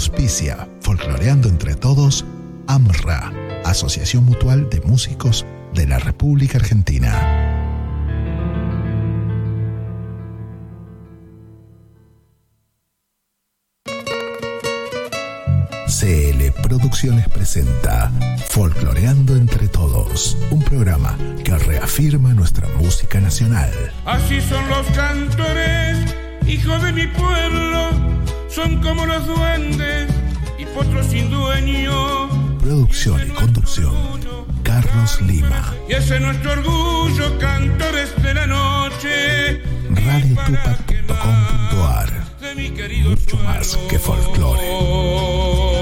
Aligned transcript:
Auspicia, 0.00 0.66
folcloreando 0.80 1.46
entre 1.50 1.74
todos, 1.74 2.24
AMRA, 2.66 3.34
Asociación 3.66 4.24
Mutual 4.24 4.70
de 4.70 4.80
Músicos 4.80 5.44
de 5.74 5.86
la 5.86 5.98
República 5.98 6.56
Argentina. 6.56 7.12
CL 15.84 16.50
Producciones 16.62 17.28
presenta 17.28 18.10
Folcloreando 18.48 19.36
entre 19.36 19.68
Todos, 19.68 20.38
un 20.50 20.62
programa 20.62 21.14
que 21.44 21.54
reafirma 21.58 22.32
nuestra 22.32 22.66
música 22.78 23.20
nacional. 23.20 23.70
Así 24.06 24.40
son 24.40 24.66
los 24.66 24.86
cantores, 24.96 25.98
hijos 26.46 26.82
de 26.84 26.92
mi 26.94 27.06
pueblo, 27.06 28.09
son 28.50 28.82
como 28.82 29.06
los 29.06 29.26
duendes 29.26 30.12
y 30.58 30.66
potros 30.66 31.06
sin 31.06 31.30
dueño. 31.30 32.28
Producción 32.58 33.26
y 33.26 33.30
conducción, 33.30 33.94
Carlos 34.62 35.22
Lima. 35.22 35.72
Y 35.88 35.94
ese 35.94 36.16
es 36.16 36.20
nuestro 36.20 36.52
orgullo, 36.52 37.38
cantores 37.38 38.14
de 38.22 38.34
la 38.34 38.46
noche. 38.46 39.62
radiotupac.com.ar 39.90 42.10
Mucho 43.04 43.36
más 43.38 43.78
que 43.88 43.98
folclore. 43.98 45.79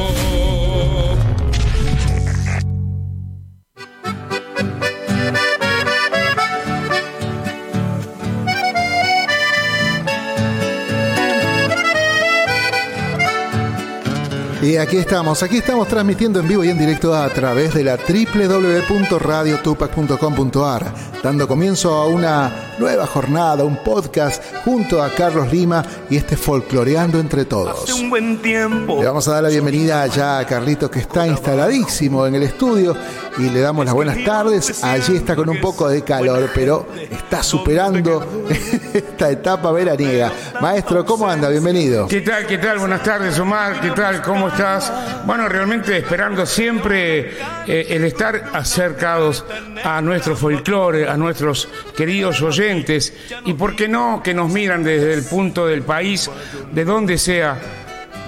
Y 14.68 14.76
aquí 14.76 14.98
estamos, 14.98 15.42
aquí 15.42 15.56
estamos 15.56 15.88
transmitiendo 15.88 16.40
en 16.40 16.48
vivo 16.48 16.62
y 16.62 16.68
en 16.68 16.76
directo 16.76 17.14
a 17.14 17.26
través 17.30 17.72
de 17.72 17.84
la 17.84 17.96
www.radiotupac.com.ar, 17.96 20.92
dando 21.22 21.48
comienzo 21.48 21.94
a 21.94 22.06
una 22.06 22.74
nueva 22.78 23.06
jornada, 23.06 23.64
un 23.64 23.76
podcast 23.76 24.42
junto 24.64 25.02
a 25.02 25.10
Carlos 25.10 25.52
Lima 25.52 25.84
y 26.08 26.16
este 26.16 26.36
folcloreando 26.36 27.18
entre 27.18 27.44
todos. 27.44 27.92
un 27.92 28.10
buen 28.10 28.38
tiempo. 28.38 29.00
Le 29.00 29.06
vamos 29.06 29.26
a 29.28 29.32
dar 29.32 29.42
la 29.42 29.48
bienvenida 29.48 30.06
ya 30.06 30.38
a 30.38 30.46
Carlitos 30.46 30.90
que 30.90 31.00
está 31.00 31.26
instaladísimo 31.26 32.26
en 32.26 32.36
el 32.36 32.44
estudio 32.44 32.96
y 33.38 33.50
le 33.50 33.60
damos 33.60 33.84
las 33.84 33.94
buenas 33.94 34.22
tardes. 34.24 34.82
Allí 34.84 35.16
está 35.16 35.34
con 35.34 35.48
un 35.48 35.60
poco 35.60 35.88
de 35.88 36.02
calor, 36.02 36.50
pero 36.54 36.86
está 37.10 37.42
superando 37.42 38.24
esta 38.94 39.30
etapa 39.30 39.72
veraniega. 39.72 40.32
Maestro, 40.60 41.04
¿cómo 41.04 41.28
anda? 41.28 41.48
Bienvenido. 41.48 42.06
¿Qué 42.08 42.20
tal? 42.20 42.46
¿Qué 42.46 42.58
tal? 42.58 42.78
Buenas 42.78 43.02
tardes, 43.02 43.38
Omar. 43.38 43.80
¿Qué 43.80 43.90
tal? 43.90 44.22
¿Cómo 44.22 44.48
estás? 44.48 44.92
Bueno, 45.24 45.48
realmente 45.48 45.96
esperando 45.96 46.46
siempre 46.46 47.30
eh, 47.66 47.86
el 47.90 48.04
estar 48.04 48.50
acercados 48.52 49.44
a 49.84 50.00
nuestro 50.00 50.36
folclore, 50.36 51.07
a 51.08 51.16
nuestros 51.16 51.68
queridos 51.96 52.42
oyentes 52.42 53.12
y, 53.44 53.54
¿por 53.54 53.74
qué 53.74 53.88
no?, 53.88 54.22
que 54.22 54.34
nos 54.34 54.50
miran 54.52 54.84
desde 54.84 55.14
el 55.14 55.24
punto 55.24 55.66
del 55.66 55.82
país, 55.82 56.30
de 56.72 56.84
donde 56.84 57.18
sea, 57.18 57.58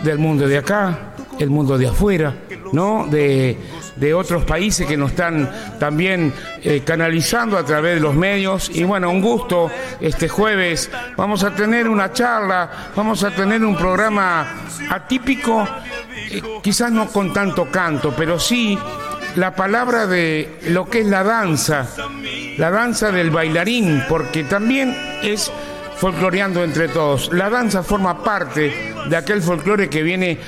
del 0.02 0.18
mundo 0.18 0.48
de 0.48 0.58
acá, 0.58 1.14
el 1.38 1.50
mundo 1.50 1.76
de 1.78 1.88
afuera, 1.88 2.34
¿no? 2.72 3.06
De, 3.06 3.56
de 3.96 4.14
otros 4.14 4.44
países 4.44 4.86
que 4.86 4.96
nos 4.96 5.10
están 5.10 5.50
también 5.78 6.32
eh, 6.62 6.82
canalizando 6.84 7.58
a 7.58 7.64
través 7.64 7.96
de 7.96 8.00
los 8.00 8.14
medios. 8.14 8.70
Y 8.72 8.84
bueno, 8.84 9.10
un 9.10 9.20
gusto 9.20 9.70
este 10.00 10.28
jueves. 10.28 10.90
Vamos 11.16 11.44
a 11.44 11.54
tener 11.54 11.88
una 11.88 12.12
charla, 12.12 12.92
vamos 12.96 13.22
a 13.24 13.30
tener 13.30 13.62
un 13.64 13.76
programa 13.76 14.64
atípico, 14.88 15.68
eh, 16.30 16.42
quizás 16.62 16.90
no 16.90 17.08
con 17.08 17.32
tanto 17.32 17.70
canto, 17.70 18.14
pero 18.16 18.38
sí 18.38 18.78
la 19.36 19.54
palabra 19.54 20.06
de 20.06 20.48
lo 20.68 20.88
que 20.88 21.00
es 21.00 21.06
la 21.06 21.22
danza, 21.22 21.88
la 22.56 22.70
danza 22.70 23.10
del 23.12 23.30
bailarín, 23.30 24.02
porque 24.08 24.44
también 24.44 24.96
es 25.22 25.50
folcloreando 25.96 26.64
entre 26.64 26.88
todos. 26.88 27.32
La 27.32 27.50
danza 27.50 27.82
forma 27.82 28.22
parte 28.22 28.94
de 29.08 29.16
aquel 29.16 29.42
folclore 29.42 29.88
que 29.88 30.02
viene 30.02 30.38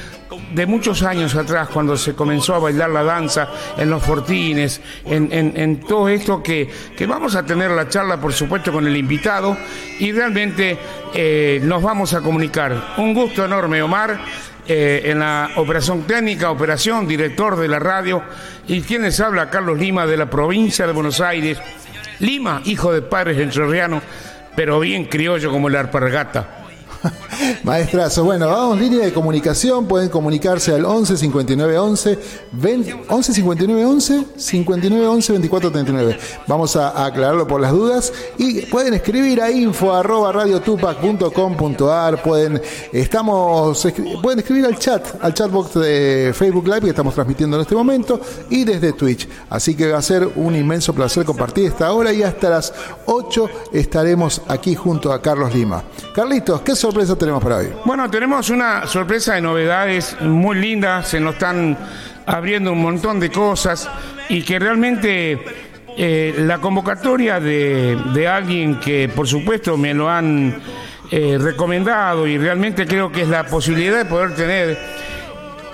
de 0.54 0.66
muchos 0.66 1.02
años 1.02 1.34
atrás, 1.34 1.68
cuando 1.68 1.96
se 1.96 2.14
comenzó 2.14 2.54
a 2.54 2.58
bailar 2.58 2.90
la 2.90 3.02
danza 3.02 3.48
en 3.76 3.90
los 3.90 4.02
fortines, 4.02 4.80
en, 5.04 5.80
todo 5.80 6.08
esto 6.08 6.42
que, 6.42 6.68
que, 6.96 7.06
vamos 7.06 7.34
a 7.36 7.44
tener 7.44 7.70
la 7.70 7.88
charla, 7.88 8.18
por 8.18 8.32
supuesto, 8.32 8.72
con 8.72 8.86
el 8.86 8.96
invitado 8.96 9.56
y 9.98 10.12
realmente 10.12 10.78
eh, 11.14 11.60
nos 11.62 11.82
vamos 11.82 12.14
a 12.14 12.20
comunicar. 12.20 12.94
Un 12.98 13.14
gusto 13.14 13.44
enorme, 13.44 13.82
Omar. 13.82 14.20
Eh, 14.66 15.02
en 15.06 15.18
la 15.18 15.50
operación 15.56 16.04
técnica, 16.04 16.50
operación, 16.50 17.08
director 17.08 17.58
de 17.58 17.66
la 17.66 17.80
radio, 17.80 18.22
y 18.68 18.80
quienes 18.82 19.18
habla, 19.18 19.50
Carlos 19.50 19.76
Lima, 19.76 20.06
de 20.06 20.16
la 20.16 20.30
provincia 20.30 20.86
de 20.86 20.92
Buenos 20.92 21.20
Aires. 21.20 21.58
Lima, 22.20 22.62
hijo 22.64 22.92
de 22.92 23.02
padres 23.02 23.38
entrerrianos, 23.38 24.04
pero 24.54 24.78
bien 24.78 25.06
criollo 25.06 25.50
como 25.50 25.68
la 25.68 25.80
arpargata. 25.80 26.61
Maestrazo, 27.64 28.24
bueno, 28.24 28.48
vamos 28.48 28.78
línea 28.78 29.04
de 29.04 29.12
comunicación, 29.12 29.86
pueden 29.86 30.08
comunicarse 30.08 30.74
al 30.74 30.84
11 30.84 31.16
59 31.16 31.78
11 31.78 32.18
11 33.08 33.34
59 33.34 33.84
11 33.84 34.26
59 34.36 35.06
11 35.06 35.32
24 35.32 35.72
39. 35.72 36.18
Vamos 36.46 36.76
a, 36.76 37.04
aclararlo 37.04 37.46
por 37.46 37.60
las 37.60 37.72
dudas 37.72 38.12
y 38.38 38.62
pueden 38.66 38.94
escribir 38.94 39.40
a 39.40 39.50
info 39.50 39.92
arroba 39.92 40.32
radiotupac.com.ar, 40.32 42.22
pueden 42.22 42.60
estamos 42.92 43.86
pueden 44.22 44.38
escribir 44.40 44.66
al 44.66 44.78
chat, 44.78 45.06
al 45.20 45.34
chatbox 45.34 45.74
de 45.74 46.32
Facebook 46.34 46.66
Live 46.66 46.82
que 46.82 46.90
estamos 46.90 47.14
transmitiendo 47.14 47.56
en 47.56 47.62
este 47.62 47.74
momento 47.74 48.20
y 48.50 48.64
desde 48.64 48.92
Twitch. 48.92 49.28
Así 49.50 49.74
que 49.74 49.90
va 49.90 49.98
a 49.98 50.02
ser 50.02 50.28
un 50.36 50.54
inmenso 50.54 50.92
placer 50.92 51.24
compartir 51.24 51.66
esta 51.66 51.92
hora 51.92 52.12
y 52.12 52.22
hasta 52.22 52.50
las 52.50 52.72
8 53.06 53.48
estaremos 53.72 54.42
aquí 54.48 54.74
junto 54.74 55.12
a 55.12 55.20
Carlos 55.20 55.54
Lima. 55.54 55.82
Carlitos, 56.14 56.60
¿qué 56.62 56.76
sorpresa 56.76 56.91
tenemos 56.92 57.42
para 57.42 57.56
hoy? 57.56 57.68
Bueno, 57.84 58.10
tenemos 58.10 58.50
una 58.50 58.86
sorpresa 58.86 59.34
de 59.34 59.40
novedades 59.40 60.16
muy 60.20 60.56
lindas, 60.56 61.08
se 61.08 61.20
nos 61.20 61.34
están 61.34 61.76
abriendo 62.26 62.72
un 62.72 62.82
montón 62.82 63.18
de 63.18 63.30
cosas 63.30 63.88
y 64.28 64.42
que 64.42 64.58
realmente 64.58 65.40
eh, 65.96 66.34
la 66.38 66.58
convocatoria 66.58 67.40
de, 67.40 67.98
de, 68.12 68.28
alguien 68.28 68.78
que 68.78 69.08
por 69.08 69.26
supuesto 69.26 69.76
me 69.76 69.94
lo 69.94 70.08
han 70.08 70.60
eh, 71.10 71.38
recomendado 71.40 72.26
y 72.26 72.38
realmente 72.38 72.86
creo 72.86 73.10
que 73.10 73.22
es 73.22 73.28
la 73.28 73.44
posibilidad 73.44 73.98
de 73.98 74.04
poder 74.04 74.34
tener 74.34 74.78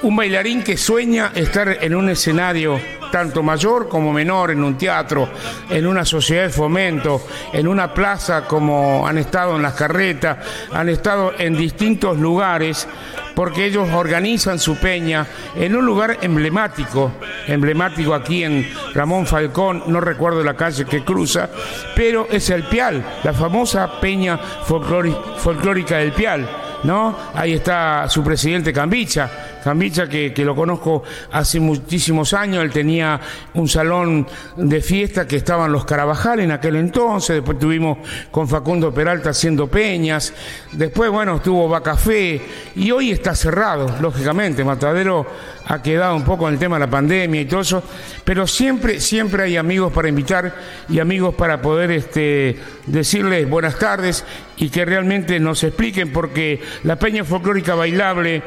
un 0.03 0.17
bailarín 0.17 0.63
que 0.63 0.77
sueña 0.77 1.33
estar 1.35 1.79
en 1.83 1.95
un 1.95 2.09
escenario 2.09 2.79
tanto 3.11 3.43
mayor 3.43 3.89
como 3.89 4.13
menor, 4.13 4.51
en 4.51 4.63
un 4.63 4.77
teatro, 4.77 5.29
en 5.71 5.87
una 5.87 6.05
sociedad 6.05 6.45
de 6.45 6.51
fomento, 6.51 7.27
en 7.53 7.67
una 7.67 7.93
plaza 7.93 8.45
como 8.47 9.07
han 9.07 9.19
estado 9.19 9.57
en 9.57 9.63
las 9.63 9.75
carretas, 9.75 10.39
han 10.73 10.89
estado 10.89 11.33
en 11.39 11.57
distintos 11.57 12.19
lugares, 12.19 12.87
porque 13.35 13.65
ellos 13.65 13.89
organizan 13.93 14.59
su 14.59 14.77
peña 14.77 15.27
en 15.55 15.77
un 15.77 15.87
lugar 15.87 16.19
emblemático, 16.23 17.13
emblemático 17.47 18.15
aquí 18.15 18.45
en 18.45 18.69
Ramón 18.95 19.27
Falcón, 19.27 19.85
no 19.87 20.01
recuerdo 20.01 20.43
la 20.43 20.55
calle 20.55 20.85
que 20.85 21.05
cruza, 21.05 21.49
pero 21.95 22.27
es 22.31 22.51
el 22.51 22.65
Pial, 22.65 23.05
la 23.25 23.33
famosa 23.33 24.01
peña 24.01 24.39
folclórica 24.39 25.99
del 25.99 26.13
Pial. 26.13 26.49
¿No? 26.85 27.19
Ahí 27.35 27.55
está 27.55 28.09
su 28.09 28.23
presidente 28.23 28.73
Cambicha, 28.73 29.58
Cambicha, 29.69 30.09
que, 30.09 30.33
que, 30.33 30.47
lo 30.47 30.57
conozco 30.57 31.03
hace 31.31 31.61
muchísimos 31.61 32.33
años, 32.33 32.65
él 32.65 32.71
tenía 32.71 33.21
un 33.53 33.69
salón 33.69 34.27
de 34.57 34.81
fiesta 34.81 35.27
que 35.27 35.37
estaban 35.37 35.71
los 35.71 35.85
Carabajal 35.85 36.41
en 36.41 36.53
aquel 36.53 36.77
entonces, 36.77 37.37
después 37.37 37.59
tuvimos 37.59 37.99
con 38.31 38.49
Facundo 38.49 38.95
Peralta 38.95 39.29
haciendo 39.29 39.67
peñas, 39.67 40.33
después, 40.73 41.11
bueno, 41.11 41.37
estuvo 41.37 41.69
Bacafé, 41.69 42.41
y 42.77 42.91
hoy 42.91 43.11
está 43.11 43.35
cerrado, 43.35 43.95
lógicamente, 44.01 44.65
Matadero 44.65 45.27
ha 45.67 45.83
quedado 45.83 46.17
un 46.17 46.25
poco 46.25 46.49
en 46.49 46.55
el 46.55 46.59
tema 46.59 46.77
de 46.77 46.87
la 46.87 46.91
pandemia 46.91 47.43
y 47.43 47.45
todo 47.45 47.61
eso, 47.61 47.83
pero 48.25 48.47
siempre, 48.47 49.01
siempre 49.01 49.43
hay 49.43 49.59
amigos 49.59 49.93
para 49.93 50.09
invitar 50.09 50.55
y 50.89 50.99
amigos 50.99 51.35
para 51.35 51.61
poder 51.61 51.91
este, 51.91 52.59
decirles 52.87 53.47
buenas 53.47 53.79
tardes 53.79 54.25
y 54.57 54.71
que 54.71 54.87
realmente 54.87 55.39
nos 55.39 55.63
expliquen, 55.63 56.11
porque 56.11 56.63
la 56.85 56.97
Peña 56.97 57.23
Folclórica 57.23 57.75
Bailable 57.75 58.43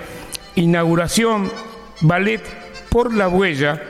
inauguración 0.55 1.51
Ballet 2.01 2.41
por 2.89 3.13
la 3.13 3.27
Huella 3.27 3.81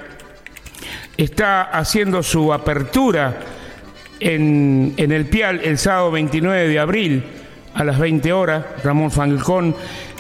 está 1.17 1.63
haciendo 1.63 2.23
su 2.23 2.53
apertura 2.53 3.39
en, 4.19 4.93
en, 4.97 5.11
el 5.11 5.25
Pial 5.25 5.61
el 5.63 5.77
sábado 5.77 6.11
29 6.11 6.67
de 6.67 6.79
abril 6.79 7.23
a 7.73 7.83
las 7.83 7.99
20 7.99 8.33
horas, 8.33 8.65
Ramón 8.83 9.11
Falcón 9.11 9.75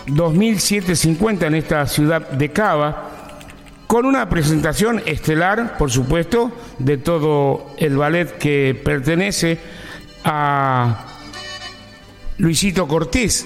2750 0.07 1.47
en 1.47 1.55
esta 1.55 1.85
ciudad 1.85 2.29
de 2.29 2.49
Cava, 2.49 3.09
con 3.87 4.05
una 4.05 4.29
presentación 4.29 5.01
estelar, 5.05 5.77
por 5.77 5.91
supuesto, 5.91 6.51
de 6.79 6.97
todo 6.97 7.73
el 7.77 7.97
ballet 7.97 8.37
que 8.37 8.79
pertenece 8.83 9.59
a 10.23 11.05
Luisito 12.37 12.87
Cortés, 12.87 13.45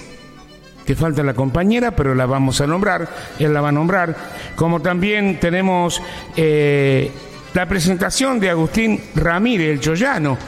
que 0.86 0.94
falta 0.94 1.22
la 1.22 1.34
compañera, 1.34 1.90
pero 1.90 2.14
la 2.14 2.26
vamos 2.26 2.60
a 2.60 2.66
nombrar, 2.66 3.08
él 3.38 3.52
la 3.52 3.60
va 3.60 3.70
a 3.70 3.72
nombrar. 3.72 4.16
Como 4.54 4.80
también 4.80 5.40
tenemos 5.40 6.00
eh, 6.36 7.10
la 7.52 7.66
presentación 7.66 8.38
de 8.38 8.50
Agustín 8.50 9.00
Ramírez, 9.14 9.70
el 9.70 9.80
Choyano, 9.80 10.38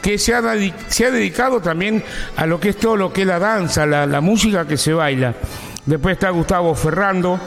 que 0.00 0.16
se 0.16 0.34
ha, 0.34 0.42
se 0.86 1.06
ha, 1.06 1.10
dedicado 1.10 1.60
también 1.60 2.02
a 2.36 2.46
lo 2.46 2.60
que 2.60 2.70
es 2.70 2.76
todo 2.76 2.96
lo 2.96 3.12
que 3.12 3.22
es 3.22 3.26
la 3.26 3.40
danza, 3.40 3.84
la, 3.84 4.06
la 4.06 4.20
música 4.20 4.66
que 4.66 4.76
se 4.76 4.92
baila. 4.92 5.34
Después 5.84 6.12
está 6.12 6.30
Gustavo 6.30 6.74
Ferrando, 6.76 7.40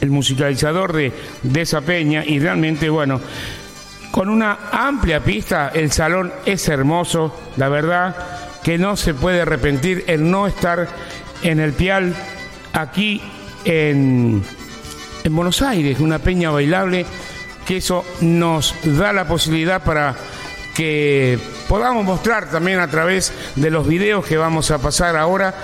el 0.00 0.10
musicalizador 0.10 0.92
de, 0.92 1.12
de 1.42 1.60
esa 1.60 1.80
peña, 1.80 2.24
y 2.24 2.40
realmente, 2.40 2.88
bueno, 2.90 3.20
con 4.10 4.28
una 4.28 4.58
amplia 4.72 5.20
pista, 5.20 5.70
el 5.72 5.92
salón 5.92 6.32
es 6.44 6.68
hermoso, 6.68 7.34
la 7.56 7.68
verdad 7.68 8.16
que 8.62 8.78
no 8.78 8.96
se 8.96 9.14
puede 9.14 9.42
arrepentir 9.42 10.04
el 10.08 10.30
no 10.30 10.46
estar 10.46 10.88
en 11.42 11.60
el 11.60 11.72
Pial 11.72 12.14
aquí 12.72 13.20
en, 13.64 14.42
en 15.24 15.36
Buenos 15.36 15.62
Aires, 15.62 16.00
una 16.00 16.18
peña 16.18 16.50
bailable, 16.50 17.06
que 17.66 17.78
eso 17.78 18.04
nos 18.20 18.74
da 18.84 19.12
la 19.12 19.26
posibilidad 19.26 19.82
para 19.82 20.16
que 20.74 21.38
podamos 21.68 22.04
mostrar 22.04 22.50
también 22.50 22.78
a 22.78 22.88
través 22.88 23.32
de 23.56 23.68
los 23.68 23.86
videos 23.86 24.24
que 24.24 24.36
vamos 24.36 24.70
a 24.70 24.78
pasar 24.78 25.16
ahora. 25.16 25.54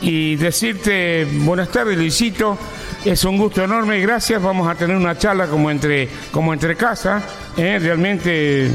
Y 0.00 0.36
decirte 0.36 1.26
buenas 1.30 1.68
tardes 1.68 1.96
Luisito, 1.96 2.58
es 3.04 3.22
un 3.24 3.36
gusto 3.36 3.62
enorme, 3.62 4.00
gracias, 4.00 4.42
vamos 4.42 4.66
a 4.68 4.74
tener 4.74 4.96
una 4.96 5.16
charla 5.16 5.46
como 5.46 5.70
entre, 5.70 6.08
como 6.32 6.52
entre 6.52 6.74
casa, 6.74 7.22
¿eh? 7.56 7.78
realmente 7.78 8.70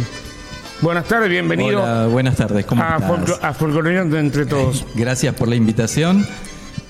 Buenas 0.81 1.06
tardes, 1.06 1.29
bienvenido. 1.29 1.81
Hola, 1.81 2.06
buenas 2.07 2.35
tardes, 2.35 2.65
¿cómo 2.65 2.83
a, 2.83 2.97
estás? 2.97 3.44
a 3.44 4.19
entre 4.19 4.45
todos. 4.45 4.85
Gracias 4.95 5.33
por 5.33 5.47
la 5.47 5.56
invitación. 5.56 6.25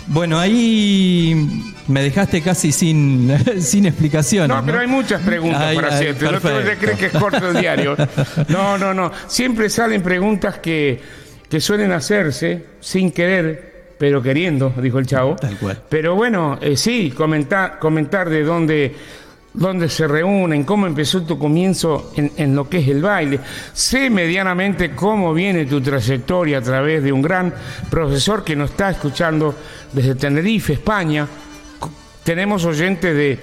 Bueno, 0.07 0.39
ahí 0.39 1.63
me 1.87 2.01
dejaste 2.01 2.41
casi 2.41 2.73
sin, 2.73 3.31
sin 3.61 3.85
explicaciones. 3.85 4.49
No, 4.55 4.65
pero 4.65 4.79
hay 4.79 4.87
muchas 4.87 5.21
preguntas 5.21 5.61
Ay, 5.61 5.75
para 5.75 5.87
hacerte. 5.89 6.25
El 6.25 6.35
otro 6.35 6.49
perfecto. 6.49 6.85
cree 6.85 6.97
que 6.97 7.05
es 7.05 7.11
corto 7.13 7.49
el 7.49 7.59
diario. 7.59 7.95
No, 8.49 8.77
no, 8.77 8.93
no. 8.93 9.11
Siempre 9.27 9.69
salen 9.69 10.01
preguntas 10.03 10.59
que, 10.59 11.01
que 11.49 11.61
suelen 11.61 11.91
hacerse 11.93 12.65
sin 12.81 13.11
querer, 13.11 13.93
pero 13.97 14.21
queriendo, 14.21 14.73
dijo 14.81 14.99
el 14.99 15.07
chavo. 15.07 15.35
Tal 15.37 15.57
cual. 15.57 15.81
Pero 15.89 16.15
bueno, 16.15 16.57
eh, 16.61 16.75
sí, 16.75 17.11
comentar, 17.15 17.79
comentar 17.79 18.29
de 18.29 18.43
dónde, 18.43 18.95
dónde 19.57 19.89
se 19.89 20.07
reúnen, 20.07 20.63
cómo 20.63 20.85
empezó 20.87 21.23
tu 21.23 21.37
comienzo 21.37 22.11
en, 22.15 22.31
en 22.37 22.55
lo 22.55 22.69
que 22.69 22.77
es 22.77 22.87
el 22.87 23.01
baile. 23.01 23.39
Sé 23.73 24.09
medianamente 24.09 24.91
cómo 24.95 25.33
viene 25.33 25.65
tu 25.65 25.81
trayectoria 25.81 26.59
a 26.59 26.61
través 26.61 27.03
de 27.03 27.11
un 27.11 27.21
gran 27.23 27.53
profesor 27.89 28.43
que 28.43 28.55
nos 28.55 28.69
está 28.71 28.91
escuchando 28.91 29.53
desde 29.91 30.15
Tenerife, 30.15 30.73
España. 30.73 31.27
Tenemos 32.23 32.65
oyentes 32.65 33.15
de, 33.15 33.39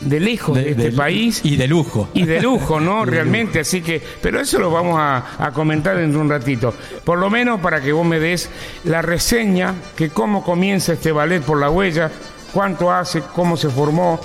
de 0.00 0.20
lejos 0.20 0.56
de, 0.56 0.62
De- 0.64 0.70
este 0.70 0.90
de- 0.90 0.96
país. 0.96 1.40
Y 1.44 1.56
de 1.56 1.66
lujo. 1.68 2.08
Y 2.14 2.24
de 2.24 2.40
lujo, 2.40 2.80
¿no? 2.80 3.04
Realmente, 3.04 3.60
así 3.60 3.82
que, 3.82 4.00
pero 4.22 4.40
eso 4.40 4.58
lo 4.58 4.70
vamos 4.70 4.96
a, 4.98 5.44
a 5.44 5.52
comentar 5.52 5.96
dentro 5.96 6.18
de 6.20 6.24
un 6.24 6.30
ratito. 6.30 6.72
Por 7.04 7.18
lo 7.18 7.28
menos 7.30 7.60
para 7.60 7.80
que 7.80 7.92
vos 7.92 8.06
me 8.06 8.18
des 8.20 8.48
la 8.84 9.02
reseña, 9.02 9.74
que 9.96 10.08
cómo 10.10 10.42
comienza 10.42 10.94
este 10.94 11.12
ballet 11.12 11.42
por 11.42 11.58
la 11.60 11.68
huella, 11.68 12.10
cuánto 12.54 12.90
hace, 12.92 13.22
cómo 13.34 13.56
se 13.56 13.68
formó, 13.68 14.18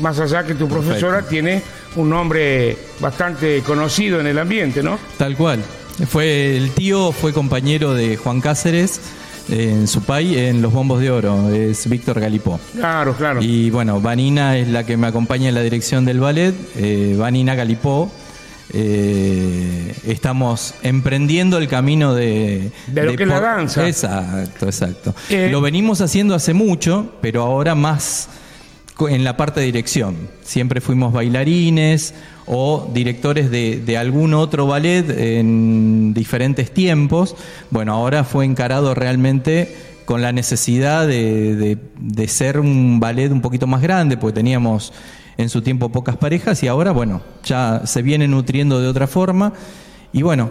más 0.00 0.18
allá 0.20 0.44
que 0.44 0.54
tu 0.54 0.68
profesora 0.68 1.22
tiene 1.22 1.62
un 1.96 2.10
nombre 2.10 2.76
bastante 3.00 3.62
conocido 3.62 4.20
en 4.20 4.26
el 4.26 4.38
ambiente, 4.38 4.82
¿no? 4.82 4.98
Tal 5.18 5.36
cual. 5.36 5.62
Fue 6.08 6.56
el 6.56 6.72
tío 6.72 7.10
fue 7.12 7.32
compañero 7.32 7.94
de 7.94 8.16
Juan 8.18 8.42
Cáceres 8.42 9.00
eh, 9.48 9.70
en 9.72 9.88
su 9.88 10.02
país 10.02 10.36
en 10.36 10.60
los 10.60 10.72
Bombos 10.72 11.00
de 11.00 11.10
Oro, 11.10 11.50
es 11.50 11.88
Víctor 11.88 12.20
Galipó. 12.20 12.60
Claro, 12.74 13.14
claro. 13.14 13.40
Y 13.42 13.70
bueno, 13.70 14.00
Vanina 14.00 14.58
es 14.58 14.68
la 14.68 14.84
que 14.84 14.96
me 14.98 15.06
acompaña 15.06 15.48
en 15.48 15.54
la 15.54 15.62
dirección 15.62 16.04
del 16.04 16.20
ballet, 16.20 16.54
eh, 16.76 17.14
Vanina 17.18 17.54
Galipó. 17.54 18.10
eh, 18.72 19.94
estamos 20.06 20.74
emprendiendo 20.82 21.56
el 21.58 21.68
camino 21.68 22.14
de... 22.14 22.70
De 22.88 23.04
lo 23.04 23.16
que 23.16 23.22
es 23.22 23.28
la 23.28 23.40
danza. 23.40 23.86
Exacto, 23.88 24.66
exacto. 24.66 25.14
Eh, 25.30 25.48
Lo 25.50 25.60
venimos 25.60 26.00
haciendo 26.00 26.34
hace 26.34 26.52
mucho, 26.52 27.12
pero 27.20 27.42
ahora 27.42 27.74
más 27.74 28.28
en 29.00 29.24
la 29.24 29.36
parte 29.36 29.60
de 29.60 29.66
dirección. 29.66 30.16
Siempre 30.42 30.80
fuimos 30.80 31.12
bailarines 31.12 32.14
o 32.46 32.90
directores 32.94 33.50
de, 33.50 33.80
de 33.80 33.98
algún 33.98 34.32
otro 34.34 34.66
ballet 34.66 35.04
en 35.10 36.14
diferentes 36.14 36.72
tiempos. 36.72 37.34
Bueno, 37.70 37.92
ahora 37.92 38.24
fue 38.24 38.44
encarado 38.44 38.94
realmente 38.94 39.76
con 40.06 40.22
la 40.22 40.32
necesidad 40.32 41.06
de, 41.06 41.76
de- 41.98 42.28
ser 42.28 42.60
un 42.60 43.00
ballet 43.00 43.30
un 43.32 43.40
poquito 43.40 43.66
más 43.66 43.82
grande, 43.82 44.16
porque 44.16 44.36
teníamos 44.36 44.92
en 45.36 45.48
su 45.48 45.62
tiempo 45.62 45.90
pocas 45.90 46.16
parejas 46.16 46.62
y 46.62 46.68
ahora, 46.68 46.92
bueno, 46.92 47.20
ya 47.44 47.82
se 47.84 48.02
viene 48.02 48.28
nutriendo 48.28 48.80
de 48.80 48.88
otra 48.88 49.06
forma. 49.06 49.52
Y 50.12 50.22
bueno, 50.22 50.50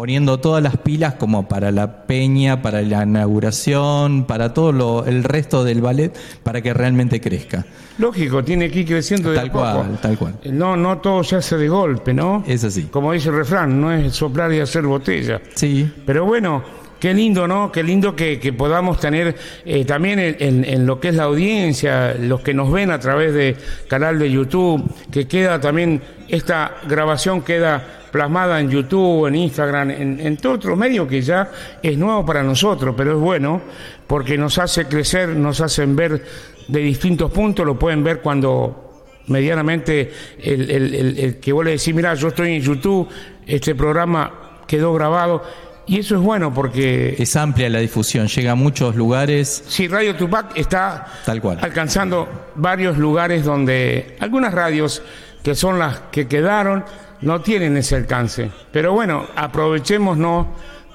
poniendo 0.00 0.38
todas 0.38 0.62
las 0.62 0.76
pilas 0.76 1.14
como 1.14 1.48
para 1.48 1.70
la 1.72 2.02
peña, 2.04 2.60
para 2.60 2.82
la 2.82 3.02
inauguración, 3.04 4.24
para 4.26 4.52
todo 4.52 4.70
lo, 4.70 5.06
el 5.06 5.24
resto 5.24 5.64
del 5.64 5.80
ballet, 5.80 6.14
para 6.42 6.60
que 6.60 6.74
realmente 6.74 7.18
crezca. 7.18 7.64
Lógico, 7.96 8.44
tiene 8.44 8.70
que 8.70 8.80
ir 8.80 8.86
creciendo 8.86 9.30
de 9.30 9.36
Tal 9.36 9.48
a 9.48 9.52
poco. 9.52 9.64
cual, 9.72 9.98
tal 10.02 10.18
cual. 10.18 10.34
No, 10.52 10.76
no 10.76 10.98
todo 10.98 11.24
se 11.24 11.36
hace 11.36 11.56
de 11.56 11.68
golpe, 11.70 12.12
¿no? 12.12 12.44
Es 12.46 12.62
así. 12.62 12.82
Como 12.90 13.12
dice 13.14 13.30
el 13.30 13.36
refrán, 13.36 13.80
no 13.80 13.90
es 13.90 14.12
soplar 14.12 14.52
y 14.52 14.60
hacer 14.60 14.82
botella. 14.82 15.40
Sí, 15.54 15.90
Pero 16.04 16.26
bueno, 16.26 16.62
qué 17.00 17.14
lindo, 17.14 17.48
¿no? 17.48 17.72
Qué 17.72 17.82
lindo 17.82 18.14
que, 18.14 18.38
que 18.38 18.52
podamos 18.52 19.00
tener 19.00 19.34
eh, 19.64 19.86
también 19.86 20.18
en, 20.18 20.36
en- 20.40 20.64
en 20.66 20.84
lo 20.84 21.00
que 21.00 21.08
es 21.08 21.14
la 21.14 21.22
audiencia, 21.22 22.12
los 22.20 22.40
que 22.42 22.52
nos 22.52 22.70
ven 22.70 22.90
a 22.90 22.98
través 23.00 23.32
de 23.32 23.56
canal 23.88 24.18
de 24.18 24.30
YouTube, 24.30 24.84
que 25.10 25.26
queda 25.26 25.58
también, 25.58 26.02
esta 26.28 26.72
grabación 26.86 27.40
queda 27.40 28.02
plasmada 28.16 28.58
en 28.60 28.70
YouTube, 28.70 29.26
en 29.26 29.34
Instagram, 29.34 29.90
en, 29.90 30.20
en 30.20 30.36
todo 30.38 30.54
otro 30.54 30.74
medio 30.74 31.06
que 31.06 31.20
ya 31.20 31.50
es 31.82 31.98
nuevo 31.98 32.24
para 32.24 32.42
nosotros, 32.42 32.94
pero 32.96 33.12
es 33.12 33.18
bueno 33.20 33.60
porque 34.06 34.38
nos 34.38 34.56
hace 34.58 34.86
crecer, 34.86 35.28
nos 35.36 35.60
hacen 35.60 35.94
ver 35.94 36.24
de 36.66 36.78
distintos 36.80 37.30
puntos, 37.30 37.66
lo 37.66 37.78
pueden 37.78 38.02
ver 38.02 38.20
cuando 38.22 39.02
medianamente 39.26 40.10
el, 40.42 40.70
el- 40.70 40.94
el- 40.94 41.18
el 41.18 41.36
que 41.40 41.52
vos 41.52 41.62
le 41.62 41.72
decís, 41.72 41.94
mira, 41.94 42.14
yo 42.14 42.28
estoy 42.28 42.54
en 42.56 42.62
YouTube, 42.62 43.06
este 43.46 43.74
programa 43.74 44.32
quedó 44.66 44.94
grabado, 44.94 45.42
y 45.86 45.98
eso 45.98 46.14
es 46.16 46.20
bueno 46.22 46.54
porque 46.54 47.16
es 47.18 47.36
amplia 47.36 47.68
la 47.68 47.80
difusión, 47.80 48.28
llega 48.28 48.52
a 48.52 48.54
muchos 48.54 48.96
lugares. 48.96 49.62
si 49.68 49.88
Radio 49.88 50.16
Tupac 50.16 50.56
está 50.56 51.06
Tal 51.26 51.42
cual. 51.42 51.58
alcanzando 51.60 52.28
varios 52.54 52.96
lugares 52.96 53.44
donde 53.44 54.16
algunas 54.20 54.54
radios 54.54 55.02
que 55.44 55.54
son 55.54 55.78
las 55.78 56.00
que 56.10 56.26
quedaron 56.26 56.82
no 57.22 57.40
tienen 57.40 57.76
ese 57.76 57.96
alcance. 57.96 58.50
Pero 58.72 58.92
bueno, 58.92 59.26
aprovechémonos 59.36 60.46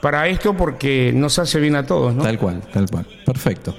para 0.01 0.27
esto 0.27 0.55
porque 0.55 1.11
nos 1.13 1.37
hace 1.39 1.59
bien 1.59 1.75
a 1.75 1.85
todos, 1.85 2.13
¿no? 2.15 2.23
Tal 2.23 2.37
cual, 2.39 2.61
tal 2.73 2.89
cual. 2.89 3.05
Perfecto. 3.25 3.75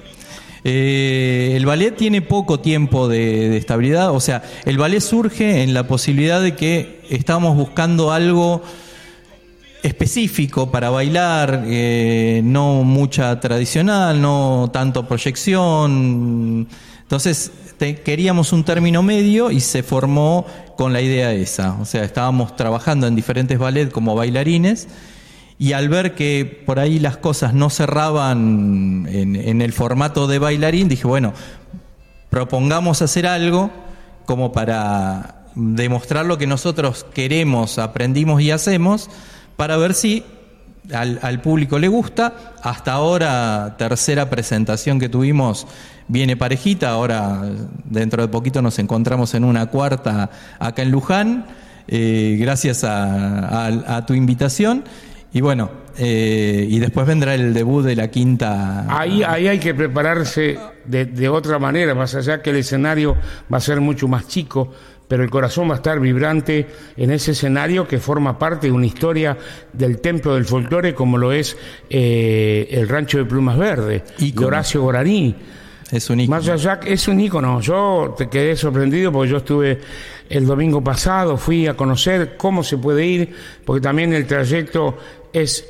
Eh, 0.65 1.53
el 1.57 1.65
ballet 1.65 1.91
tiene 1.95 2.21
poco 2.21 2.61
tiempo 2.61 3.09
de, 3.09 3.57
estabilidad, 3.57 4.11
o 4.11 4.21
sea, 4.21 4.43
el 4.63 4.77
ballet 4.77 5.01
surge 5.01 5.61
en 5.61 5.73
la 5.73 5.85
posibilidad 5.87 6.41
de 6.41 6.55
que 6.55 7.01
estábamos 7.09 7.57
buscando 7.57 8.13
algo 8.13 8.61
específico 9.81 10.71
para 10.71 10.89
bailar, 10.89 11.63
eh, 11.67 12.41
no 12.43 12.83
mucha 12.83 13.37
tradicional, 13.41 14.21
no 14.21 14.69
tanto 14.71 15.05
proyección. 15.07 16.67
Entonces 17.01 17.51
te- 17.77 17.95
queríamos 17.95 18.53
un 18.53 18.63
término 18.63 19.03
medio 19.03 19.51
y 19.51 19.59
se 19.59 19.83
formó 19.83 20.45
con 20.75 20.93
la 20.93 21.01
idea 21.01 21.33
esa. 21.33 21.73
O 21.79 21.85
sea, 21.85 22.03
estábamos 22.03 22.55
trabajando 22.55 23.07
en 23.07 23.15
diferentes 23.15 23.57
ballet 23.57 23.91
como 23.91 24.15
bailarines 24.15 24.87
y 25.59 25.73
al 25.73 25.89
ver 25.89 26.15
que 26.15 26.63
por 26.65 26.79
ahí 26.79 26.99
las 26.99 27.17
cosas 27.17 27.53
no 27.53 27.69
cerraban 27.69 29.07
en, 29.09 29.35
en 29.35 29.61
el 29.61 29.73
formato 29.73 30.27
de 30.27 30.39
bailarín, 30.39 30.89
dije, 30.89 31.07
bueno, 31.07 31.33
propongamos 32.29 33.01
hacer 33.01 33.27
algo 33.27 33.69
como 34.25 34.51
para 34.51 35.45
demostrar 35.55 36.25
lo 36.25 36.37
que 36.37 36.47
nosotros 36.47 37.05
queremos, 37.13 37.77
aprendimos 37.77 38.41
y 38.41 38.51
hacemos, 38.51 39.09
para 39.55 39.77
ver 39.77 39.93
si 39.93 40.23
al, 40.91 41.19
al 41.21 41.41
público 41.41 41.79
le 41.79 41.87
gusta. 41.87 42.33
Hasta 42.61 42.93
ahora, 42.93 43.75
tercera 43.77 44.29
presentación 44.29 44.99
que 44.99 45.09
tuvimos 45.09 45.67
viene 46.07 46.37
parejita, 46.37 46.89
ahora 46.89 47.41
dentro 47.85 48.21
de 48.21 48.27
poquito 48.27 48.61
nos 48.61 48.79
encontramos 48.79 49.33
en 49.33 49.43
una 49.43 49.67
cuarta 49.67 50.29
acá 50.59 50.81
en 50.81 50.91
Luján, 50.91 51.45
eh, 51.87 52.37
gracias 52.39 52.83
a, 52.83 54.03
tu 54.05 54.13
invitación. 54.13 54.83
Y 55.35 55.41
bueno, 55.41 55.71
eh, 55.97 56.67
y 56.69 56.77
después 56.77 57.07
vendrá 57.07 57.33
el 57.33 57.53
debut 57.55 57.83
de 57.83 57.95
la 57.95 58.09
quinta. 58.09 58.85
Ahí, 58.87 59.23
ahí 59.23 59.47
hay 59.47 59.59
que 59.59 59.73
prepararse 59.73 60.59
de 60.85 61.29
otra 61.29 61.57
manera, 61.57 61.95
más 61.95 62.13
allá 62.13 62.41
que 62.41 62.51
el 62.51 62.57
escenario 62.57 63.15
va 63.51 63.57
a 63.57 63.61
ser 63.61 63.81
mucho 63.81 64.07
más 64.07 64.27
chico, 64.27 64.71
pero 65.13 65.21
el 65.21 65.29
corazón 65.29 65.69
va 65.69 65.73
a 65.73 65.75
estar 65.75 65.99
vibrante 65.99 66.65
en 66.97 67.11
ese 67.11 67.33
escenario 67.33 67.87
que 67.87 67.99
forma 67.99 68.39
parte 68.39 68.65
de 68.65 68.73
una 68.73 68.87
historia 68.87 69.37
del 69.71 70.01
templo 70.01 70.33
del 70.33 70.43
folclore 70.43 70.95
como 70.95 71.19
lo 71.19 71.31
es 71.31 71.55
eh, 71.87 72.67
el 72.71 72.89
rancho 72.89 73.19
de 73.19 73.25
Plumas 73.25 73.55
Verde, 73.55 74.03
de. 74.17 74.43
Horacio 74.43 74.81
Guaraní. 74.81 75.35
Es 75.91 76.09
un 76.09 76.19
ícono. 76.19 76.39
Maya 76.39 76.55
Jack 76.55 76.87
es 76.87 77.07
un 77.07 77.19
ícono. 77.19 77.61
Yo 77.61 78.15
te 78.17 78.27
quedé 78.27 78.55
sorprendido 78.55 79.11
porque 79.11 79.29
yo 79.29 79.37
estuve 79.37 79.81
el 80.27 80.47
domingo 80.47 80.83
pasado, 80.83 81.37
fui 81.37 81.67
a 81.67 81.75
conocer 81.75 82.35
cómo 82.35 82.63
se 82.63 82.79
puede 82.79 83.05
ir, 83.05 83.35
porque 83.63 83.81
también 83.81 84.13
el 84.13 84.25
trayecto 84.25 84.97
es 85.31 85.63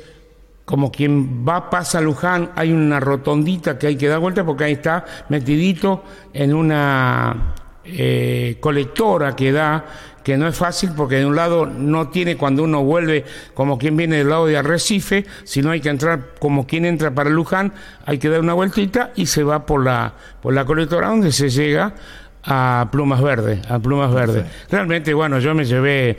como 0.64 0.90
quien 0.90 1.46
va, 1.46 1.68
pasa 1.68 1.98
a 1.98 2.00
Luján, 2.00 2.52
hay 2.56 2.72
una 2.72 2.98
rotondita 2.98 3.78
que 3.78 3.88
hay 3.88 3.96
que 3.96 4.08
dar 4.08 4.20
vuelta 4.20 4.42
porque 4.42 4.64
ahí 4.64 4.72
está 4.72 5.04
metidito 5.28 6.02
en 6.32 6.54
una 6.54 7.54
eh, 7.84 8.56
colectora 8.60 9.36
que 9.36 9.52
da, 9.52 9.84
que 10.22 10.38
no 10.38 10.48
es 10.48 10.56
fácil 10.56 10.90
porque 10.96 11.16
de 11.16 11.26
un 11.26 11.36
lado 11.36 11.66
no 11.66 12.08
tiene 12.08 12.36
cuando 12.36 12.62
uno 12.64 12.82
vuelve 12.82 13.24
como 13.52 13.78
quien 13.78 13.96
viene 13.96 14.16
del 14.16 14.30
lado 14.30 14.46
de 14.46 14.56
Arrecife, 14.56 15.26
sino 15.44 15.70
hay 15.70 15.80
que 15.80 15.90
entrar 15.90 16.34
como 16.38 16.66
quien 16.66 16.86
entra 16.86 17.14
para 17.14 17.28
Luján, 17.28 17.74
hay 18.06 18.18
que 18.18 18.30
dar 18.30 18.40
una 18.40 18.54
vueltita 18.54 19.12
y 19.16 19.26
se 19.26 19.44
va 19.44 19.66
por 19.66 19.84
la, 19.84 20.14
por 20.40 20.54
la 20.54 20.64
colectora 20.64 21.08
donde 21.08 21.30
se 21.30 21.50
llega 21.50 21.94
a 22.42 22.88
Plumas 22.90 23.22
Verde, 23.22 23.60
a 23.68 23.78
Plumas 23.78 24.12
Verde. 24.12 24.46
Realmente, 24.70 25.12
bueno, 25.12 25.38
yo 25.38 25.54
me 25.54 25.64
llevé 25.66 26.18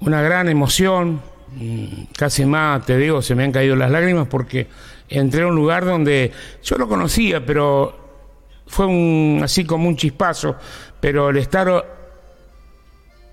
una 0.00 0.20
gran 0.20 0.48
emoción, 0.48 1.22
mm, 1.56 2.04
casi 2.16 2.44
más, 2.44 2.84
te 2.84 2.98
digo, 2.98 3.22
se 3.22 3.34
me 3.34 3.44
han 3.44 3.52
caído 3.52 3.76
las 3.76 3.90
lágrimas 3.90 4.28
porque 4.28 4.66
entré 5.08 5.42
a 5.42 5.46
un 5.46 5.54
lugar 5.54 5.84
donde 5.84 6.32
yo 6.62 6.76
lo 6.76 6.86
conocía, 6.88 7.44
pero 7.44 8.01
fue 8.72 8.86
un 8.86 9.40
así 9.44 9.66
como 9.66 9.86
un 9.86 9.96
chispazo, 9.96 10.56
pero 10.98 11.28
el 11.28 11.36
estar 11.36 11.68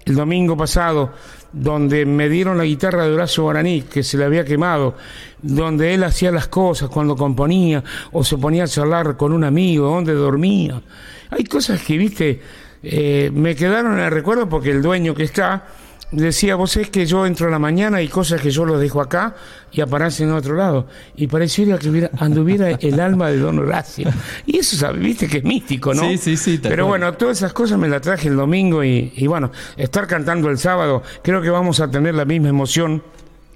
el 0.06 0.16
domingo 0.16 0.58
pasado, 0.58 1.14
donde 1.54 2.06
me 2.06 2.28
dieron 2.28 2.58
la 2.58 2.66
guitarra 2.66 3.06
de 3.06 3.14
Horacio 3.14 3.44
Guaraní, 3.44 3.84
que 3.84 4.04
se 4.04 4.18
le 4.18 4.26
había 4.26 4.44
quemado, 4.44 4.96
donde 5.42 5.94
él 5.94 6.04
hacía 6.04 6.30
las 6.32 6.50
cosas 6.50 6.90
cuando 6.90 7.16
componía 7.16 7.82
o 8.12 8.22
se 8.26 8.38
ponía 8.38 8.66
a 8.66 8.68
charlar 8.68 9.16
con 9.16 9.32
un 9.32 9.46
amigo, 9.46 9.88
donde 9.88 10.14
dormía. 10.14 10.82
Hay 11.30 11.46
cosas 11.46 11.82
que, 11.84 11.98
viste, 11.98 12.42
eh, 12.84 13.32
me 13.34 13.56
quedaron 13.56 13.94
en 13.94 14.00
el 14.00 14.12
recuerdo 14.12 14.50
porque 14.50 14.72
el 14.72 14.82
dueño 14.82 15.16
que 15.16 15.24
está 15.24 15.68
decía, 16.12 16.56
vos 16.56 16.76
es 16.78 16.90
que 16.90 17.06
yo 17.06 17.26
entro 17.26 17.48
a 17.48 17.52
la 17.52 17.60
mañana 17.60 18.02
y 18.02 18.08
cosas 18.08 18.42
que 18.42 18.52
yo 18.52 18.66
los 18.66 18.80
dejo 18.80 19.02
acá 19.02 19.36
y 19.72 19.82
aparecen 19.82 20.30
en 20.30 20.36
otro 20.36 20.56
lado. 20.56 20.88
Y 21.16 21.28
pareciera 21.28 21.78
que 21.78 21.90
hubiera, 21.90 22.10
anduviera 22.18 22.72
el 22.72 23.00
alma 23.00 23.30
de 23.30 23.38
Don 23.38 23.60
Horacio. 23.60 24.10
Y 24.46 24.58
eso, 24.58 24.76
¿sabes? 24.76 25.02
viste 25.02 25.28
que 25.28 25.38
es 25.40 25.44
místico, 25.44 25.94
¿no? 25.94 26.02
Sí, 26.02 26.18
sí, 26.18 26.38
sí, 26.38 26.60
Pero 26.62 26.88
bueno, 26.88 27.14
todas 27.14 27.38
esas 27.38 27.54
cosas 27.54 27.78
me 27.78 27.88
las 27.88 28.02
traje 28.02 28.28
el 28.28 28.36
domingo 28.36 28.84
y, 28.84 29.14
y 29.16 29.28
bueno, 29.28 29.52
estar 29.78 30.08
cantando 30.08 30.50
el 30.50 30.58
sábado, 30.58 31.04
creo 31.22 31.42
que 31.42 31.50
vamos 31.50 31.80
a 31.80 31.90
tener 31.90 32.16
la 32.16 32.26
misma 32.26 32.50
emoción. 32.50 33.04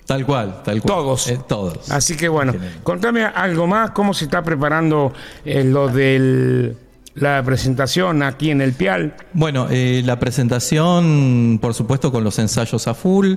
Tal 0.06 0.26
cual, 0.26 0.62
tal 0.64 0.82
cual. 0.82 0.96
Todos. 0.96 1.28
Eh, 1.28 1.40
todos. 1.48 1.90
Así 1.90 2.18
que 2.18 2.28
bueno, 2.28 2.54
contame 2.84 3.24
algo 3.24 3.68
más, 3.68 3.92
cómo 3.92 4.14
se 4.14 4.26
está 4.26 4.44
preparando 4.44 5.14
eh, 5.46 5.64
lo 5.64 5.88
de 5.88 6.76
la 7.16 7.44
presentación 7.44 8.24
aquí 8.24 8.50
en 8.50 8.62
el 8.62 8.74
Pial. 8.74 9.16
Bueno, 9.34 9.68
eh, 9.70 10.02
la 10.06 10.20
presentación, 10.20 11.60
por 11.62 11.74
supuesto, 11.74 12.12
con 12.12 12.24
los 12.24 12.40
ensayos 12.40 12.88
a 12.88 12.94
full. 12.94 13.36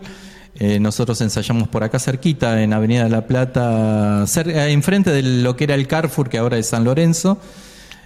Eh, 0.59 0.81
nosotros 0.81 1.21
ensayamos 1.21 1.69
por 1.69 1.85
acá 1.85 1.99
cerquita, 1.99 2.63
en 2.63 2.73
Avenida 2.73 3.05
de 3.05 3.11
la 3.11 3.27
Plata, 3.27 4.25
cerca, 4.27 4.69
enfrente 4.69 5.11
de 5.11 5.23
lo 5.23 5.55
que 5.55 5.65
era 5.65 5.75
el 5.75 5.87
Carrefour, 5.87 6.31
que 6.31 6.39
ahora 6.39 6.57
es 6.57 6.67
San 6.69 6.85
Lorenzo. 6.85 7.39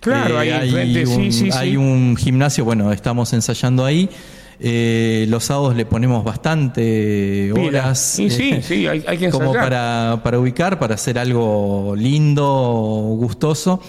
Claro, 0.00 0.38
ahí 0.38 0.48
Eh, 0.48 0.52
hay 0.54 0.68
enfrente, 0.70 1.06
sí, 1.06 1.12
un, 1.12 1.32
sí, 1.32 1.52
sí. 1.52 1.56
Hay 1.56 1.76
un 1.76 2.16
gimnasio, 2.16 2.64
bueno, 2.64 2.90
estamos 2.92 3.32
ensayando 3.32 3.84
ahí. 3.84 4.10
Eh, 4.58 5.26
los 5.28 5.44
sábados 5.44 5.76
le 5.76 5.86
ponemos 5.86 6.24
bastante 6.24 7.50
Pila. 7.54 7.68
horas. 7.68 8.18
Y 8.18 8.28
sí, 8.30 8.50
eh, 8.50 8.62
sí, 8.62 8.86
hay, 8.86 9.04
hay 9.06 9.16
que 9.18 9.30
como 9.30 9.52
para 9.52 10.38
ubicar, 10.38 10.78
para 10.78 10.96
hacer 10.96 11.18
algo 11.18 11.94
lindo, 11.96 13.14
gustoso. 13.16 13.80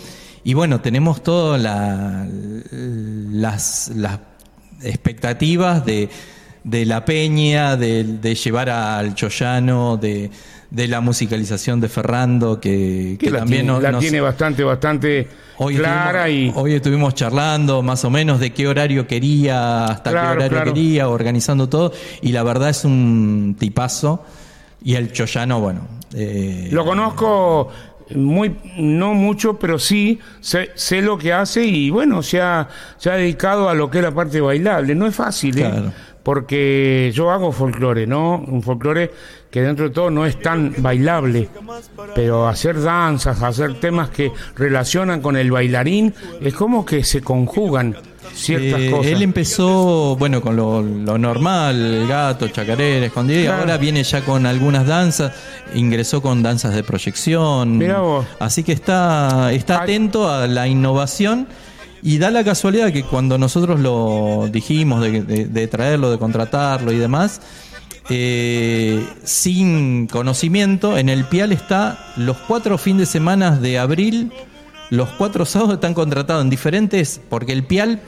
Y 0.43 0.53
bueno, 0.53 0.81
tenemos 0.81 1.21
todas 1.23 1.61
la- 1.61 2.25
las, 3.31 3.91
las 3.95 4.19
expectativas 4.83 5.85
de, 5.85 6.09
de 6.63 6.85
la 6.85 7.05
peña, 7.05 7.75
de, 7.77 8.03
de 8.03 8.35
llevar 8.35 8.69
al 8.69 9.13
Choyano, 9.15 9.97
de, 9.97 10.31
de 10.69 10.87
la 10.87 11.01
musicalización 11.01 11.79
de 11.79 11.89
Ferrando, 11.89 12.59
que, 12.59 13.17
que 13.19 13.25
que 13.25 13.31
la, 13.31 13.39
también 13.39 13.61
tiene, 13.63 13.73
nos- 13.73 13.83
la 13.83 13.91
nos- 13.91 14.01
tiene 14.01 14.21
bastante, 14.21 14.63
bastante 14.63 15.27
Hoy 15.57 15.75
clara 15.75 16.27
estuvimos, 16.27 16.55
y 16.55 16.59
hoy 16.59 16.73
estuvimos 16.73 17.13
charlando 17.13 17.83
más 17.83 18.03
o 18.03 18.09
menos 18.09 18.39
de 18.39 18.51
qué 18.51 18.67
horario 18.67 19.05
quería, 19.05 19.85
hasta 19.85 20.09
Claro, 20.09 20.29
qué 20.29 20.33
horario 20.37 20.57
claro. 20.57 20.73
quería, 20.73 21.07
organizando 21.09 21.69
todo. 21.69 21.93
Y 22.23 22.31
la 22.31 22.41
verdad 22.41 22.69
es 22.69 22.83
un 22.83 23.55
tipazo. 23.59 24.23
Y 24.83 24.95
el 24.95 25.11
Choyano, 25.11 25.59
bueno. 25.59 25.81
eh, 26.15 26.69
lo 26.71 26.83
conozco 26.83 27.69
muy, 28.15 28.55
no 28.77 29.13
mucho, 29.13 29.57
pero 29.57 29.79
sí 29.79 30.19
sé, 30.39 30.71
sé 30.75 31.01
lo 31.01 31.17
que 31.17 31.33
hace 31.33 31.63
y 31.63 31.89
bueno, 31.89 32.23
se 32.23 32.41
ha, 32.41 32.67
se 32.97 33.09
ha 33.09 33.15
dedicado 33.15 33.69
a 33.69 33.73
lo 33.73 33.89
que 33.89 33.99
es 33.99 34.03
la 34.03 34.11
parte 34.11 34.41
bailable. 34.41 34.95
No 34.95 35.07
es 35.07 35.15
fácil, 35.15 35.57
¿eh? 35.57 35.69
Claro. 35.69 35.93
porque 36.23 37.11
yo 37.13 37.31
hago 37.31 37.51
folclore, 37.51 38.05
¿no? 38.05 38.37
Un 38.37 38.61
folclore 38.61 39.11
que 39.49 39.61
dentro 39.61 39.89
de 39.89 39.93
todo 39.93 40.09
no 40.09 40.25
es 40.25 40.39
tan 40.39 40.73
bailable, 40.77 41.49
pero 42.15 42.47
hacer 42.47 42.81
danzas, 42.81 43.41
hacer 43.43 43.79
temas 43.79 44.09
que 44.09 44.31
relacionan 44.55 45.21
con 45.21 45.35
el 45.35 45.51
bailarín, 45.51 46.13
es 46.39 46.53
como 46.53 46.85
que 46.85 47.03
se 47.03 47.21
conjugan 47.21 47.95
ciertas 48.33 48.79
eh, 48.81 48.91
cosas. 48.91 49.11
Él 49.11 49.21
empezó, 49.21 50.15
bueno, 50.17 50.41
con 50.41 50.55
lo, 50.55 50.81
lo 50.81 51.17
normal, 51.17 51.75
el 51.75 52.07
gato, 52.07 52.47
chacarera, 52.47 53.05
escondido, 53.05 53.39
y 53.41 53.43
Claro. 53.43 53.59
ahora 53.61 53.77
viene 53.77 54.03
ya 54.03 54.21
con 54.21 54.45
algunas 54.45 54.85
danzas, 54.87 55.33
ingresó 55.75 56.21
con 56.21 56.41
danzas 56.43 56.73
de 56.75 56.83
proyección. 56.83 57.77
Mirá 57.77 57.99
vos. 57.99 58.25
Así 58.39 58.63
que 58.63 58.71
está, 58.73 59.51
está 59.53 59.83
atento 59.83 60.29
a 60.31 60.47
la 60.47 60.67
innovación. 60.67 61.47
Y 62.03 62.17
da 62.17 62.31
la 62.31 62.43
casualidad 62.43 62.91
que 62.91 63.03
cuando 63.03 63.37
nosotros 63.37 63.79
lo 63.79 64.49
dijimos 64.51 65.03
de, 65.03 65.21
de- 65.21 65.45
de 65.45 65.67
traerlo, 65.67 66.09
de 66.09 66.17
contratarlo 66.17 66.91
y 66.91 66.97
demás, 66.97 67.41
eh, 68.09 69.05
sin 69.23 70.07
conocimiento, 70.07 70.97
en 70.97 71.09
el 71.09 71.25
PIAL 71.25 71.51
está 71.51 71.99
los 72.17 72.37
cuatro 72.37 72.77
fines 72.79 73.01
de 73.01 73.05
semana 73.05 73.51
de 73.55 73.77
abril, 73.77 74.31
los 74.91 75.09
cuatro 75.11 75.45
sábados 75.45 75.75
están 75.75 75.93
contratados 75.93 76.43
en 76.43 76.49
diferentes, 76.49 77.21
porque 77.29 77.53
el 77.53 77.63
PIAL, 77.63 78.01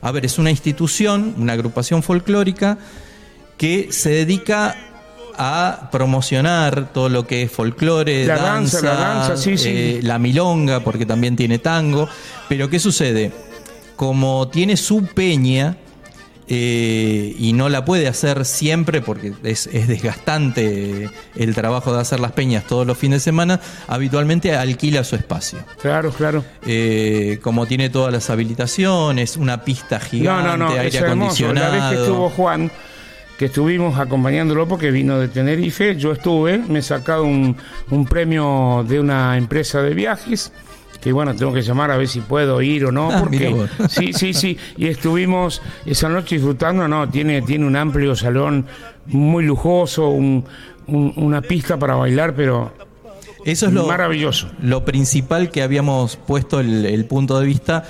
a 0.00 0.10
ver, 0.10 0.24
es 0.24 0.38
una 0.38 0.50
institución, 0.50 1.34
una 1.38 1.52
agrupación 1.52 2.02
folclórica 2.02 2.78
que 3.58 3.92
se 3.92 4.08
dedica 4.10 4.74
a 5.36 5.90
promocionar 5.92 6.90
todo 6.92 7.10
lo 7.10 7.26
que 7.26 7.42
es 7.42 7.52
folclore, 7.52 8.26
La 8.26 8.38
danza, 8.38 8.80
la 8.80 8.94
danza, 8.94 9.36
sí, 9.36 9.58
sí. 9.58 9.68
eh, 9.68 10.00
la 10.02 10.18
milonga, 10.18 10.80
porque 10.80 11.04
también 11.04 11.36
tiene 11.36 11.58
tango. 11.58 12.08
Pero 12.48 12.70
¿qué 12.70 12.80
sucede? 12.80 13.30
Como 13.94 14.48
tiene 14.48 14.78
su 14.78 15.04
peña 15.04 15.76
eh, 16.48 17.34
y 17.38 17.52
no 17.52 17.68
la 17.68 17.84
puede 17.84 18.08
hacer 18.08 18.44
siempre 18.44 19.00
porque 19.00 19.32
es, 19.44 19.68
es 19.68 19.88
desgastante 19.88 21.10
el 21.36 21.54
trabajo 21.54 21.94
de 21.94 22.00
hacer 22.00 22.20
las 22.20 22.32
peñas 22.32 22.64
todos 22.66 22.86
los 22.86 22.98
fines 22.98 23.20
de 23.20 23.24
semana, 23.24 23.60
habitualmente 23.86 24.54
alquila 24.56 25.04
su 25.04 25.16
espacio. 25.16 25.60
Claro, 25.80 26.10
claro. 26.10 26.44
Eh, 26.66 27.38
como 27.42 27.66
tiene 27.66 27.90
todas 27.90 28.12
las 28.12 28.28
habilitaciones, 28.30 29.36
una 29.36 29.64
pista 29.64 29.98
No, 29.98 30.04
gigante, 30.04 30.48
no, 30.48 30.56
no, 30.56 30.68
aire 30.70 30.88
es 30.88 30.94
hermoso. 30.96 31.52
La 31.52 31.70
vez 31.70 31.82
que 31.82 32.00
estuvo 32.00 32.26
acondicionado. 32.26 32.30
Juan, 32.30 32.70
que 33.38 33.46
estuvimos 33.46 33.98
acompañándolo 33.98 34.68
porque 34.68 34.90
vino 34.90 35.18
de 35.18 35.28
Tenerife, 35.28 35.96
yo 35.96 36.12
estuve, 36.12 36.58
me 36.58 36.80
he 36.80 36.82
sacado 36.82 37.24
un, 37.24 37.56
un 37.90 38.04
premio 38.06 38.84
de 38.88 39.00
una 39.00 39.36
empresa 39.36 39.82
de 39.82 39.94
viajes. 39.94 40.52
Que 41.02 41.12
bueno, 41.12 41.34
tengo 41.34 41.52
que 41.52 41.62
llamar 41.62 41.90
a 41.90 41.96
ver 41.96 42.06
si 42.06 42.20
puedo 42.20 42.62
ir 42.62 42.84
o 42.86 42.92
no, 42.92 43.10
Ah, 43.10 43.16
porque 43.20 43.54
sí, 43.88 44.12
sí, 44.12 44.32
sí. 44.32 44.56
Y 44.76 44.86
estuvimos 44.86 45.60
esa 45.84 46.08
noche 46.08 46.36
disfrutando, 46.36 46.86
no, 46.86 47.08
tiene, 47.08 47.42
tiene 47.42 47.66
un 47.66 47.74
amplio 47.76 48.14
salón 48.14 48.66
muy 49.06 49.44
lujoso, 49.44 50.08
un- 50.08 50.44
un- 50.86 51.12
una 51.16 51.42
pista 51.42 51.76
para 51.76 51.94
bailar, 51.96 52.34
pero 52.36 52.72
Eso 53.44 53.66
es 53.66 53.72
lo, 53.72 53.86
maravilloso. 53.86 54.48
lo 54.62 54.84
principal 54.84 55.50
que 55.50 55.62
habíamos 55.62 56.16
puesto 56.16 56.60
el, 56.60 56.86
el 56.86 57.04
punto 57.06 57.40
de 57.40 57.46
vista, 57.46 57.84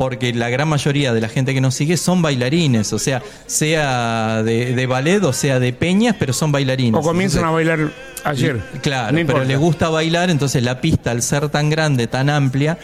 porque 0.00 0.32
la 0.32 0.48
gran 0.48 0.66
mayoría 0.66 1.12
de 1.12 1.20
la 1.20 1.28
gente 1.28 1.52
que 1.52 1.60
nos 1.60 1.74
sigue 1.74 1.98
son 1.98 2.22
bailarines, 2.22 2.90
o 2.94 2.98
sea, 2.98 3.22
sea 3.44 4.42
de, 4.42 4.74
de 4.74 4.86
ballet 4.86 5.22
o 5.22 5.34
sea 5.34 5.60
de 5.60 5.74
peñas, 5.74 6.16
pero 6.18 6.32
son 6.32 6.50
bailarines. 6.50 6.98
O 6.98 7.02
comienzan 7.02 7.44
a 7.44 7.50
bailar 7.50 7.90
ayer. 8.24 8.62
Claro, 8.80 9.12
no 9.12 9.26
pero 9.26 9.44
les 9.44 9.58
gusta 9.58 9.90
bailar, 9.90 10.30
entonces 10.30 10.62
la 10.62 10.80
pista, 10.80 11.10
al 11.10 11.20
ser 11.20 11.50
tan 11.50 11.68
grande, 11.68 12.06
tan 12.06 12.30
amplia, 12.30 12.78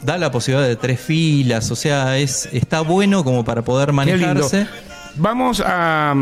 da 0.00 0.16
la 0.16 0.32
posibilidad 0.32 0.66
de 0.66 0.76
tres 0.76 0.98
filas, 0.98 1.70
o 1.70 1.76
sea, 1.76 2.16
es 2.16 2.48
está 2.52 2.80
bueno 2.80 3.22
como 3.22 3.44
para 3.44 3.60
poder 3.60 3.92
manejarse. 3.92 4.66
Vamos 5.16 5.62
a, 5.62 6.14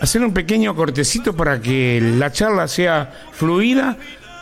hacer 0.00 0.22
un 0.22 0.32
pequeño 0.32 0.74
cortecito 0.74 1.36
para 1.36 1.60
que 1.60 2.00
la 2.00 2.32
charla 2.32 2.68
sea 2.68 3.12
fluida, 3.32 3.98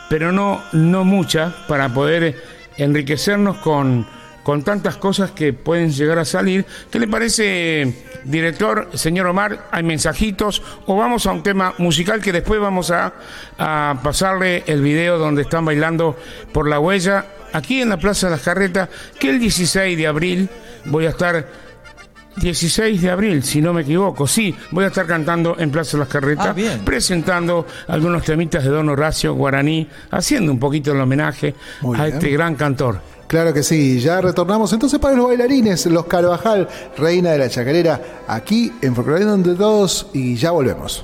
pero 0.09 0.31
no, 0.31 0.63
no 0.71 1.03
mucha, 1.03 1.53
para 1.67 1.93
poder 1.93 2.41
enriquecernos 2.77 3.57
con, 3.57 4.07
con 4.43 4.63
tantas 4.63 4.97
cosas 4.97 5.31
que 5.31 5.53
pueden 5.53 5.91
llegar 5.91 6.19
a 6.19 6.25
salir. 6.25 6.65
¿Qué 6.91 6.99
le 6.99 7.07
parece, 7.07 7.93
director, 8.25 8.89
señor 8.93 9.27
Omar? 9.27 9.67
¿Hay 9.71 9.83
mensajitos? 9.83 10.61
¿O 10.85 10.97
vamos 10.97 11.25
a 11.25 11.31
un 11.31 11.43
tema 11.43 11.73
musical 11.77 12.21
que 12.21 12.31
después 12.33 12.59
vamos 12.59 12.91
a, 12.91 13.13
a 13.57 13.99
pasarle 14.03 14.63
el 14.67 14.81
video 14.81 15.17
donde 15.17 15.43
están 15.43 15.63
bailando 15.65 16.17
por 16.51 16.67
la 16.67 16.79
huella? 16.79 17.25
Aquí 17.53 17.81
en 17.81 17.89
la 17.89 17.97
Plaza 17.97 18.27
de 18.27 18.31
las 18.31 18.41
Carretas, 18.41 18.89
que 19.19 19.29
el 19.29 19.39
16 19.39 19.97
de 19.97 20.07
abril 20.07 20.49
voy 20.85 21.05
a 21.05 21.09
estar 21.09 21.47
16 22.35 22.99
de 22.99 23.11
abril, 23.11 23.43
si 23.43 23.61
no 23.61 23.73
me 23.73 23.81
equivoco. 23.83 24.25
Sí, 24.25 24.55
voy 24.71 24.85
a 24.85 24.87
estar 24.87 25.05
cantando 25.05 25.55
en 25.59 25.69
Plaza 25.69 25.97
de 25.97 25.99
las 25.99 26.07
Carretas, 26.09 26.47
Ah, 26.47 26.53
bien. 26.53 26.83
presentando 26.83 27.67
algunos 27.87 28.23
temitas 28.23 28.63
de 28.63 28.71
Don 28.71 28.89
Horacio 28.89 29.35
Guaraní, 29.35 29.87
haciendo 30.09 30.51
un 30.51 30.57
poquito 30.59 30.91
el 30.93 30.99
homenaje 31.01 31.53
Muy 31.81 31.95
a 31.99 32.05
bien. 32.05 32.15
este 32.15 32.29
gran 32.31 32.55
cantor. 32.55 32.99
Claro 33.33 33.51
que 33.51 33.63
sí, 33.63 33.99
ya 33.99 34.21
retornamos 34.21 34.71
entonces 34.73 34.99
para 34.99 35.15
los 35.15 35.25
bailarines, 35.25 35.87
los 35.87 36.05
Carvajal, 36.05 36.67
reina 36.95 37.31
de 37.31 37.39
la 37.39 37.49
chacarera, 37.49 37.99
aquí 38.27 38.71
en 38.79 38.93
Folcloreando 38.93 39.33
entre 39.33 39.55
todos 39.55 40.05
y 40.13 40.35
ya 40.35 40.51
volvemos. 40.51 41.03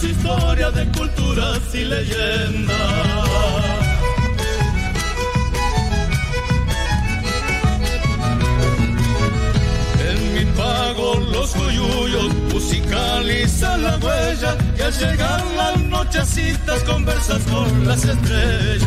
Su 0.00 0.06
historia 0.06 0.70
de 0.70 0.86
culturas 0.92 1.60
y 1.74 1.84
leyendas. 1.84 2.76
En 10.08 10.34
mi 10.34 10.44
pago 10.56 11.16
los 11.32 11.50
coyullos 11.52 12.34
musicalizan 12.50 13.82
la 13.82 13.96
huella 13.98 14.56
y 14.78 14.80
al 14.80 14.92
llegar 14.92 15.44
las 15.56 15.78
nochecitas 15.82 16.82
conversas 16.84 17.42
con 17.42 17.86
las 17.86 18.02
estrellas. 18.04 18.80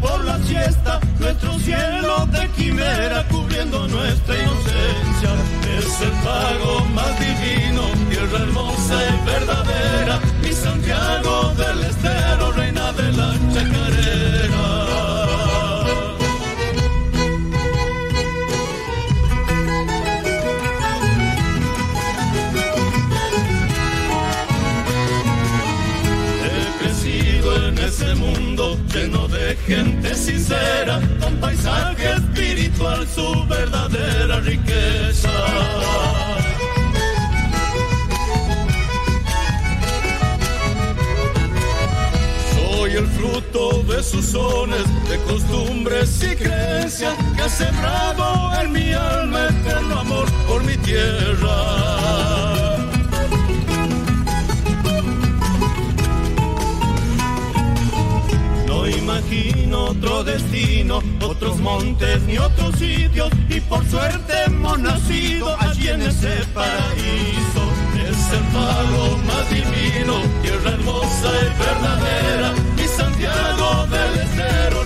Por 0.00 0.24
la 0.24 0.38
siesta 0.44 1.00
nuestro 1.18 1.58
cielo 1.58 2.24
de 2.26 2.48
quimera 2.50 3.26
cubriendo 3.28 3.88
nuestra 3.88 4.38
inocencia. 4.40 5.30
Es 5.76 6.00
el 6.02 6.10
pago 6.22 6.84
más 6.94 7.18
divino, 7.18 7.82
tierra 8.08 8.44
hermosa 8.44 8.94
y 9.08 9.26
verdadera, 9.26 10.20
mi 10.40 10.52
Santiago 10.52 11.52
del 11.56 11.82
Estero, 11.82 12.52
reina 12.52 12.92
de 12.92 13.12
la 13.12 13.32
chacarera. 13.52 13.75
Gente 29.66 30.14
sincera, 30.14 31.00
con 31.20 31.34
paisaje 31.36 32.12
espiritual, 32.12 33.06
su 33.08 33.44
verdadera 33.46 34.40
riqueza. 34.40 35.30
Soy 42.54 42.92
el 42.92 43.06
fruto 43.08 43.82
de 43.82 44.02
sus 44.02 44.26
sones, 44.26 44.84
de 45.08 45.18
costumbres 45.26 46.22
y 46.22 46.36
creencias 46.36 47.14
que 47.34 47.42
ha 47.42 47.48
sembrado 47.48 48.52
en 48.62 48.72
mi 48.72 48.92
alma 48.92 49.48
eterno 49.48 50.00
amor 50.00 50.30
por 50.46 50.62
mi 50.62 50.76
tierra. 50.76 52.75
Otro 59.86 60.24
destino, 60.24 61.00
otros 61.22 61.58
montes 61.58 62.22
ni 62.22 62.38
otros 62.38 62.76
sitios 62.76 63.30
y 63.48 63.60
por 63.60 63.84
suerte 63.86 64.32
hemos 64.46 64.78
nacido 64.78 65.56
allí 65.60 65.88
en 65.88 66.02
ese 66.02 66.34
paraíso. 66.52 67.62
Es 68.08 68.32
el 68.32 68.44
pago 68.52 69.18
más 69.26 69.50
divino, 69.50 70.14
tierra 70.42 70.70
hermosa 70.70 71.28
y 71.42 71.58
verdadera, 71.58 72.52
mi 72.76 72.84
Santiago 72.84 73.86
del 73.86 74.20
Estero, 74.20 74.84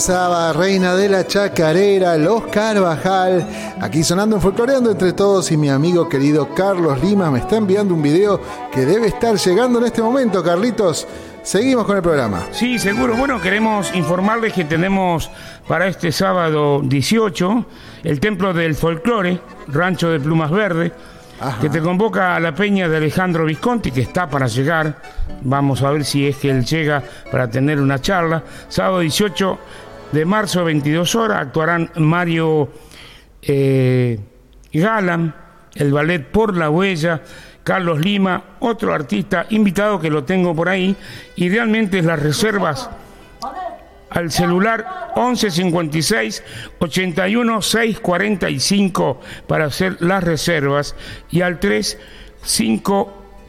Pasaba 0.00 0.50
Reina 0.54 0.94
de 0.94 1.10
la 1.10 1.26
Chacarera, 1.26 2.16
Los 2.16 2.44
Carvajal, 2.46 3.46
aquí 3.82 4.02
sonando 4.02 4.36
en 4.36 4.40
Folcloreando 4.40 4.92
entre 4.92 5.12
todos 5.12 5.52
y 5.52 5.58
mi 5.58 5.68
amigo 5.68 6.08
querido 6.08 6.54
Carlos 6.54 7.02
Lima 7.02 7.30
me 7.30 7.40
está 7.40 7.58
enviando 7.58 7.92
un 7.92 8.00
video 8.00 8.40
que 8.72 8.86
debe 8.86 9.08
estar 9.08 9.36
llegando 9.36 9.78
en 9.78 9.84
este 9.84 10.00
momento, 10.00 10.42
Carlitos. 10.42 11.06
Seguimos 11.42 11.84
con 11.84 11.98
el 11.98 12.02
programa. 12.02 12.46
Sí, 12.50 12.78
seguro. 12.78 13.14
Bueno, 13.14 13.42
queremos 13.42 13.94
informarles 13.94 14.54
que 14.54 14.64
tenemos 14.64 15.30
para 15.68 15.86
este 15.86 16.12
sábado 16.12 16.80
18 16.82 17.66
el 18.04 18.20
Templo 18.20 18.54
del 18.54 18.76
Folclore, 18.76 19.38
Rancho 19.68 20.08
de 20.08 20.18
Plumas 20.18 20.50
Verde, 20.50 20.94
Ajá. 21.40 21.60
que 21.60 21.68
te 21.68 21.82
convoca 21.82 22.36
a 22.36 22.40
la 22.40 22.54
peña 22.54 22.88
de 22.88 22.96
Alejandro 22.96 23.44
Visconti, 23.44 23.90
que 23.90 24.00
está 24.00 24.30
para 24.30 24.46
llegar. 24.46 24.96
Vamos 25.42 25.82
a 25.82 25.90
ver 25.90 26.06
si 26.06 26.26
es 26.26 26.38
que 26.38 26.48
él 26.48 26.64
llega 26.64 27.02
para 27.30 27.50
tener 27.50 27.78
una 27.78 28.00
charla. 28.00 28.42
Sábado 28.70 29.00
18 29.00 29.58
de 30.12 30.24
marzo, 30.24 30.64
22 30.64 31.14
horas, 31.14 31.38
actuarán 31.38 31.90
Mario 31.96 32.70
eh, 33.42 34.18
Galan, 34.72 35.34
el 35.74 35.92
ballet 35.92 36.26
Por 36.26 36.56
la 36.56 36.70
Huella, 36.70 37.22
Carlos 37.62 38.00
Lima, 38.00 38.42
otro 38.60 38.94
artista 38.94 39.46
invitado 39.50 40.00
que 40.00 40.10
lo 40.10 40.24
tengo 40.24 40.54
por 40.54 40.68
ahí, 40.68 40.96
y 41.36 41.48
realmente 41.48 42.02
las 42.02 42.20
reservas 42.20 42.90
al 44.10 44.32
celular 44.32 45.12
1156 45.14 46.42
81 46.80 47.62
645 47.62 49.20
para 49.46 49.66
hacer 49.66 50.02
las 50.02 50.24
reservas 50.24 50.96
y 51.30 51.42
al 51.42 51.60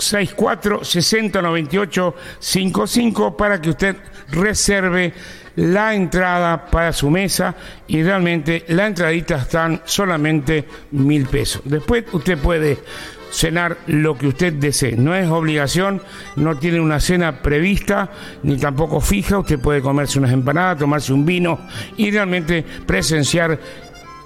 3564 0.01 0.83
6098 0.83 2.15
55 2.39 3.37
para 3.37 3.61
que 3.61 3.69
usted 3.69 3.95
reserve 4.31 5.13
la 5.55 5.93
entrada 5.93 6.65
para 6.65 6.93
su 6.93 7.09
mesa 7.09 7.55
y 7.87 8.01
realmente 8.01 8.65
la 8.69 8.87
entradita 8.87 9.35
están 9.35 9.81
solamente 9.85 10.65
mil 10.91 11.27
pesos. 11.27 11.61
Después 11.65 12.05
usted 12.13 12.37
puede 12.37 12.79
cenar 13.31 13.77
lo 13.87 14.17
que 14.17 14.27
usted 14.27 14.53
desee. 14.53 14.95
No 14.97 15.15
es 15.15 15.27
obligación, 15.29 16.01
no 16.35 16.57
tiene 16.57 16.79
una 16.79 16.99
cena 16.99 17.41
prevista 17.41 18.09
ni 18.43 18.57
tampoco 18.57 19.01
fija. 19.01 19.39
Usted 19.39 19.59
puede 19.59 19.81
comerse 19.81 20.19
unas 20.19 20.31
empanadas, 20.31 20.79
tomarse 20.79 21.13
un 21.13 21.25
vino 21.25 21.59
y 21.97 22.11
realmente 22.11 22.63
presenciar 22.85 23.59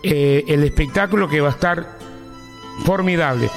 eh, 0.04 0.44
el 0.48 0.64
espectáculo 0.64 1.28
que 1.28 1.42
va 1.42 1.50
a 1.50 1.52
estar 1.52 1.98
formidable. 2.84 3.50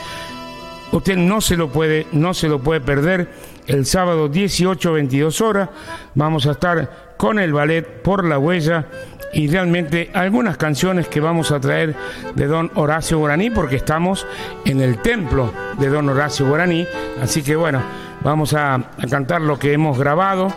Usted 0.92 1.16
no 1.16 1.40
se 1.40 1.56
lo 1.56 1.68
puede, 1.68 2.06
no 2.12 2.32
se 2.32 2.48
lo 2.48 2.60
puede 2.60 2.80
perder. 2.80 3.28
El 3.66 3.84
sábado 3.84 4.28
18, 4.28 4.92
22 4.92 5.40
horas 5.42 5.68
vamos 6.14 6.46
a 6.46 6.52
estar 6.52 7.14
con 7.18 7.38
el 7.38 7.52
ballet 7.52 7.84
por 8.02 8.24
la 8.24 8.38
huella 8.38 8.86
y 9.32 9.48
realmente 9.48 10.10
algunas 10.14 10.56
canciones 10.56 11.08
que 11.08 11.20
vamos 11.20 11.52
a 11.52 11.60
traer 11.60 11.94
de 12.34 12.46
don 12.46 12.70
Horacio 12.74 13.18
Guaraní 13.18 13.50
porque 13.50 13.76
estamos 13.76 14.26
en 14.64 14.80
el 14.80 15.02
templo 15.02 15.52
de 15.78 15.88
don 15.88 16.08
Horacio 16.08 16.48
Guaraní. 16.48 16.86
Así 17.22 17.42
que 17.42 17.54
bueno, 17.54 17.82
vamos 18.22 18.54
a, 18.54 18.74
a 18.74 19.06
cantar 19.10 19.42
lo 19.42 19.58
que 19.58 19.74
hemos 19.74 19.98
grabado 19.98 20.48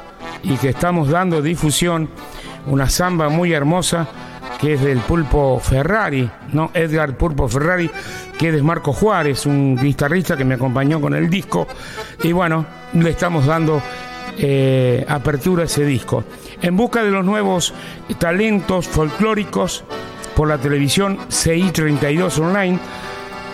y 0.44 0.56
que 0.56 0.70
estamos 0.70 1.10
dando 1.10 1.41
difusión, 1.41 2.10
una 2.67 2.89
samba 2.89 3.28
muy 3.28 3.52
hermosa 3.52 4.08
que 4.60 4.74
es 4.74 4.82
del 4.82 5.00
Pulpo 5.00 5.60
Ferrari, 5.60 6.30
¿no? 6.54 6.72
Edgar 6.74 7.16
Pulpo 7.18 7.48
Ferrari, 7.48 7.90
que 8.38 8.50
es 8.50 8.64
Marco 8.64 8.94
Juárez, 8.94 9.46
un 9.46 9.76
guitarrista 9.76 10.38
que 10.38 10.46
me 10.46 10.56
acompañó 10.56 11.00
con 11.02 11.14
el 11.14 11.30
disco. 11.30 11.68
Y 12.24 12.32
bueno, 12.32 12.66
le 12.94 13.10
estamos 13.10 13.46
dando 13.46 13.82
eh, 14.38 15.06
apertura 15.08 15.64
a 15.64 15.66
ese 15.66 15.86
disco. 15.86 16.24
En 16.62 16.76
busca 16.78 17.04
de 17.04 17.12
los 17.12 17.26
nuevos 17.26 17.74
talentos 18.20 18.88
folclóricos 18.88 19.84
por 20.36 20.48
la 20.48 20.58
televisión 20.58 21.18
CI 21.30 21.72
32 21.72 22.40
Online, 22.40 22.80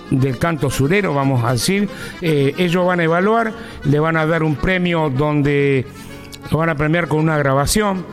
del 0.09 0.37
canto 0.37 0.69
surero, 0.69 1.13
vamos 1.13 1.43
a 1.43 1.53
decir. 1.53 1.89
Eh, 2.21 2.53
ellos 2.57 2.85
van 2.85 2.99
a 2.99 3.03
evaluar, 3.03 3.53
le 3.83 3.99
van 3.99 4.17
a 4.17 4.25
dar 4.25 4.43
un 4.43 4.55
premio 4.55 5.09
donde 5.09 5.85
lo 6.51 6.57
van 6.57 6.69
a 6.69 6.75
premiar 6.75 7.07
con 7.07 7.19
una 7.19 7.37
grabación 7.37 8.05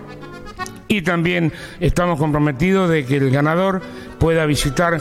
y 0.92 1.00
también 1.00 1.52
estamos 1.80 2.18
comprometidos 2.18 2.90
de 2.90 3.06
que 3.06 3.16
el 3.16 3.30
ganador 3.30 3.80
pueda 4.18 4.44
visitar 4.44 5.00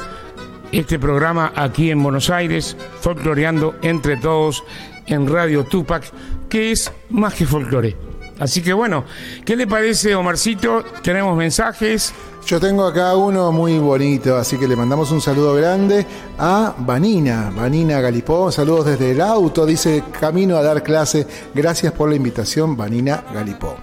este 0.71 0.97
programa 0.97 1.51
aquí 1.53 1.91
en 1.91 2.01
Buenos 2.01 2.29
Aires, 2.29 2.77
folcloreando 3.01 3.75
entre 3.81 4.15
todos 4.15 4.63
en 5.07 5.27
Radio 5.27 5.65
Tupac, 5.65 6.05
que 6.47 6.71
es 6.71 6.93
más 7.09 7.33
que 7.33 7.45
folclore. 7.45 7.97
Así 8.39 8.61
que 8.61 8.71
bueno, 8.71 9.03
¿qué 9.43 9.57
le 9.57 9.67
parece 9.67 10.15
Omarcito? 10.15 10.81
Tenemos 11.03 11.37
mensajes. 11.37 12.13
Yo 12.45 12.61
tengo 12.61 12.85
acá 12.85 13.17
uno 13.17 13.51
muy 13.51 13.77
bonito, 13.77 14.37
así 14.37 14.57
que 14.57 14.69
le 14.69 14.77
mandamos 14.77 15.11
un 15.11 15.19
saludo 15.19 15.55
grande 15.55 16.05
a 16.39 16.73
Vanina, 16.77 17.51
Vanina 17.53 17.99
Galipó. 17.99 18.49
Saludos 18.49 18.85
desde 18.85 19.11
el 19.11 19.19
auto, 19.19 19.65
dice 19.65 20.05
camino 20.21 20.55
a 20.55 20.63
dar 20.63 20.83
clase. 20.83 21.27
Gracias 21.53 21.91
por 21.91 22.09
la 22.09 22.15
invitación, 22.15 22.77
Vanina 22.77 23.25
Galipó. 23.33 23.75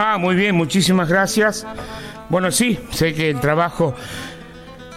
Ah, 0.00 0.16
muy 0.16 0.36
bien, 0.36 0.54
muchísimas 0.54 1.08
gracias. 1.08 1.66
Bueno, 2.28 2.52
sí, 2.52 2.78
sé 2.92 3.14
que 3.14 3.30
el 3.30 3.40
trabajo 3.40 3.96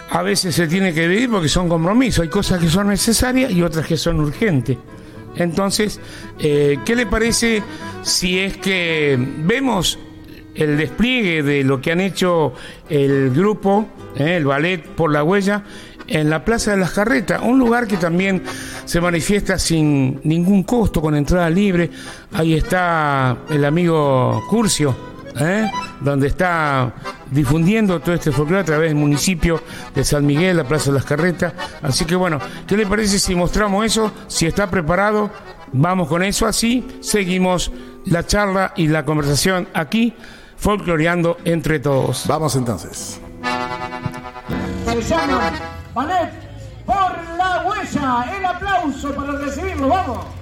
a 0.08 0.22
veces 0.22 0.54
se 0.54 0.68
tiene 0.68 0.94
que 0.94 1.08
dividir 1.08 1.28
porque 1.28 1.48
son 1.48 1.68
compromisos. 1.68 2.22
Hay 2.22 2.28
cosas 2.28 2.60
que 2.60 2.68
son 2.68 2.86
necesarias 2.86 3.50
y 3.50 3.62
otras 3.62 3.84
que 3.84 3.96
son 3.96 4.20
urgentes. 4.20 4.78
Entonces, 5.34 5.98
eh, 6.38 6.78
¿qué 6.84 6.94
le 6.94 7.06
parece 7.06 7.64
si 8.02 8.38
es 8.38 8.56
que 8.58 9.18
vemos 9.18 9.98
el 10.54 10.76
despliegue 10.76 11.42
de 11.42 11.64
lo 11.64 11.80
que 11.80 11.90
han 11.90 12.00
hecho 12.00 12.52
el 12.88 13.30
grupo, 13.30 13.88
eh, 14.14 14.36
el 14.36 14.44
ballet 14.44 14.86
por 14.86 15.10
la 15.10 15.24
huella, 15.24 15.64
en 16.06 16.30
la 16.30 16.44
Plaza 16.44 16.72
de 16.72 16.76
las 16.78 16.90
Carretas, 16.90 17.40
un 17.42 17.58
lugar 17.58 17.86
que 17.86 17.96
también 17.96 18.42
se 18.84 19.00
manifiesta 19.00 19.58
sin 19.58 20.20
ningún 20.24 20.62
costo, 20.62 21.00
con 21.00 21.14
entrada 21.14 21.48
libre. 21.50 21.90
Ahí 22.32 22.54
está 22.54 23.38
el 23.50 23.64
amigo 23.64 24.42
Curcio, 24.48 24.94
¿eh? 25.38 25.70
donde 26.00 26.28
está 26.28 26.92
difundiendo 27.30 28.00
todo 28.00 28.14
este 28.14 28.32
folclore 28.32 28.62
a 28.62 28.64
través 28.64 28.90
del 28.90 28.98
municipio 28.98 29.62
de 29.94 30.04
San 30.04 30.26
Miguel, 30.26 30.56
la 30.56 30.64
Plaza 30.64 30.90
de 30.90 30.96
las 30.96 31.04
Carretas. 31.04 31.52
Así 31.82 32.04
que 32.04 32.14
bueno, 32.14 32.38
¿qué 32.66 32.76
le 32.76 32.86
parece 32.86 33.18
si 33.18 33.34
mostramos 33.34 33.84
eso? 33.84 34.12
Si 34.28 34.46
está 34.46 34.70
preparado, 34.70 35.30
vamos 35.72 36.08
con 36.08 36.22
eso. 36.22 36.46
Así 36.46 36.86
seguimos 37.00 37.72
la 38.04 38.26
charla 38.26 38.72
y 38.76 38.88
la 38.88 39.04
conversación 39.04 39.68
aquí, 39.74 40.14
folcloreando 40.56 41.38
entre 41.44 41.78
todos. 41.78 42.26
Vamos 42.26 42.56
entonces. 42.56 43.20
Ballet 45.94 46.30
por 46.86 47.36
la 47.36 47.64
huella. 47.66 48.36
El 48.36 48.44
aplauso 48.44 49.14
para 49.14 49.32
recibirlo. 49.32 49.88
Vamos. 49.88 50.41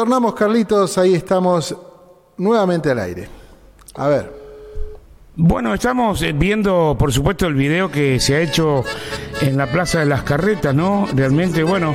Retornamos, 0.00 0.32
Carlitos, 0.34 0.96
ahí 0.96 1.14
estamos 1.14 1.76
nuevamente 2.38 2.90
al 2.90 3.00
aire. 3.00 3.28
A 3.96 4.08
ver. 4.08 4.32
Bueno, 5.36 5.74
estamos 5.74 6.22
eh, 6.22 6.32
viendo, 6.32 6.96
por 6.98 7.12
supuesto, 7.12 7.46
el 7.46 7.52
video 7.52 7.90
que 7.90 8.18
se 8.18 8.34
ha 8.36 8.40
hecho 8.40 8.82
en 9.42 9.58
la 9.58 9.66
Plaza 9.66 9.98
de 10.00 10.06
las 10.06 10.22
Carretas, 10.22 10.74
¿no? 10.74 11.06
Realmente, 11.14 11.62
bueno. 11.64 11.94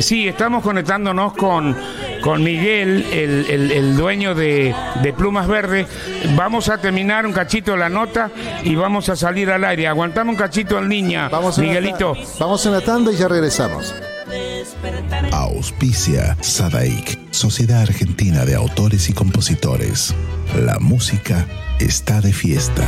Sí, 0.00 0.26
estamos 0.26 0.62
conectándonos 0.62 1.34
con, 1.34 1.76
con 2.22 2.42
Miguel, 2.42 3.04
el, 3.12 3.44
el- 3.50 3.70
el 3.72 3.96
dueño 3.98 4.34
de, 4.34 4.74
de 5.02 5.12
Plumas 5.12 5.46
Verdes. 5.48 5.86
Vamos 6.34 6.70
a 6.70 6.78
terminar 6.78 7.26
un 7.26 7.34
cachito 7.34 7.76
la 7.76 7.90
nota 7.90 8.30
y 8.64 8.74
vamos 8.74 9.10
a 9.10 9.16
salir 9.16 9.50
al 9.50 9.66
aire. 9.66 9.86
Aguantamos 9.86 10.32
un 10.32 10.38
cachito 10.38 10.78
en 10.78 10.88
línea, 10.88 11.28
Vamos 11.28 11.58
Miguelito. 11.58 12.14
vamos 12.40 12.64
en 12.64 12.72
la 12.72 12.80
tanda 12.80 13.12
y 13.12 13.16
ya 13.16 13.28
regresamos. 13.28 13.94
Auspicia 15.32 16.36
Sadaik, 16.40 17.18
Sociedad 17.30 17.82
Argentina 17.82 18.44
de 18.44 18.54
Autores 18.54 19.08
y 19.08 19.12
Compositores. 19.12 20.14
La 20.56 20.78
música 20.78 21.46
está 21.80 22.20
de 22.20 22.32
fiesta. 22.32 22.86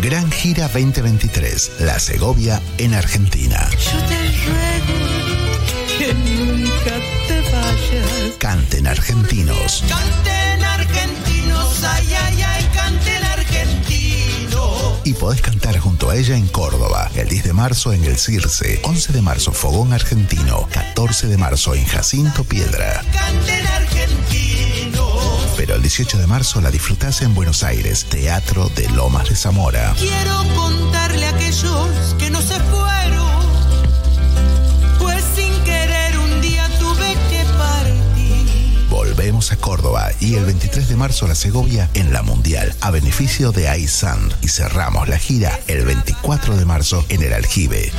Gran 0.00 0.30
Gira 0.30 0.68
2023, 0.68 1.80
La 1.80 1.98
Segovia 1.98 2.60
en 2.78 2.94
Argentina. 2.94 3.68
Yo 3.70 3.98
te 4.06 4.18
ruego 4.44 5.14
que 5.98 6.14
nunca 6.14 6.94
te 7.28 7.40
vayas. 7.50 8.36
Canten 8.38 8.86
argentinos. 8.86 9.82
Canten 9.88 10.64
argentinos, 10.64 11.84
ay, 11.84 12.06
ay. 12.14 12.43
Y 15.04 15.12
podés 15.12 15.42
cantar 15.42 15.78
junto 15.78 16.08
a 16.08 16.16
ella 16.16 16.34
en 16.34 16.46
Córdoba, 16.48 17.10
el 17.14 17.28
10 17.28 17.44
de 17.44 17.52
marzo 17.52 17.92
en 17.92 18.04
el 18.04 18.16
Circe, 18.16 18.80
11 18.84 19.12
de 19.12 19.20
marzo 19.20 19.52
Fogón 19.52 19.92
Argentino, 19.92 20.66
14 20.72 21.26
de 21.26 21.36
marzo 21.36 21.74
en 21.74 21.84
Jacinto 21.84 22.42
Piedra. 22.44 23.02
Pero 25.58 25.74
el 25.74 25.82
18 25.82 26.18
de 26.18 26.26
marzo 26.26 26.60
la 26.62 26.70
disfrutás 26.70 27.20
en 27.20 27.34
Buenos 27.34 27.62
Aires, 27.62 28.06
Teatro 28.06 28.70
de 28.74 28.88
Lomas 28.90 29.28
de 29.28 29.36
Zamora. 29.36 29.94
Quiero 29.98 30.42
contarle 30.56 31.26
a 31.26 31.30
aquellos 31.30 32.16
que 32.18 32.30
no 32.30 32.40
se 32.40 32.58
fueron. 32.60 33.33
A 39.34 39.56
Córdoba 39.56 40.12
y 40.20 40.36
el 40.36 40.44
23 40.44 40.88
de 40.88 40.94
marzo 40.94 41.24
a 41.24 41.28
la 41.28 41.34
Segovia 41.34 41.90
en 41.94 42.12
la 42.12 42.22
Mundial 42.22 42.72
a 42.80 42.92
beneficio 42.92 43.50
de 43.50 43.76
iSand 43.78 44.32
y 44.42 44.48
cerramos 44.48 45.08
la 45.08 45.18
gira 45.18 45.58
el 45.66 45.84
24 45.84 46.56
de 46.56 46.64
marzo 46.64 47.04
en 47.08 47.20
el 47.20 47.32
Aljibe. 47.32 47.90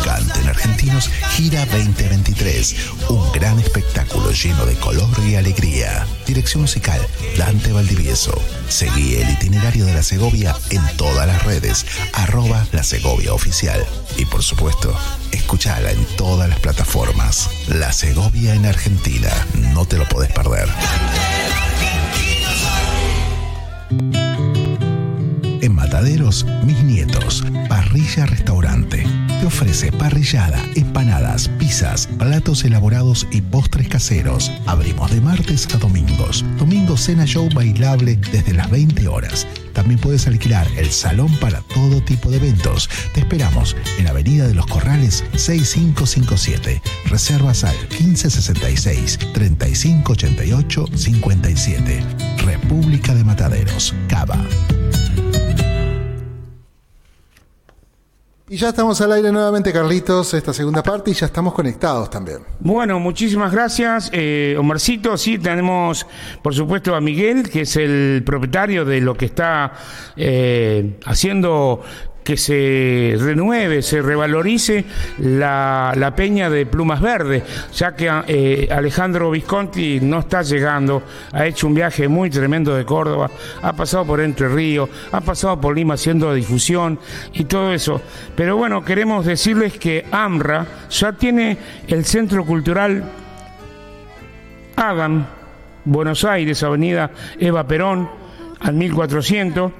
Argentinos. 0.00 0.04
Canten 0.04 0.48
Argentinos 0.48 1.10
Gira 1.36 1.66
2023, 1.66 2.76
un 3.08 3.32
gran 3.32 3.58
espectáculo 3.58 4.30
lleno 4.32 4.64
de 4.66 4.74
color 4.76 5.08
y 5.26 5.34
alegría. 5.34 6.06
Dirección 6.26 6.62
musical 6.62 7.00
Dante 7.36 7.72
Valdivieso. 7.72 8.32
Seguí 8.68 9.16
el 9.16 9.30
itinerario 9.30 9.84
de 9.86 9.94
la 9.94 10.02
Segovia 10.02 10.54
en 10.70 10.82
todas 10.96 11.26
las 11.26 11.42
redes, 11.44 11.86
arroba 12.12 12.66
la 12.72 12.82
Segovia 12.82 13.32
Oficial. 13.34 13.84
Y 14.16 14.24
por 14.24 14.42
supuesto, 14.42 14.94
escuchala 15.32 15.90
en 15.90 16.04
todas 16.16 16.48
las 16.48 16.58
plataformas. 16.60 17.50
La 17.68 17.92
Segovia 17.92 18.54
en 18.54 18.66
Argentina, 18.66 19.30
no 19.72 19.86
te 19.86 19.98
lo 19.98 20.08
podés 20.08 20.32
perder. 20.32 20.68
En 25.62 25.74
Mataderos, 25.74 26.46
mis 26.64 26.82
nietos, 26.82 27.44
Parrilla 27.68 28.26
Restaurante. 28.26 28.49
Ofrece 29.60 29.92
parrillada, 29.92 30.58
empanadas, 30.74 31.46
pizzas, 31.58 32.06
platos 32.06 32.64
elaborados 32.64 33.26
y 33.30 33.42
postres 33.42 33.88
caseros. 33.88 34.50
Abrimos 34.64 35.10
de 35.10 35.20
martes 35.20 35.68
a 35.74 35.76
domingos. 35.76 36.42
Domingo 36.56 36.96
cena 36.96 37.26
show 37.26 37.46
bailable 37.54 38.16
desde 38.32 38.54
las 38.54 38.70
20 38.70 39.06
horas. 39.06 39.46
También 39.74 40.00
puedes 40.00 40.26
alquilar 40.26 40.66
el 40.78 40.90
salón 40.90 41.30
para 41.40 41.60
todo 41.60 42.00
tipo 42.00 42.30
de 42.30 42.38
eventos. 42.38 42.88
Te 43.12 43.20
esperamos 43.20 43.76
en 43.98 44.08
Avenida 44.08 44.48
de 44.48 44.54
los 44.54 44.66
Corrales 44.66 45.24
6557. 45.34 46.80
Reservas 47.10 47.62
al 47.62 47.76
1566 47.90 49.18
3588 49.34 50.86
57. 50.94 52.02
República 52.46 53.14
de 53.14 53.24
Mataderos, 53.24 53.94
Cava. 54.08 54.42
Y 58.52 58.56
ya 58.56 58.70
estamos 58.70 59.00
al 59.00 59.12
aire 59.12 59.30
nuevamente, 59.30 59.72
Carlitos, 59.72 60.34
esta 60.34 60.52
segunda 60.52 60.82
parte 60.82 61.12
y 61.12 61.14
ya 61.14 61.26
estamos 61.26 61.54
conectados 61.54 62.10
también. 62.10 62.38
Bueno, 62.58 62.98
muchísimas 62.98 63.52
gracias, 63.52 64.10
eh, 64.12 64.56
Omarcito. 64.58 65.16
Sí, 65.16 65.38
tenemos, 65.38 66.04
por 66.42 66.52
supuesto, 66.52 66.96
a 66.96 67.00
Miguel, 67.00 67.48
que 67.48 67.60
es 67.60 67.76
el 67.76 68.24
propietario 68.26 68.84
de 68.84 69.00
lo 69.02 69.14
que 69.14 69.26
está 69.26 69.74
eh, 70.16 70.98
haciendo 71.06 71.80
que 72.24 72.36
se 72.36 73.16
renueve, 73.18 73.82
se 73.82 74.02
revalorice 74.02 74.84
la, 75.18 75.92
la 75.96 76.14
peña 76.14 76.50
de 76.50 76.66
plumas 76.66 77.00
verdes, 77.00 77.42
ya 77.74 77.94
que 77.94 78.10
eh, 78.26 78.68
Alejandro 78.70 79.30
Visconti 79.30 80.00
no 80.00 80.20
está 80.20 80.42
llegando, 80.42 81.02
ha 81.32 81.46
hecho 81.46 81.66
un 81.66 81.74
viaje 81.74 82.08
muy 82.08 82.30
tremendo 82.30 82.74
de 82.74 82.84
Córdoba, 82.84 83.30
ha 83.62 83.72
pasado 83.72 84.04
por 84.04 84.20
Entre 84.20 84.48
Ríos, 84.48 84.88
ha 85.12 85.20
pasado 85.20 85.60
por 85.60 85.74
Lima 85.74 85.94
haciendo 85.94 86.32
difusión 86.34 86.98
y 87.32 87.44
todo 87.44 87.72
eso. 87.72 88.00
Pero 88.36 88.56
bueno, 88.56 88.84
queremos 88.84 89.24
decirles 89.24 89.78
que 89.78 90.04
AMRA 90.10 90.66
ya 90.90 91.12
tiene 91.12 91.56
el 91.88 92.04
Centro 92.04 92.44
Cultural 92.44 93.04
Adam, 94.76 95.26
Buenos 95.84 96.24
Aires, 96.24 96.62
Avenida 96.62 97.10
Eva 97.38 97.66
Perón, 97.66 98.08
al 98.60 98.74
1400, 98.74 99.72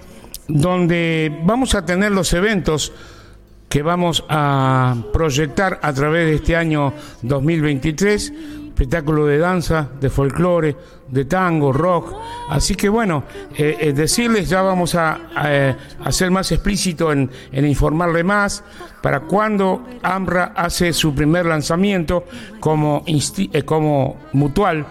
donde 0.53 1.41
vamos 1.45 1.75
a 1.75 1.85
tener 1.85 2.13
los 2.13 2.33
eventos 2.33 2.93
que 3.69 3.83
vamos 3.83 4.25
a 4.29 4.97
proyectar 5.13 5.79
a 5.83 5.93
través 5.93 6.27
de 6.27 6.35
este 6.37 6.57
año 6.57 6.93
2023, 7.23 8.33
espectáculo 8.67 9.27
de 9.27 9.39
danza, 9.39 9.89
de 10.01 10.11
folclore, 10.11 10.77
de 11.09 11.25
tango, 11.25 11.73
rock. 11.73 12.15
Así 12.49 12.75
que 12.75 12.89
bueno, 12.89 13.23
eh, 13.57 13.77
eh, 13.79 13.93
decirles, 13.93 14.49
ya 14.49 14.63
vamos 14.63 14.97
a, 14.97 15.21
a, 15.37 15.55
eh, 15.55 15.77
a 16.03 16.11
ser 16.11 16.33
más 16.33 16.51
explícito 16.51 17.13
en, 17.13 17.31
en 17.53 17.67
informarle 17.67 18.25
más 18.25 18.65
para 19.03 19.21
cuando 19.21 19.85
AMRA 20.03 20.53
hace 20.57 20.93
su 20.93 21.15
primer 21.15 21.47
lanzamiento 21.47 22.25
como, 22.59 23.05
eh, 23.07 23.63
como 23.63 24.17
mutual 24.33 24.87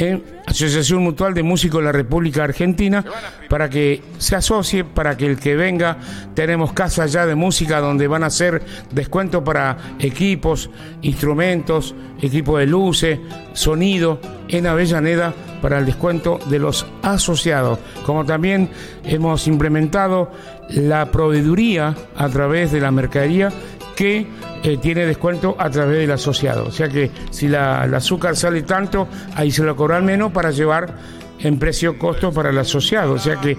en 0.00 0.24
Asociación 0.46 1.02
Mutual 1.02 1.34
de 1.34 1.42
Músicos 1.42 1.80
de 1.80 1.86
la 1.86 1.92
República 1.92 2.44
Argentina 2.44 3.04
para 3.48 3.68
que 3.68 4.02
se 4.18 4.34
asocie, 4.34 4.84
para 4.84 5.16
que 5.16 5.26
el 5.26 5.38
que 5.38 5.56
venga, 5.56 5.98
tenemos 6.34 6.72
casas 6.72 7.12
ya 7.12 7.26
de 7.26 7.34
música 7.34 7.80
donde 7.80 8.08
van 8.08 8.24
a 8.24 8.26
hacer 8.26 8.62
descuento 8.90 9.44
para 9.44 9.76
equipos, 9.98 10.70
instrumentos, 11.02 11.94
equipo 12.20 12.58
de 12.58 12.66
luces, 12.66 13.18
sonido 13.52 14.20
en 14.48 14.66
Avellaneda 14.66 15.34
para 15.60 15.78
el 15.78 15.86
descuento 15.86 16.38
de 16.48 16.58
los 16.58 16.86
asociados. 17.02 17.78
Como 18.06 18.24
también 18.24 18.70
hemos 19.04 19.46
implementado 19.46 20.30
la 20.70 21.10
proveeduría 21.10 21.94
a 22.16 22.28
través 22.28 22.72
de 22.72 22.80
la 22.80 22.90
mercadería 22.90 23.50
que 23.96 24.26
eh, 24.62 24.76
tiene 24.78 25.06
descuento 25.06 25.56
a 25.58 25.70
través 25.70 25.98
del 25.98 26.10
asociado. 26.10 26.66
O 26.66 26.70
sea 26.70 26.88
que 26.88 27.10
si 27.30 27.48
la, 27.48 27.84
el 27.84 27.94
azúcar 27.94 28.36
sale 28.36 28.62
tanto, 28.62 29.08
ahí 29.34 29.50
se 29.50 29.62
lo 29.62 29.74
cobran 29.76 30.04
menos 30.04 30.32
para 30.32 30.50
llevar 30.50 30.94
en 31.38 31.58
precio 31.58 31.98
costo 31.98 32.32
para 32.32 32.50
el 32.50 32.58
asociado. 32.58 33.14
O 33.14 33.18
sea 33.18 33.36
que 33.36 33.56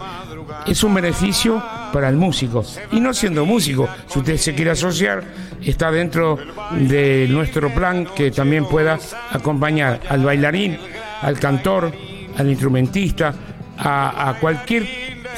es 0.68 0.84
un 0.84 0.94
beneficio 0.94 1.62
para 1.92 2.10
el 2.10 2.16
músico. 2.16 2.64
Y 2.92 3.00
no 3.00 3.14
siendo 3.14 3.46
músico, 3.46 3.88
si 4.08 4.20
usted 4.20 4.38
se 4.38 4.54
quiere 4.54 4.72
asociar, 4.72 5.24
está 5.62 5.92
dentro 5.92 6.38
de 6.72 7.28
nuestro 7.30 7.74
plan 7.74 8.08
que 8.16 8.32
también 8.32 8.66
pueda 8.66 9.00
acompañar 9.32 10.00
al 10.10 10.24
bailarín, 10.24 10.78
al 11.22 11.40
cantor, 11.40 11.92
al 12.38 12.50
instrumentista, 12.50 13.34
a, 13.78 14.30
a 14.30 14.40
cualquier 14.40 14.86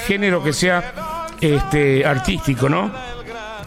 género 0.05 0.43
que 0.43 0.53
sea 0.53 1.27
este, 1.41 2.05
artístico, 2.05 2.69
¿no? 2.69 2.91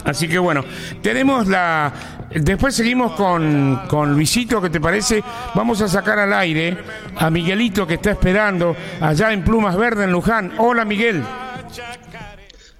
Así 0.07 0.27
que 0.29 0.39
bueno, 0.39 0.63
tenemos 1.01 1.47
la. 1.47 1.91
Después 2.33 2.73
seguimos 2.73 3.11
con, 3.11 3.81
con 3.89 4.13
Luisito, 4.13 4.61
¿qué 4.61 4.69
te 4.69 4.79
parece? 4.79 5.21
Vamos 5.53 5.81
a 5.81 5.87
sacar 5.89 6.17
al 6.17 6.31
aire 6.31 6.77
a 7.17 7.29
Miguelito 7.29 7.85
que 7.85 7.95
está 7.95 8.11
esperando 8.11 8.73
allá 9.01 9.33
en 9.33 9.43
Plumas 9.43 9.75
Verde, 9.75 10.05
en 10.05 10.13
Luján. 10.13 10.53
Hola 10.59 10.85
Miguel. 10.85 11.23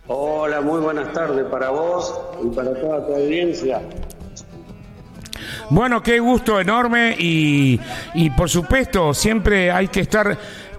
Hola, 0.08 0.62
muy 0.62 0.80
buenas 0.80 1.12
tardes 1.12 1.46
para 1.48 1.70
vos 1.70 2.18
y 2.42 2.56
para 2.56 2.74
toda 2.74 3.06
tu 3.06 3.14
audiencia. 3.14 3.82
Bueno, 5.70 6.02
qué 6.02 6.20
gusto 6.20 6.62
enorme 6.62 7.14
y, 7.20 7.78
y 8.14 8.30
por 8.30 8.50
supuesto 8.50 9.14
siempre 9.14 9.70
hay 9.70 9.90
que 9.90 10.00
estar 10.00 10.38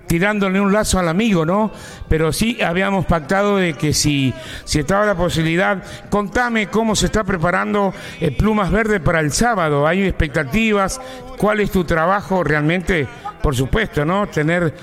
tirándole 0.08 0.60
un 0.60 0.72
lazo 0.72 0.98
al 0.98 1.08
amigo, 1.08 1.46
¿no? 1.46 1.70
Pero 2.08 2.32
sí 2.32 2.60
habíamos 2.60 3.06
pactado 3.06 3.58
de 3.58 3.74
que 3.74 3.92
si, 3.92 4.34
si 4.64 4.80
estaba 4.80 5.06
la 5.06 5.14
posibilidad, 5.14 5.82
contame 6.10 6.68
cómo 6.68 6.96
se 6.96 7.06
está 7.06 7.22
preparando 7.22 7.92
eh, 8.20 8.32
Plumas 8.32 8.72
Verdes 8.72 9.00
para 9.00 9.20
el 9.20 9.30
sábado. 9.30 9.86
¿Hay 9.86 10.02
expectativas? 10.02 11.00
¿Cuál 11.36 11.60
es 11.60 11.70
tu 11.70 11.84
trabajo 11.84 12.42
realmente? 12.42 13.06
Por 13.42 13.54
supuesto, 13.54 14.04
¿no? 14.04 14.26
Tener 14.26 14.74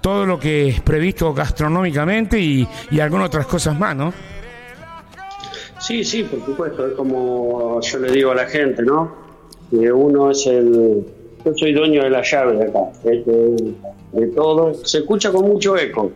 todo 0.00 0.24
lo 0.24 0.38
que 0.38 0.68
es 0.68 0.80
previsto 0.80 1.34
gastronómicamente 1.34 2.38
y, 2.38 2.68
y 2.90 3.00
algunas 3.00 3.26
otras 3.26 3.46
cosas 3.46 3.78
más, 3.78 3.96
¿no? 3.96 4.12
Sí, 5.80 6.04
sí, 6.04 6.24
por 6.24 6.44
supuesto, 6.44 6.86
es 6.86 6.92
como 6.92 7.80
yo 7.80 7.98
le 7.98 8.12
digo 8.12 8.30
a 8.30 8.34
la 8.34 8.46
gente, 8.46 8.82
¿no? 8.82 9.16
Que 9.70 9.90
uno 9.90 10.30
es 10.30 10.46
el... 10.46 11.19
Yo 11.44 11.52
soy 11.56 11.72
dueño 11.72 12.02
de 12.02 12.10
la 12.10 12.22
llave 12.22 12.56
de 12.56 12.64
acá, 12.64 12.80
de, 13.04 13.74
de 14.12 14.26
todo. 14.28 14.74
Se 14.84 14.98
escucha 14.98 15.32
con 15.32 15.48
mucho 15.48 15.76
eco. 15.76 16.12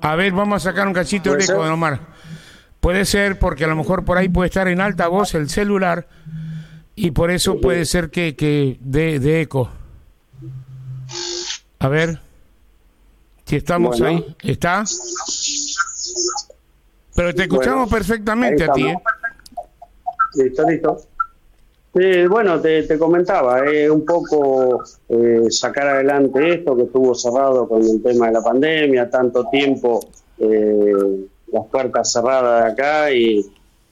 A 0.00 0.14
ver, 0.16 0.32
vamos 0.32 0.64
a 0.64 0.70
sacar 0.70 0.86
un 0.86 0.92
cachito 0.92 1.30
de 1.30 1.36
¿Puede 1.36 1.44
eco, 1.44 1.52
ser? 1.54 1.62
don 1.62 1.72
Omar. 1.72 2.00
Puede 2.80 3.04
ser 3.04 3.38
porque 3.38 3.64
a 3.64 3.68
lo 3.68 3.76
mejor 3.76 4.04
por 4.04 4.18
ahí 4.18 4.28
puede 4.28 4.48
estar 4.48 4.68
en 4.68 4.80
alta 4.80 5.08
voz 5.08 5.34
el 5.34 5.48
celular 5.48 6.06
y 6.94 7.10
por 7.12 7.30
eso 7.30 7.60
puede 7.60 7.84
ser 7.86 8.10
que, 8.10 8.36
que 8.36 8.76
de, 8.80 9.18
de 9.18 9.40
eco. 9.40 9.70
A 11.78 11.88
ver. 11.88 12.20
Si 13.46 13.56
estamos 13.56 13.98
Bueno. 13.98 14.18
ahí. 14.18 14.36
¿Está? 14.42 14.84
Pero 17.16 17.34
te 17.34 17.42
escuchamos 17.42 17.88
Bueno, 17.88 17.96
perfectamente 17.96 18.64
a 18.64 18.72
ti, 18.72 18.86
¿eh? 18.88 18.96
Listo, 20.34 20.68
listo. 20.68 21.00
Eh, 21.96 22.26
bueno, 22.28 22.60
te, 22.60 22.98
comentaba, 22.98 23.64
eh, 23.70 23.88
un 23.88 24.04
poco 24.04 24.82
eh, 25.08 25.42
sacar 25.48 25.86
adelante 25.86 26.54
esto 26.54 26.76
que 26.76 26.82
estuvo 26.82 27.14
cerrado 27.14 27.68
con 27.68 27.82
el 27.82 28.02
tema 28.02 28.26
de 28.26 28.32
la 28.32 28.42
pandemia, 28.42 29.08
tanto 29.08 29.48
tiempo 29.48 30.00
eh, 30.38 30.92
las 31.52 31.66
puertas 31.66 32.12
cerradas 32.12 32.72
acá 32.72 33.12
y, 33.12 33.46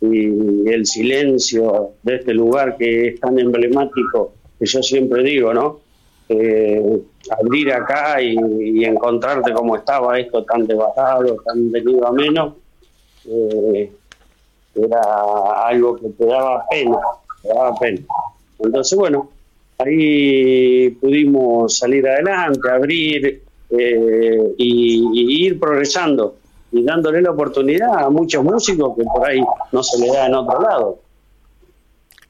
el 0.04 0.84
silencio 0.84 1.90
de 2.02 2.16
este 2.16 2.34
lugar 2.34 2.76
que 2.76 3.06
es 3.06 3.20
tan 3.20 3.38
emblemático, 3.38 4.32
que 4.58 4.66
yo 4.66 4.82
siempre 4.82 5.22
digo, 5.22 5.54
¿no? 5.54 5.78
Eh, 6.28 7.02
abrir 7.40 7.72
acá 7.72 8.20
y, 8.20 8.34
y 8.34 8.84
encontrarte 8.84 9.52
como 9.52 9.76
estaba 9.76 10.18
esto 10.18 10.42
tan 10.42 10.66
devastado, 10.66 11.36
tan 11.44 11.70
venido 11.70 12.04
a 12.04 12.12
menos, 12.12 12.54
era 14.74 15.66
algo 15.68 15.94
que 15.94 16.08
te 16.08 16.26
daba 16.26 16.64
pena, 16.68 16.98
te 17.42 17.48
daba 17.48 17.74
pena. 17.78 18.00
Entonces, 18.58 18.98
bueno, 18.98 19.30
ahí 19.78 20.90
pudimos 21.00 21.76
salir 21.78 22.06
adelante, 22.06 22.60
abrir 22.70 23.42
eh, 23.70 24.38
y, 24.58 25.08
y 25.12 25.46
ir 25.46 25.58
progresando 25.58 26.36
y 26.70 26.82
dándole 26.84 27.20
la 27.22 27.32
oportunidad 27.32 27.98
a 27.98 28.08
muchos 28.10 28.42
músicos 28.44 28.96
que 28.96 29.04
por 29.04 29.26
ahí 29.28 29.40
no 29.72 29.82
se 29.82 29.98
le 30.00 30.06
da 30.08 30.26
en 30.26 30.34
otro 30.34 30.60
lado. 30.62 30.98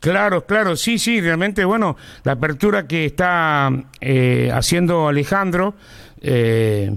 Claro, 0.00 0.44
claro, 0.44 0.74
sí, 0.74 0.98
sí, 0.98 1.20
realmente, 1.20 1.64
bueno, 1.64 1.96
la 2.24 2.32
apertura 2.32 2.88
que 2.88 3.04
está 3.04 3.70
eh, 4.00 4.50
haciendo 4.52 5.06
Alejandro 5.06 5.74
eh, 6.20 6.92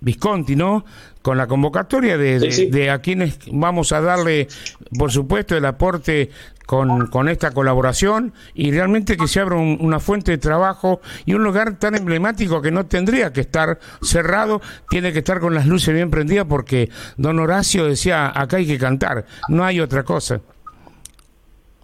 Visconti, 0.00 0.56
¿no? 0.56 0.84
Con 1.22 1.38
la 1.38 1.46
convocatoria 1.46 2.18
de, 2.18 2.40
de- 2.40 2.50
Sí, 2.50 2.64
sí. 2.64 2.70
de 2.70 2.90
a 2.90 2.98
quienes 3.00 3.38
vamos 3.52 3.92
a 3.92 4.00
darle, 4.00 4.48
por 4.98 5.12
supuesto, 5.12 5.56
el 5.56 5.64
aporte 5.64 6.30
con, 6.66 7.06
con 7.08 7.28
esta 7.28 7.50
colaboración 7.50 8.32
y 8.54 8.70
realmente 8.70 9.16
que 9.16 9.28
se 9.28 9.40
abra 9.40 9.56
un- 9.56 9.78
una 9.80 10.00
fuente 10.00 10.30
de 10.32 10.38
trabajo 10.38 11.00
y 11.24 11.34
un 11.34 11.42
lugar 11.44 11.78
tan 11.78 11.94
emblemático 11.94 12.62
que 12.62 12.70
no 12.70 12.86
tendría 12.86 13.32
que 13.32 13.40
estar 13.42 13.78
cerrado, 14.02 14.60
tiene 14.88 15.12
que 15.12 15.18
estar 15.20 15.40
con 15.40 15.54
las 15.54 15.66
luces 15.66 15.94
bien 15.94 16.10
prendidas 16.10 16.46
porque 16.48 16.88
don 17.16 17.38
Horacio 17.38 17.86
decía, 17.86 18.32
acá 18.34 18.58
hay 18.58 18.66
que 18.66 18.78
cantar, 18.78 19.26
no 19.48 19.64
hay 19.64 19.80
otra 19.80 20.02
cosa. 20.04 20.40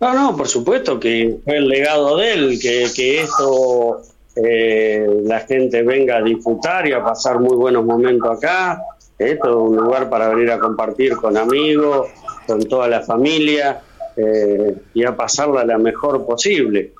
No, 0.01 0.15
no, 0.15 0.37
por 0.37 0.47
supuesto 0.47 1.01
que 1.01 1.39
fue 1.45 1.57
el 1.57 1.69
legado 1.69 2.17
de 2.19 2.33
él, 2.35 2.59
que, 2.63 2.87
que 2.95 3.23
esto 3.23 4.01
eh, 4.37 5.05
la 5.25 5.41
gente 5.41 5.83
venga 5.83 6.19
a 6.19 6.23
disfrutar 6.23 6.87
y 6.87 6.93
a 6.93 7.03
pasar 7.03 7.41
muy 7.41 7.57
buenos 7.57 7.85
momentos 7.85 8.31
acá. 8.37 8.81
Esto 9.19 9.49
es 9.49 9.55
un 9.71 9.77
lugar 9.77 10.09
para 10.09 10.29
venir 10.29 10.53
a 10.53 10.61
compartir 10.61 11.17
con 11.17 11.37
amigos, 11.37 12.07
con 12.47 12.63
toda 12.69 12.87
la 12.87 13.01
familia 13.01 13.81
eh, 14.19 14.75
y 14.95 15.05
a 15.05 15.15
pasarla 15.15 15.65
la 15.65 15.79
mejor 15.79 16.27
posible. 16.27 16.93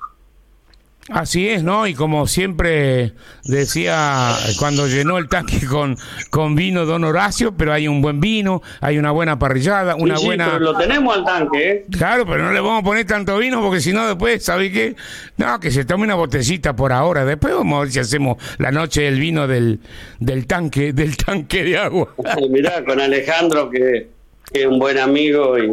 Así 1.09 1.49
es, 1.49 1.63
¿no? 1.63 1.87
Y 1.87 1.95
como 1.95 2.27
siempre 2.27 3.13
decía 3.43 4.35
cuando 4.59 4.87
llenó 4.87 5.17
el 5.17 5.27
tanque 5.27 5.65
con, 5.69 5.97
con 6.29 6.55
vino 6.55 6.85
Don 6.85 7.03
Horacio, 7.03 7.53
pero 7.57 7.73
hay 7.73 7.87
un 7.87 8.01
buen 8.01 8.19
vino, 8.19 8.61
hay 8.79 8.99
una 8.99 9.09
buena 9.11 9.39
parrillada, 9.39 9.95
una 9.95 10.15
Sí, 10.15 10.21
sí, 10.21 10.27
buena... 10.27 10.45
pero 10.45 10.59
lo 10.59 10.77
tenemos 10.77 11.17
al 11.17 11.25
tanque, 11.25 11.71
¿eh? 11.71 11.85
Claro, 11.91 12.25
pero 12.27 12.43
no 12.43 12.53
le 12.53 12.59
vamos 12.59 12.81
a 12.81 12.85
poner 12.85 13.07
tanto 13.07 13.37
vino 13.39 13.59
porque 13.59 13.81
si 13.81 13.91
no 13.91 14.07
después, 14.07 14.43
¿sabe 14.43 14.71
qué? 14.71 14.95
No, 15.37 15.59
que 15.59 15.71
se 15.71 15.83
tome 15.83 16.03
una 16.03 16.15
botecita 16.15 16.75
por 16.75 16.93
ahora. 16.93 17.25
Después 17.25 17.55
vamos 17.55 17.77
a 17.77 17.81
ver 17.81 17.91
si 17.91 17.99
hacemos 17.99 18.37
la 18.59 18.71
noche 18.71 19.01
del 19.01 19.19
vino 19.19 19.47
del, 19.47 19.79
del 20.19 20.45
tanque, 20.45 20.93
del 20.93 21.17
tanque 21.17 21.63
de 21.63 21.77
agua. 21.79 22.13
Mirá, 22.51 22.85
con 22.85 23.01
Alejandro, 23.01 23.69
que, 23.71 24.09
que 24.53 24.61
es 24.61 24.67
un 24.67 24.77
buen 24.77 24.99
amigo 24.99 25.57
y 25.57 25.67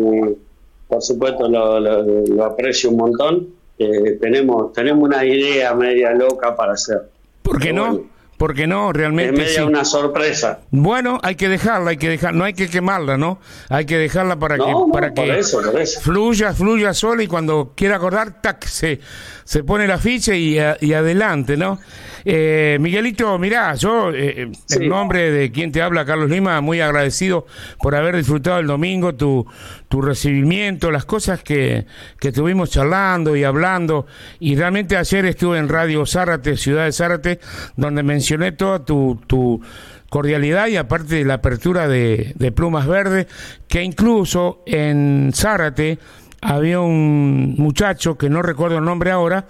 por 0.88 1.02
supuesto 1.02 1.48
lo, 1.48 1.80
lo- 1.80 2.02
lo 2.26 2.44
aprecio 2.44 2.90
un 2.90 2.96
montón. 2.96 3.48
eh, 3.78 4.18
tenemos, 4.20 4.72
tenemos 4.72 5.04
una 5.04 5.24
idea 5.24 5.74
media 5.74 6.12
loca 6.12 6.56
para 6.56 6.72
hacer. 6.72 7.02
¿Por 7.42 7.58
qué 7.58 7.68
Pero 7.72 7.74
no? 7.84 7.92
bueno, 7.92 8.06
¿Por 8.38 8.54
qué 8.54 8.66
no? 8.66 8.90
Es 8.90 8.96
Realmente 8.96 9.32
media 9.32 9.54
sí. 9.54 9.60
una 9.62 9.84
sorpresa. 9.84 10.60
Bueno, 10.70 11.18
hay 11.22 11.36
que 11.36 11.48
dejarla, 11.48 11.90
hay 11.92 11.96
que 11.96 12.08
dejar, 12.10 12.34
no 12.34 12.44
hay 12.44 12.52
que 12.52 12.68
quemarla, 12.68 13.16
¿no? 13.16 13.38
Hay 13.70 13.86
que 13.86 13.96
dejarla 13.96 14.38
para 14.38 14.56
No, 14.58 14.64
que, 14.66 14.72
no, 14.72 14.88
para 14.92 15.14
por 15.14 15.24
que 15.24 15.38
eso, 15.38 15.62
por 15.62 15.80
eso. 15.80 16.00
fluya, 16.02 16.52
fluya 16.52 16.92
sola 16.92 17.22
y 17.22 17.26
cuando 17.28 17.72
quiera 17.74 17.96
acordar, 17.96 18.42
tac, 18.42 18.64
se, 18.66 19.00
se 19.46 19.62
pone 19.62 19.86
la 19.86 19.96
ficha 19.98 20.34
y, 20.34 20.58
a- 20.58 20.76
y 20.80 20.92
adelante, 20.92 21.56
¿no? 21.56 21.78
Eh, 22.24 22.78
Miguelito, 22.80 23.38
mirá, 23.38 23.74
yo, 23.76 24.10
eh, 24.12 24.42
en 24.42 24.54
Sí. 24.66 24.88
nombre 24.88 25.30
de 25.30 25.52
quien 25.52 25.70
te 25.70 25.80
habla, 25.80 26.04
Carlos 26.04 26.28
Lima, 26.28 26.60
muy 26.60 26.80
agradecido 26.80 27.46
por 27.80 27.94
haber 27.94 28.16
disfrutado 28.16 28.58
el 28.58 28.66
domingo, 28.66 29.14
tu, 29.14 29.46
tu 29.88 30.02
recibimiento, 30.02 30.90
las 30.90 31.04
cosas 31.04 31.44
que, 31.44 31.86
que 32.18 32.28
estuvimos 32.28 32.70
charlando 32.70 33.36
y 33.36 33.44
hablando. 33.44 34.06
Y 34.40 34.56
realmente 34.56 34.96
ayer 34.96 35.24
estuve 35.26 35.58
en 35.58 35.68
Radio 35.68 36.04
Zárate, 36.04 36.56
Ciudad 36.56 36.84
de 36.86 36.92
Zárate, 36.92 37.38
donde 37.76 38.02
mencioné 38.02 38.50
toda 38.52 38.84
tu, 38.84 39.20
tu 39.28 39.62
cordialidad 40.10 40.66
y 40.66 40.76
aparte 40.76 41.14
de 41.16 41.24
la 41.24 41.34
apertura 41.34 41.86
de, 41.86 42.32
de 42.34 42.50
Plumas 42.52 42.88
Verdes, 42.88 43.26
que 43.68 43.82
incluso 43.84 44.62
en 44.66 45.30
Zárate 45.32 45.98
había 46.46 46.80
un 46.80 47.54
muchacho 47.58 48.16
que 48.16 48.30
no 48.30 48.40
recuerdo 48.40 48.78
el 48.78 48.84
nombre 48.84 49.10
ahora, 49.10 49.46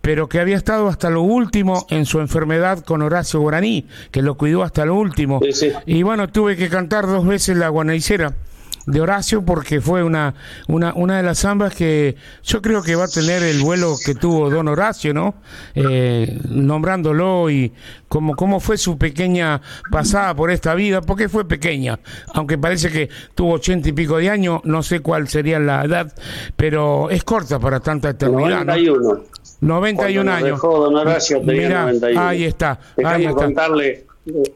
pero 0.00 0.28
que 0.28 0.40
había 0.40 0.56
estado 0.56 0.88
hasta 0.88 1.10
lo 1.10 1.22
último 1.22 1.86
en 1.90 2.06
su 2.06 2.20
enfermedad 2.20 2.80
con 2.84 3.02
Horacio 3.02 3.40
Guaraní, 3.40 3.86
que 4.10 4.22
lo 4.22 4.36
cuidó 4.36 4.62
hasta 4.62 4.84
lo 4.86 4.94
último. 4.94 5.40
Sí, 5.42 5.52
sí. 5.52 5.72
Y 5.86 6.02
bueno, 6.02 6.28
tuve 6.28 6.56
que 6.56 6.68
cantar 6.68 7.06
dos 7.06 7.26
veces 7.26 7.56
la 7.56 7.68
guanaicera 7.68 8.34
de 8.88 9.00
Horacio 9.00 9.44
porque 9.44 9.80
fue 9.80 10.02
una, 10.02 10.34
una, 10.66 10.92
una 10.94 11.18
de 11.18 11.22
las 11.22 11.40
zambas 11.40 11.74
que 11.74 12.16
yo 12.42 12.62
creo 12.62 12.82
que 12.82 12.96
va 12.96 13.04
a 13.04 13.08
tener 13.08 13.42
el 13.42 13.60
vuelo 13.60 13.94
que 14.04 14.14
tuvo 14.14 14.48
don 14.50 14.66
Horacio, 14.68 15.12
¿no? 15.12 15.34
Eh, 15.74 16.40
nombrándolo 16.48 17.50
y 17.50 17.72
cómo, 18.08 18.34
cómo 18.34 18.60
fue 18.60 18.78
su 18.78 18.96
pequeña 18.96 19.60
pasada 19.90 20.34
por 20.34 20.50
esta 20.50 20.74
vida, 20.74 21.02
porque 21.02 21.28
fue 21.28 21.46
pequeña, 21.46 21.98
aunque 22.34 22.56
parece 22.58 22.90
que 22.90 23.08
tuvo 23.34 23.54
ochenta 23.54 23.88
y 23.88 23.92
pico 23.92 24.16
de 24.16 24.30
años, 24.30 24.60
no 24.64 24.82
sé 24.82 25.00
cuál 25.00 25.28
sería 25.28 25.58
la 25.58 25.84
edad, 25.84 26.12
pero 26.56 27.10
es 27.10 27.24
corta 27.24 27.58
para 27.58 27.80
tanta 27.80 28.10
eternidad, 28.10 28.64
¿no? 28.64 28.74
91. 28.74 29.24
91 29.60 30.24
Cuando 30.24 30.24
nos 30.24 30.34
años. 30.34 30.50
dejó 30.62 30.78
don 30.84 30.96
Horacio 30.96 31.40
tenía 31.40 31.68
Mirá, 31.68 31.82
91. 31.86 32.20
ahí 32.28 32.44
está, 32.44 32.78
ahí 33.04 33.24
está. 33.26 33.34
contarle, 33.34 34.07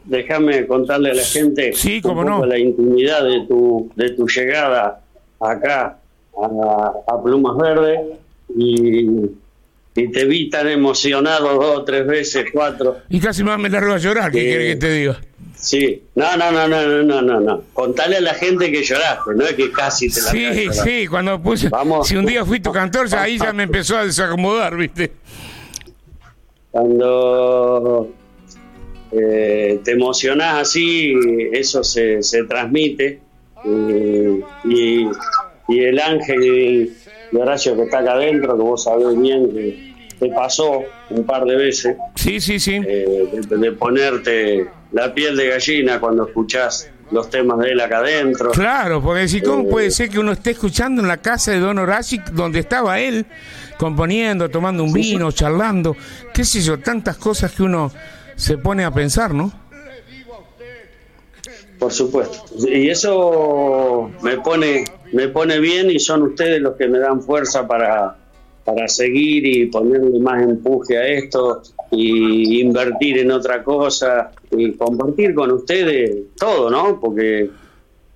déjame 0.05 0.67
contarle 0.67 1.11
a 1.11 1.15
la 1.15 1.23
gente 1.23 1.73
sí, 1.75 2.01
un 2.05 2.49
la 2.49 2.59
intimidad 2.59 3.25
de 3.25 3.47
tu, 3.47 3.91
de 3.97 4.11
tu 4.11 4.27
llegada 4.27 5.01
acá 5.41 5.99
a, 6.37 6.93
a 7.07 7.23
Plumas 7.23 7.57
Verdes 7.57 8.01
y, 8.57 9.07
te 9.95 10.25
vi 10.25 10.49
tan 10.49 10.69
emocionado 10.69 11.55
dos, 11.55 11.79
o 11.79 11.85
tres 11.85 12.07
veces, 12.07 12.47
cuatro. 12.51 12.99
Y 13.11 13.21
casi 13.21 13.45
más 13.45 13.59
me 13.59 13.69
largo 13.69 13.93
a 13.93 13.99
llorar, 13.99 14.33
¿qué 14.33 14.41
eh, 14.41 14.49
quieres 14.49 14.75
que 14.75 14.81
te 14.81 14.93
diga? 14.93 15.21
Sí, 15.55 16.03
no, 16.15 16.37
no, 16.37 16.51
no, 16.51 16.67
no, 16.67 17.03
no, 17.03 17.23
no, 17.23 17.41
no. 17.41 17.63
Contale 17.75 18.17
a 18.17 18.21
la 18.21 18.35
gente 18.35 18.73
que 18.73 18.83
lloraste, 18.83 19.35
no 19.37 19.45
es 19.45 19.53
que 19.53 19.71
casi 19.71 20.09
te 20.09 20.23
la 20.23 20.31
Sí, 20.31 20.69
sí, 20.73 21.07
cuando 21.07 21.41
puse. 21.41 21.69
Vamos. 21.69 22.09
Si 22.09 22.17
un 22.17 22.25
día 22.25 22.45
fui 22.45 22.61
tu 22.61 22.73
cantor, 22.73 23.07
ya 23.07 23.23
ahí 23.23 23.39
ya 23.39 23.53
me 23.53 23.65
empezó 23.65 23.99
a 23.99 24.07
desacomodar, 24.07 24.77
¿viste? 24.77 25.13
Cuando 26.71 28.11
eh, 29.13 29.81
te 29.85 29.93
emocionás 29.93 30.63
así, 30.63 31.15
eso 31.53 31.85
se, 31.85 32.23
se 32.23 32.45
transmite. 32.45 33.21
eh, 33.65 34.41
y, 34.65 35.07
y 35.69 35.81
el 35.85 35.99
ángel 36.01 36.93
de 37.31 37.41
Horacio 37.41 37.77
que 37.77 37.83
está 37.85 38.01
acá 38.01 38.13
adentro, 38.13 38.57
que 38.57 38.63
vos 38.63 38.85
sabés 38.85 39.19
bien 39.21 39.51
que, 39.51 39.93
te 40.19 40.29
pasó 40.29 40.83
un 41.11 41.25
par 41.25 41.45
de 41.45 41.57
veces. 41.57 41.97
Sí, 42.15 42.41
sí, 42.41 42.61
sí. 42.61 42.81
Eh, 42.87 43.29
de, 43.49 43.57
de, 43.57 43.73
ponerte 43.73 44.69
la 44.93 45.13
piel 45.13 45.37
de 45.37 45.49
gallina 45.49 45.99
cuando 45.99 46.29
escuchás 46.29 46.89
los 47.11 47.29
temas 47.29 47.59
de 47.59 47.73
él 47.73 47.81
acá 47.81 47.99
adentro. 47.99 48.53
Claro, 48.53 49.03
porque 49.03 49.27
si 49.27 49.41
¿cómo 49.41 49.69
puede 49.69 49.91
ser 49.91 50.11
que 50.11 50.21
uno 50.21 50.33
esté 50.33 50.53
escuchando 50.53 51.03
en 51.03 51.09
la 51.09 51.17
casa 51.17 51.51
de 51.51 51.59
Don 51.59 51.77
Horacio 51.79 52.23
donde 52.33 52.61
estaba 52.61 53.01
él, 53.01 53.27
componiendo, 53.79 54.49
tomando 54.49 54.85
un 54.85 54.93
vino, 54.93 55.33
charlando, 55.33 55.97
qué 56.33 56.45
sé 56.45 56.61
yo, 56.61 56.79
tantas 56.79 57.17
cosas 57.17 57.51
que 57.51 57.65
uno 57.65 57.91
se 58.37 58.59
pone 58.59 58.85
a 58.85 58.91
pensar, 58.91 59.35
¿no? 59.35 59.53
Por 61.79 61.93
supuesto. 61.93 62.45
Y 62.69 62.89
eso 62.89 64.11
me 64.23 64.39
pone, 64.39 64.85
me 65.13 65.29
pone 65.29 65.59
bien 65.59 65.91
y 65.91 65.99
son 65.99 66.23
ustedes 66.23 66.61
los 66.61 66.77
que 66.77 66.87
me 66.87 67.01
dan 67.01 67.21
fuerza 67.23 67.67
para, 67.67 68.17
para 68.65 68.87
seguir 68.87 69.45
y 69.45 69.67
ponerle 69.67 70.19
más 70.21 70.43
empuje 70.43 70.97
a 70.97 71.07
esto 71.07 71.63
y 71.91 72.61
invertir 72.61 73.19
en 73.19 73.33
otra 73.33 73.65
cosa 73.65 74.31
y 74.51 74.73
compartir 74.73 75.35
con 75.35 75.51
ustedes 75.51 76.17
todo, 76.37 76.71
¿no? 76.71 77.01
Porque 77.01 77.51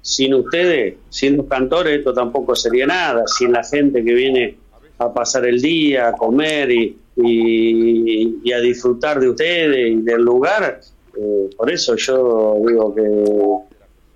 sin 0.01 0.35
ustedes, 0.35 0.95
sin 1.09 1.37
los 1.37 1.47
cantores, 1.47 1.99
esto 1.99 2.15
tampoco 2.15 2.55
sería 2.55 2.87
nada, 2.87 3.25
sin 3.27 3.53
la 3.53 3.65
gente 3.65 4.05
que 4.05 4.15
viene 4.15 4.57
a 4.99 5.13
pasar 5.13 5.45
el 5.45 5.61
día, 5.61 6.09
a 6.09 6.13
comer 6.13 6.71
y, 6.71 6.97
y, 7.17 8.53
a 8.53 8.61
disfrutar 8.61 9.21
de 9.21 9.31
ustedes 9.31 9.91
y 9.91 9.97
del 10.03 10.23
lugar. 10.23 10.81
Eh, 11.19 11.51
por 11.57 11.71
eso 11.71 11.97
yo 11.97 12.57
digo 12.67 12.95
que 12.95 13.67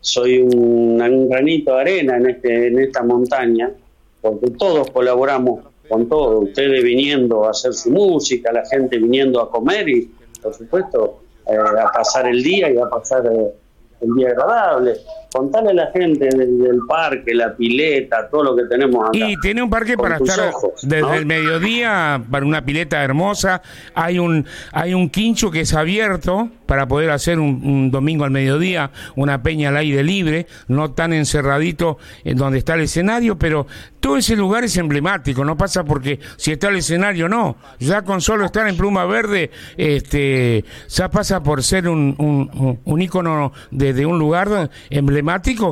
soy 0.00 0.40
un, 0.40 1.00
un 1.00 1.28
granito 1.28 1.74
de 1.74 1.80
arena 1.80 2.16
en, 2.16 2.30
este, 2.30 2.68
en 2.68 2.78
esta 2.78 3.02
montaña, 3.02 3.72
porque 4.20 4.50
todos 4.50 4.90
colaboramos 4.90 5.64
con 5.88 6.08
todo, 6.08 6.40
ustedes 6.40 6.84
viniendo 6.84 7.44
a 7.44 7.50
hacer 7.50 7.74
su 7.74 7.90
música, 7.90 8.52
la 8.52 8.64
gente 8.64 8.96
viniendo 8.96 9.40
a 9.40 9.50
comer 9.50 9.88
y, 9.88 10.10
por 10.40 10.54
supuesto, 10.54 11.20
eh, 11.50 11.56
a 11.56 11.90
pasar 11.90 12.28
el 12.28 12.42
día 12.42 12.70
y 12.70 12.78
a 12.78 12.88
pasar 12.88 13.26
eh, 13.26 13.52
el 14.00 14.14
día 14.14 14.28
agradable. 14.28 14.94
Contarle 15.32 15.70
a 15.70 15.74
la 15.74 15.90
gente 15.92 16.26
del, 16.26 16.58
del 16.58 16.80
parque, 16.88 17.32
la 17.34 17.54
pileta, 17.54 18.28
todo 18.28 18.42
lo 18.42 18.56
que 18.56 18.64
tenemos 18.64 19.08
acá. 19.08 19.16
Y 19.16 19.36
tiene 19.36 19.62
un 19.62 19.70
parque 19.70 19.96
para 19.96 20.16
estar 20.16 20.48
ojos, 20.48 20.72
desde 20.82 21.02
¿no? 21.02 21.14
el 21.14 21.24
mediodía 21.24 22.20
para 22.30 22.44
una 22.44 22.64
pileta 22.64 23.02
hermosa. 23.04 23.62
Hay 23.94 24.18
un 24.18 24.44
hay 24.72 24.92
un 24.92 25.08
quincho 25.08 25.50
que 25.52 25.60
es 25.60 25.72
abierto 25.74 26.48
para 26.66 26.88
poder 26.88 27.10
hacer 27.10 27.38
un, 27.38 27.60
un 27.64 27.90
domingo 27.90 28.24
al 28.24 28.30
mediodía 28.30 28.90
una 29.16 29.42
peña 29.42 29.68
al 29.70 29.76
aire 29.76 30.02
libre, 30.02 30.46
no 30.68 30.92
tan 30.92 31.12
encerradito 31.12 31.98
en 32.24 32.36
donde 32.36 32.58
está 32.58 32.74
el 32.74 32.80
escenario, 32.82 33.38
pero 33.38 33.66
todo 34.00 34.16
ese 34.16 34.34
lugar 34.34 34.64
es 34.64 34.76
emblemático. 34.76 35.44
No 35.44 35.56
pasa 35.56 35.84
porque 35.84 36.18
si 36.36 36.52
está 36.52 36.68
el 36.68 36.76
escenario 36.76 37.28
no. 37.28 37.56
Ya 37.78 38.02
con 38.02 38.20
solo 38.20 38.46
estar 38.46 38.66
en 38.66 38.76
pluma 38.76 39.04
verde, 39.04 39.50
este 39.76 40.64
ya 40.88 41.08
pasa 41.08 41.40
por 41.42 41.62
ser 41.62 41.88
un 41.88 42.14
un, 42.18 42.78
un- 42.84 43.00
ícono 43.00 43.52
de, 43.70 43.92
de 43.94 44.04
un 44.06 44.18
lugar 44.18 44.70
emblemático 44.90 45.19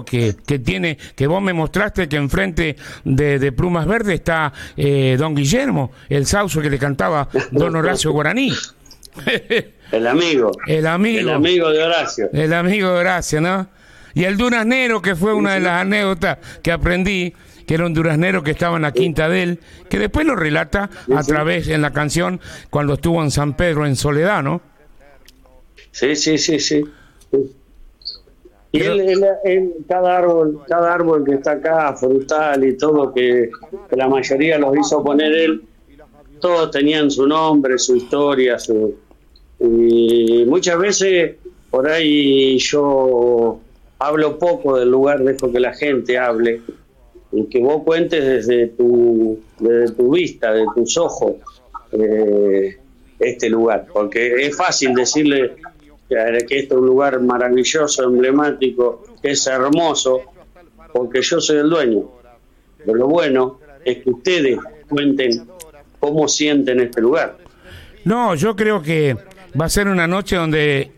que, 0.05 0.37
que 0.47 0.59
tiene, 0.59 0.99
que 1.15 1.27
vos 1.27 1.43
me 1.43 1.53
mostraste 1.53 2.09
que 2.09 2.17
enfrente 2.17 2.77
de, 3.05 3.39
de 3.39 3.53
Plumas 3.53 3.87
Verdes 3.87 4.15
está 4.15 4.53
eh, 4.77 5.17
Don 5.19 5.35
Guillermo, 5.35 5.93
el 6.09 6.27
sauso 6.27 6.61
que 6.61 6.71
le 6.71 6.79
cantaba 6.79 7.29
Don 7.51 7.75
Horacio 7.77 8.13
Guaraní. 8.13 8.53
El 9.91 10.07
amigo. 10.07 10.53
El 10.67 10.87
amigo. 10.87 11.21
El 11.21 11.31
amigo 11.31 11.71
de 11.71 11.83
Horacio. 11.83 12.29
El 12.33 12.53
amigo 12.53 12.91
de 12.91 12.99
Horacio, 12.99 13.41
¿no? 13.41 13.69
Y 14.15 14.25
el 14.25 14.37
duraznero, 14.37 15.01
que 15.01 15.17
fue 15.17 15.33
una 15.33 15.55
de 15.55 15.61
las 15.61 15.81
anécdotas 15.81 16.39
que 16.63 16.73
aprendí, 16.73 17.33
que 17.67 17.75
era 17.75 17.87
un 17.87 17.95
duraznero 17.95 18.43
que 18.43 18.51
estaba 18.51 18.77
en 18.77 18.83
la 18.83 18.93
quinta 18.93 19.29
de 19.29 19.43
él, 19.43 19.61
que 19.89 19.99
después 19.99 20.27
lo 20.27 20.37
relata 20.37 20.91
a 21.15 21.23
través 21.23 21.69
en 21.69 21.83
la 21.83 21.93
canción 21.93 22.41
cuando 22.71 22.95
estuvo 22.95 23.23
en 23.23 23.31
San 23.31 23.57
Pedro 23.57 23.87
en 23.87 23.97
Soledad, 23.97 24.43
¿no? 24.43 24.61
Sí, 25.91 26.17
sí, 26.17 26.39
sí, 26.39 26.59
sí. 26.61 26.85
Y 28.79 28.87
él, 28.87 29.01
él- 29.01 29.25
él- 29.45 29.73
cada 29.89 30.17
árbol, 30.19 30.61
cada 30.69 30.95
árbol 30.95 31.25
que 31.25 31.35
está 31.35 31.53
acá, 31.53 31.95
frutal 31.95 32.65
y 32.65 32.77
todo, 32.77 33.13
que, 33.13 33.51
que 33.89 33.97
la 33.97 34.09
mayoría 34.09 34.59
los 34.59 34.77
hizo 34.77 35.03
poner 35.03 35.33
él, 35.33 35.63
todos 36.41 36.71
tenían 36.71 37.11
su 37.11 37.27
nombre, 37.27 37.79
su 37.79 37.97
historia, 37.97 38.59
su 38.59 38.95
y 39.61 40.45
muchas 40.47 40.79
veces 40.79 41.35
por 41.71 41.89
ahí 41.89 42.57
yo 42.59 43.59
hablo 43.99 44.39
poco 44.39 44.79
del 44.79 44.89
lugar, 44.91 45.23
dejo 45.25 45.51
que 45.51 45.59
la 45.59 45.75
gente 45.75 46.17
hable 46.17 46.61
y 47.33 47.45
que 47.47 47.59
vos 47.59 47.83
cuentes 47.83 48.25
desde 48.25 48.69
tu, 48.69 49.39
desde 49.59 49.95
tu 49.95 50.13
vista, 50.15 50.53
de 50.53 50.65
tus 50.75 50.97
ojos, 50.97 51.35
eh, 51.93 52.79
este 53.19 53.51
lugar, 53.51 53.87
porque 53.93 54.47
es 54.47 54.57
fácil 54.57 54.95
decirle 54.95 55.57
que, 56.09 56.17
este 56.39 56.57
es 56.57 56.73
un 56.73 56.87
lugar 56.87 57.21
maravilloso, 57.21 58.05
emblemático, 58.05 59.05
que 59.23 59.33
es 59.33 59.47
hermoso, 59.47 60.23
porque 60.93 61.23
yo 61.23 61.41
soy 61.41 61.59
el 61.59 61.71
dueño. 61.71 62.11
Pero 62.79 62.95
lo 62.95 63.09
bueno 63.09 63.61
es 63.85 63.99
que 63.99 64.11
ustedes 64.11 64.59
cuenten 64.89 65.47
cómo 66.01 66.29
sienten 66.29 66.81
este 66.81 67.01
lugar. 67.01 67.37
No, 68.05 68.35
yo 68.35 68.57
creo 68.57 68.81
que 68.81 69.17
va 69.61 69.67
a 69.67 69.69
ser 69.69 69.89
una 69.89 70.07
noche 70.07 70.37
donde 70.37 70.93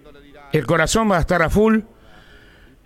el 0.52 0.66
corazón 0.66 1.10
va 1.10 1.16
a 1.16 1.20
estar 1.20 1.42
a 1.42 1.50
full, 1.50 1.80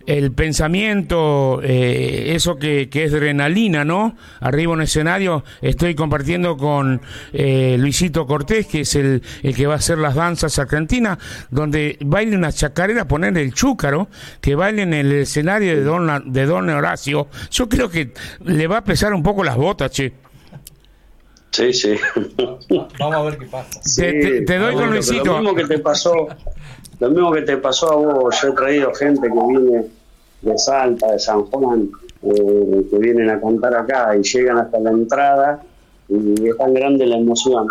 el 0.06 0.32
pensamiento, 0.32 1.60
eh, 1.62 2.32
eso 2.34 2.56
que, 2.56 2.88
que 2.88 3.04
es 3.04 3.12
adrenalina, 3.12 3.84
¿no? 3.84 4.16
Arriba 4.40 4.72
en 4.72 4.78
un 4.78 4.82
escenario 4.82 5.44
estoy 5.62 5.94
compartiendo 5.94 6.56
con 6.56 7.00
eh, 7.32 7.76
Luisito 7.78 8.26
Cortés, 8.26 8.66
que 8.66 8.80
es 8.80 8.94
el, 8.96 9.22
el 9.42 9.54
que 9.54 9.66
va 9.66 9.74
a 9.74 9.76
hacer 9.78 9.98
las 9.98 10.14
danzas 10.14 10.58
argentinas, 10.58 11.18
donde 11.50 11.96
baile 12.00 12.36
una 12.36 12.52
chacarera, 12.52 13.06
poner 13.08 13.36
el 13.38 13.54
chúcaro, 13.54 14.08
que 14.40 14.54
baile 14.54 14.82
en 14.82 14.94
el 14.94 15.12
escenario 15.12 15.74
de 15.74 15.82
Don, 15.82 16.32
de 16.32 16.46
Don 16.46 16.68
Horacio. 16.68 17.28
Yo 17.50 17.68
creo 17.68 17.88
que 17.88 18.12
le 18.44 18.66
va 18.66 18.78
a 18.78 18.84
pesar 18.84 19.14
un 19.14 19.22
poco 19.22 19.42
las 19.44 19.56
botas, 19.56 19.90
che. 19.90 20.12
Sí, 21.50 21.72
sí. 21.72 21.94
Vamos 22.98 23.14
a 23.16 23.22
ver 23.22 23.38
qué 23.38 23.46
pasa. 23.46 23.80
Te- 23.96 24.12
te- 24.12 24.40
te 24.42 24.58
doy 24.58 24.72
con 24.72 24.80
Bueno, 24.80 24.92
Luisito. 24.94 25.24
Lo 25.24 25.38
mismo 25.38 25.54
que 25.54 25.64
te 25.66 25.78
pasó, 25.78 26.26
lo 27.04 27.10
mismo 27.10 27.32
que 27.32 27.42
te 27.42 27.56
pasó 27.58 27.92
a 27.92 27.96
vos, 27.96 28.40
yo 28.40 28.48
he 28.48 28.52
traído 28.52 28.94
gente 28.94 29.28
que 29.28 29.46
viene 29.48 29.86
de 30.40 30.58
Salta, 30.58 31.12
de 31.12 31.18
San 31.18 31.42
Juan, 31.44 31.90
eh, 32.22 32.86
que 32.90 32.98
vienen 32.98 33.28
a 33.30 33.40
cantar 33.40 33.74
acá 33.74 34.16
y 34.16 34.22
llegan 34.22 34.58
hasta 34.58 34.78
la 34.80 34.90
entrada 34.90 35.62
y 36.08 36.48
es 36.48 36.56
tan 36.56 36.72
grande 36.72 37.06
la 37.06 37.16
emoción 37.16 37.66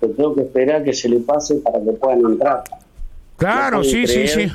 que 0.00 0.08
tengo 0.08 0.34
que 0.34 0.42
esperar 0.42 0.82
que 0.82 0.92
se 0.92 1.08
le 1.08 1.20
pase 1.20 1.56
para 1.56 1.78
que 1.82 1.92
puedan 1.92 2.20
entrar 2.20 2.64
Claro, 3.36 3.78
No 3.78 3.84
sí, 3.84 4.06
sí, 4.06 4.28
sí. 4.28 4.52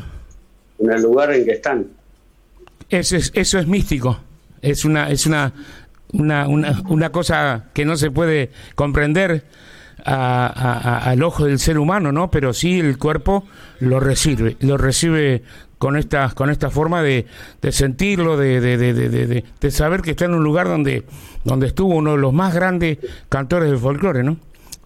en 0.80 0.92
el 0.92 1.02
lugar 1.02 1.34
en 1.34 1.46
que 1.46 1.52
están. 1.52 1.88
Eso 2.90 3.18
es, 3.18 3.32
eso 3.36 3.60
es 3.60 3.68
místico. 3.68 4.18
Es 4.62 4.86
una, 4.86 5.10
es 5.10 5.26
una, 5.26 5.54
una, 6.14 6.48
una, 6.48 6.82
una 6.90 7.12
cosa 7.12 7.66
que 7.74 7.86
no 7.86 7.98
se 7.98 8.10
puede 8.10 8.50
comprender 8.76 9.44
a- 10.06 10.48
a- 10.48 11.10
al 11.10 11.24
ojo 11.24 11.46
del 11.46 11.60
ser 11.60 11.78
humano, 11.78 12.12
¿no? 12.12 12.30
Pero 12.32 12.54
sí 12.54 12.80
el 12.80 12.98
cuerpo 12.98 13.46
lo 13.80 14.00
recibe, 14.00 14.58
lo 14.62 14.78
recibe 14.78 15.44
con 15.78 15.96
esta, 15.96 16.30
con 16.32 16.50
esta 16.50 16.70
forma 16.70 17.02
de, 17.02 17.26
de 17.62 17.72
sentirlo, 17.72 18.36
de, 18.38 18.60
de, 18.60 18.78
de, 18.78 18.94
de, 18.94 19.10
de- 19.10 19.28
de- 19.28 19.46
de 19.60 19.72
saber 19.72 20.02
que 20.02 20.12
está 20.12 20.26
en 20.26 20.34
un 20.34 20.44
lugar 20.44 20.68
donde, 20.68 21.06
donde 21.46 21.68
estuvo 21.68 21.96
uno 21.96 22.12
de 22.12 22.18
los 22.18 22.34
más 22.34 22.54
grandes 22.54 22.98
cantores 23.30 23.70
del 23.70 23.80
folclore, 23.80 24.24
¿no? 24.24 24.38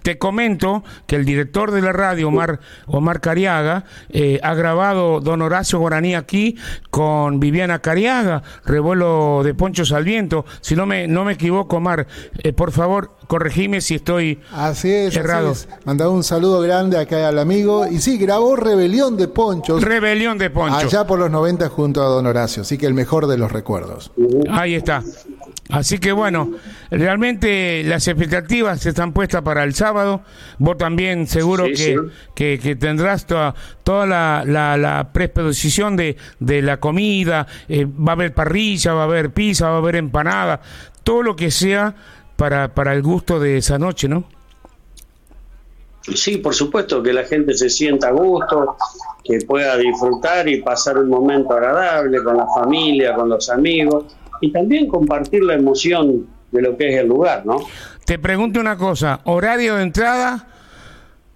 Te 0.04 0.18
comento 0.18 0.84
que 1.08 1.16
el 1.16 1.26
director 1.26 1.72
de 1.72 1.82
la 1.82 1.92
radio, 1.94 2.28
Omar, 2.28 2.60
Omar 2.88 3.22
Cariaga, 3.22 3.86
eh, 4.10 4.40
ha 4.44 4.54
grabado 4.54 5.22
Don 5.22 5.42
Horacio 5.42 5.80
Guaraní 5.80 6.14
aquí 6.14 6.58
con 6.90 7.40
Viviana 7.40 7.80
Cariaga, 7.80 8.44
revuelo 8.66 9.42
de 9.44 9.54
Ponchos 9.54 9.92
al 9.94 10.04
Viento. 10.04 10.46
Si 10.62 10.76
no 10.76 10.86
me, 10.86 11.08
no 11.08 11.24
me 11.26 11.34
equivoco, 11.34 11.78
Omar, 11.78 12.06
eh, 12.44 12.54
por 12.54 12.72
favor, 12.72 13.16
corregime 13.28 13.80
si 13.82 13.96
estoy 13.96 14.42
Así 14.52 14.92
es, 14.92 15.16
errado. 15.16 15.52
así 15.52 15.68
es. 15.72 15.86
Mandaba 15.86 16.12
un 16.12 16.24
saludo 16.24 16.60
grande 16.62 16.98
acá 17.00 17.28
al 17.30 17.40
amigo. 17.40 17.88
Y 17.88 18.00
sí, 18.00 18.18
grabó 18.18 18.56
Rebelión 18.58 19.16
de 19.18 19.28
Ponchos 19.30 19.82
Rebelión 19.82 20.38
de 20.38 20.50
Poncho. 20.50 20.76
allá 20.76 21.08
por 21.08 21.18
los 21.18 21.32
90 21.32 21.70
junto 21.70 22.02
a 22.04 22.08
Don 22.08 22.26
Horacio. 22.28 22.64
Así 22.64 22.78
que 22.78 22.86
el 22.86 22.94
mejor 22.94 23.28
de 23.28 23.38
los 23.38 23.52
recuerdos. 23.52 24.12
Ahí 24.52 24.76
está. 24.76 25.02
Así 25.70 25.98
que 25.98 26.12
bueno, 26.12 26.52
realmente 26.98 27.84
las 27.84 28.08
expectativas 28.08 28.86
están 28.86 29.14
puestas 29.14 29.42
para 29.42 29.64
el 29.64 29.74
sábado. 29.74 30.22
Vos 30.60 30.78
también 30.78 31.28
seguro 31.28 31.66
Sí, 31.66 31.72
que, 31.72 31.78
sí. 31.78 31.96
que, 32.36 32.60
que 32.60 32.76
tendrás 32.76 33.26
toda, 33.26 33.56
toda 33.84 34.06
la, 34.06 34.44
la, 34.46 34.78
la 34.78 35.12
predisposición 35.12 35.96
de, 35.96 36.16
de 36.40 36.62
la 36.62 36.78
comida. 36.80 37.48
eh, 37.68 37.86
va 37.86 38.12
a 38.12 38.16
haber 38.16 38.34
parrilla, 38.34 38.94
va 38.94 39.02
a 39.02 39.06
haber 39.06 39.32
pizza, 39.32 39.70
va 39.70 39.76
a 39.76 39.78
haber 39.80 39.96
empanada. 39.98 40.62
Todo 41.04 41.24
lo 41.24 41.36
que 41.36 41.52
sea 41.52 41.94
para, 42.36 42.74
para 42.74 42.94
el 42.94 43.02
gusto 43.02 43.40
de 43.40 43.58
esa 43.58 43.78
noche, 43.78 44.08
¿no? 44.08 44.26
Sí, 46.02 46.38
por 46.38 46.54
supuesto, 46.54 47.02
que 47.02 47.14
la 47.14 47.24
gente 47.24 47.54
se 47.54 47.70
sienta 47.70 48.10
a 48.10 48.12
gusto, 48.12 48.76
que 49.24 49.38
pueda 49.48 49.78
disfrutar 49.78 50.48
y 50.50 50.62
pasar 50.62 50.98
un 50.98 51.08
momento 51.08 51.54
agradable 51.54 52.22
con 52.22 52.36
la 52.36 52.46
familia, 52.54 53.16
con 53.16 53.30
los 53.30 53.50
amigos 53.50 54.14
y 54.42 54.52
también 54.52 54.88
compartir 54.88 55.44
la 55.44 55.54
emoción 55.54 56.28
de 56.54 56.62
lo 56.62 56.78
que 56.78 56.90
es 56.94 57.00
el 57.02 57.08
lugar, 57.08 57.46
¿no? 57.46 57.58
Te 58.06 58.18
pregunto 58.20 58.60
una 58.60 58.78
cosa, 58.78 59.20
horario 59.26 59.76
de 59.76 59.84
entrada 59.84 60.48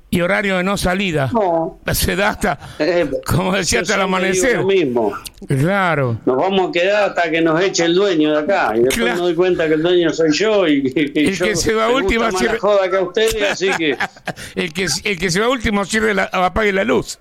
y 0.09 0.22
horario 0.22 0.57
de 0.57 0.63
no 0.63 0.78
salida. 0.78 1.30
No. 1.34 1.80
Se 1.93 2.15
da 2.15 2.30
hasta, 2.30 2.57
Eh, 2.80 3.09
como 3.26 3.53
decía, 3.55 3.82
hasta 3.82 3.95
el 3.95 4.01
amanecer. 4.01 4.63
mismo. 4.63 5.13
Claro. 5.47 6.18
Nos 6.26 6.38
vamos 6.38 6.70
a 6.70 6.72
quedar 6.72 7.03
hasta 7.09 7.30
que 7.30 7.41
nos 7.41 7.61
eche 7.61 7.84
el 7.86 7.95
dueño 7.95 8.32
de 8.32 8.39
acá. 8.39 8.72
Y 8.76 8.80
después 8.84 8.95
Claro. 8.95 9.15
me 9.15 9.22
doy 9.22 9.36
cuenta 9.36 9.68
que 9.68 9.74
el 9.74 9.82
dueño 9.84 10.13
soy 10.13 10.32
yo 10.34 10.68
y, 10.68 10.93
y 11.13 11.28
El 11.28 11.36
yo 11.36 11.45
que 11.45 11.55
se 11.57 11.74
va 11.74 11.89
último 11.89 12.26
sirve- 12.32 12.57
joda 12.59 12.89
que 12.89 12.95
a 12.97 13.01
ustedes, 13.01 13.51
así 13.51 13.70
que... 13.78 13.97
El 14.55 14.74
que, 14.74 14.88
el 15.03 15.20
que 15.20 15.30
se 15.30 15.39
va 15.41 15.49
último 15.49 15.84
sirve 15.86 16.13
la, 16.13 16.24
apague 16.26 16.72
la 16.72 16.84
luz. 16.86 17.20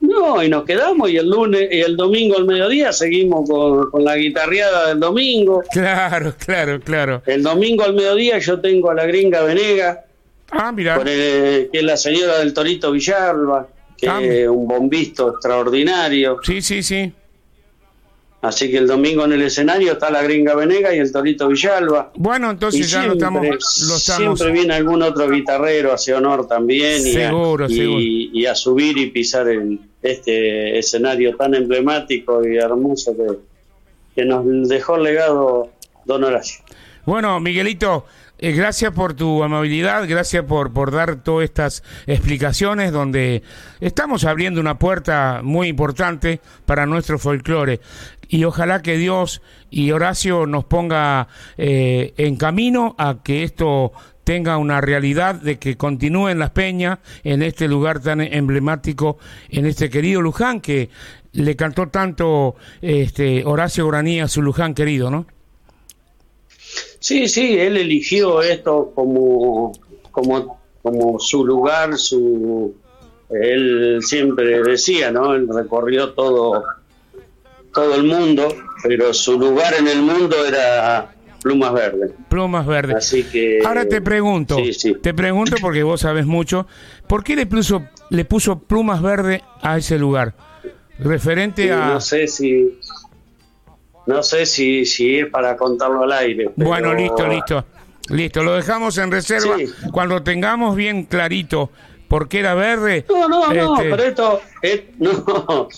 No, 0.00 0.42
y 0.42 0.48
nos 0.48 0.64
quedamos 0.64 1.10
y 1.10 1.16
el 1.16 1.28
lunes 1.28 1.68
y 1.70 1.80
el 1.80 1.96
domingo 1.96 2.36
al 2.36 2.44
mediodía 2.44 2.92
seguimos 2.92 3.48
con, 3.48 3.90
con 3.90 4.04
la 4.04 4.16
guitarreada 4.16 4.88
del 4.88 5.00
domingo. 5.00 5.62
Claro, 5.72 6.34
claro, 6.38 6.80
claro. 6.80 7.22
El 7.26 7.42
domingo 7.42 7.82
al 7.84 7.94
mediodía 7.94 8.38
yo 8.38 8.60
tengo 8.60 8.90
a 8.90 8.94
la 8.94 9.06
gringa 9.06 9.42
Venega, 9.42 10.04
Ah, 10.50 10.70
mira. 10.70 10.96
con 10.96 11.08
el- 11.08 11.68
que 11.72 11.78
es 11.78 11.82
la 11.82 11.96
señora 11.96 12.38
del 12.38 12.52
Torito 12.54 12.92
Villalba, 12.92 13.66
que 13.96 14.08
Ah, 14.08 14.20
es 14.22 14.46
un 14.48 14.68
bombisto 14.68 15.30
extraordinario. 15.30 16.38
Sí, 16.42 16.60
sí, 16.62 16.82
sí. 16.82 17.12
Así 18.48 18.70
que 18.70 18.78
el 18.78 18.86
domingo 18.86 19.24
en 19.24 19.32
el 19.32 19.42
escenario 19.42 19.92
está 19.92 20.10
la 20.10 20.22
gringa 20.22 20.54
Venega 20.54 20.94
y 20.94 20.98
el 20.98 21.10
Torito 21.10 21.48
Villalba. 21.48 22.12
Bueno, 22.16 22.48
Y 22.48 22.50
entonces 22.50 22.90
ya 22.90 23.06
lo 23.06 23.14
estamos, 23.14 23.42
lo 23.46 23.96
estamos. 23.96 23.98
siempre 24.38 24.52
viene 24.52 24.74
algún 24.74 25.02
otro 25.02 25.28
guitarrero, 25.28 25.92
hace 25.92 26.14
honor 26.14 26.46
también, 26.46 27.06
y, 27.06 27.12
Seguro, 27.12 27.64
a, 27.64 27.68
y- 27.70 27.76
seguro. 27.76 28.00
y 28.00 28.46
a 28.46 28.54
subir 28.54 28.96
y 28.98 29.06
pisar 29.10 29.48
el, 29.48 29.80
este 30.02 30.78
escenario 30.78 31.34
tan 31.36 31.54
emblemático 31.54 32.46
y 32.46 32.56
hermoso 32.56 33.16
que, 33.16 33.26
que 34.14 34.24
nos 34.24 34.68
dejó 34.68 34.96
el 34.96 35.02
legado 35.02 35.70
Don 36.04 36.22
Horacio. 36.24 36.62
Bueno, 37.04 37.38
Miguelito, 37.40 38.04
eh, 38.38 38.52
gracias 38.52 38.92
por 38.92 39.14
tu 39.14 39.42
amabilidad, 39.42 40.06
gracias 40.06 40.44
por, 40.44 40.72
por 40.72 40.90
dar 40.90 41.16
todas 41.16 41.44
estas 41.44 41.82
explicaciones 42.06 42.92
donde 42.92 43.42
estamos 43.80 44.24
abriendo 44.24 44.60
una 44.60 44.78
puerta 44.78 45.40
muy 45.42 45.68
importante 45.68 46.40
para 46.66 46.84
nuestro 46.84 47.18
folclore. 47.18 47.80
Y 48.28 48.44
ojalá 48.44 48.82
que 48.82 48.96
Dios 48.96 49.40
y 49.70 49.90
Horacio 49.92 50.46
nos 50.46 50.64
ponga 50.64 51.28
eh, 51.56 52.12
en 52.16 52.36
camino 52.36 52.94
a 52.98 53.22
que 53.22 53.42
esto 53.44 53.92
tenga 54.24 54.58
una 54.58 54.80
realidad 54.80 55.36
de 55.36 55.58
que 55.58 55.76
continúen 55.76 56.40
las 56.40 56.50
peñas 56.50 56.98
en 57.22 57.42
este 57.42 57.68
lugar 57.68 58.00
tan 58.00 58.20
emblemático, 58.20 59.18
en 59.48 59.66
este 59.66 59.88
querido 59.88 60.20
Luján 60.20 60.60
que 60.60 60.90
le 61.32 61.54
cantó 61.54 61.88
tanto 61.88 62.56
este 62.82 63.44
Horacio 63.44 63.84
Guaraní 63.84 64.20
a 64.20 64.28
su 64.28 64.42
Luján 64.42 64.74
querido, 64.74 65.10
¿no? 65.10 65.26
Sí, 66.98 67.28
sí, 67.28 67.58
él 67.58 67.76
eligió 67.76 68.42
esto 68.42 68.92
como, 68.94 69.72
como, 70.10 70.58
como 70.82 71.18
su 71.18 71.44
lugar, 71.44 71.96
su 71.98 72.74
él 73.30 73.98
siempre 74.02 74.62
decía, 74.62 75.10
¿no? 75.10 75.34
Él 75.34 75.48
recorrió 75.52 76.10
todo, 76.12 76.62
todo 77.74 77.94
el 77.96 78.04
mundo, 78.04 78.48
pero 78.84 79.12
su 79.12 79.38
lugar 79.38 79.74
en 79.78 79.88
el 79.88 80.00
mundo 80.02 80.36
era 80.46 81.12
Plumas 81.42 81.72
Verdes. 81.74 82.12
Plumas 82.28 82.66
verdes. 82.66 82.96
Así 82.96 83.24
que 83.24 83.60
Ahora 83.64 83.86
te 83.88 84.00
pregunto, 84.00 84.56
Sí, 84.56 84.72
sí. 84.72 84.94
te 85.00 85.12
pregunto 85.14 85.56
porque 85.60 85.82
vos 85.82 86.00
sabes 86.00 86.26
mucho, 86.26 86.66
¿por 87.08 87.22
qué 87.24 87.36
le 87.36 87.46
puso 87.46 87.82
le 88.10 88.24
puso 88.24 88.58
plumas 88.60 89.02
verdes 89.02 89.42
a 89.62 89.76
ese 89.76 89.98
lugar? 89.98 90.34
Referente 90.98 91.64
Sí, 91.64 91.68
a 91.70 91.86
no 91.88 92.00
sé 92.00 92.26
si 92.28 92.78
no 94.06 94.22
sé 94.22 94.46
si, 94.46 94.84
si 94.86 95.18
es 95.18 95.26
para 95.26 95.56
contarlo 95.56 96.02
al 96.04 96.12
aire. 96.12 96.50
pero- 96.56 96.68
Bueno, 96.68 96.94
listo, 96.94 97.26
listo. 97.26 97.64
Listo, 98.08 98.42
lo 98.44 98.54
dejamos 98.54 98.96
en 98.98 99.10
reserva 99.10 99.56
Sí. 99.58 99.66
cuando 99.92 100.22
tengamos 100.22 100.76
bien 100.76 101.04
clarito 101.04 101.70
por 102.08 102.28
qué 102.28 102.38
era 102.38 102.54
verde. 102.54 103.04
No, 103.08 103.28
no, 103.28 103.52
no, 103.52 103.76
este, 103.76 103.90
pero 103.90 104.02
esto, 104.04 104.40
es- 104.62 104.82
no, 104.98 105.68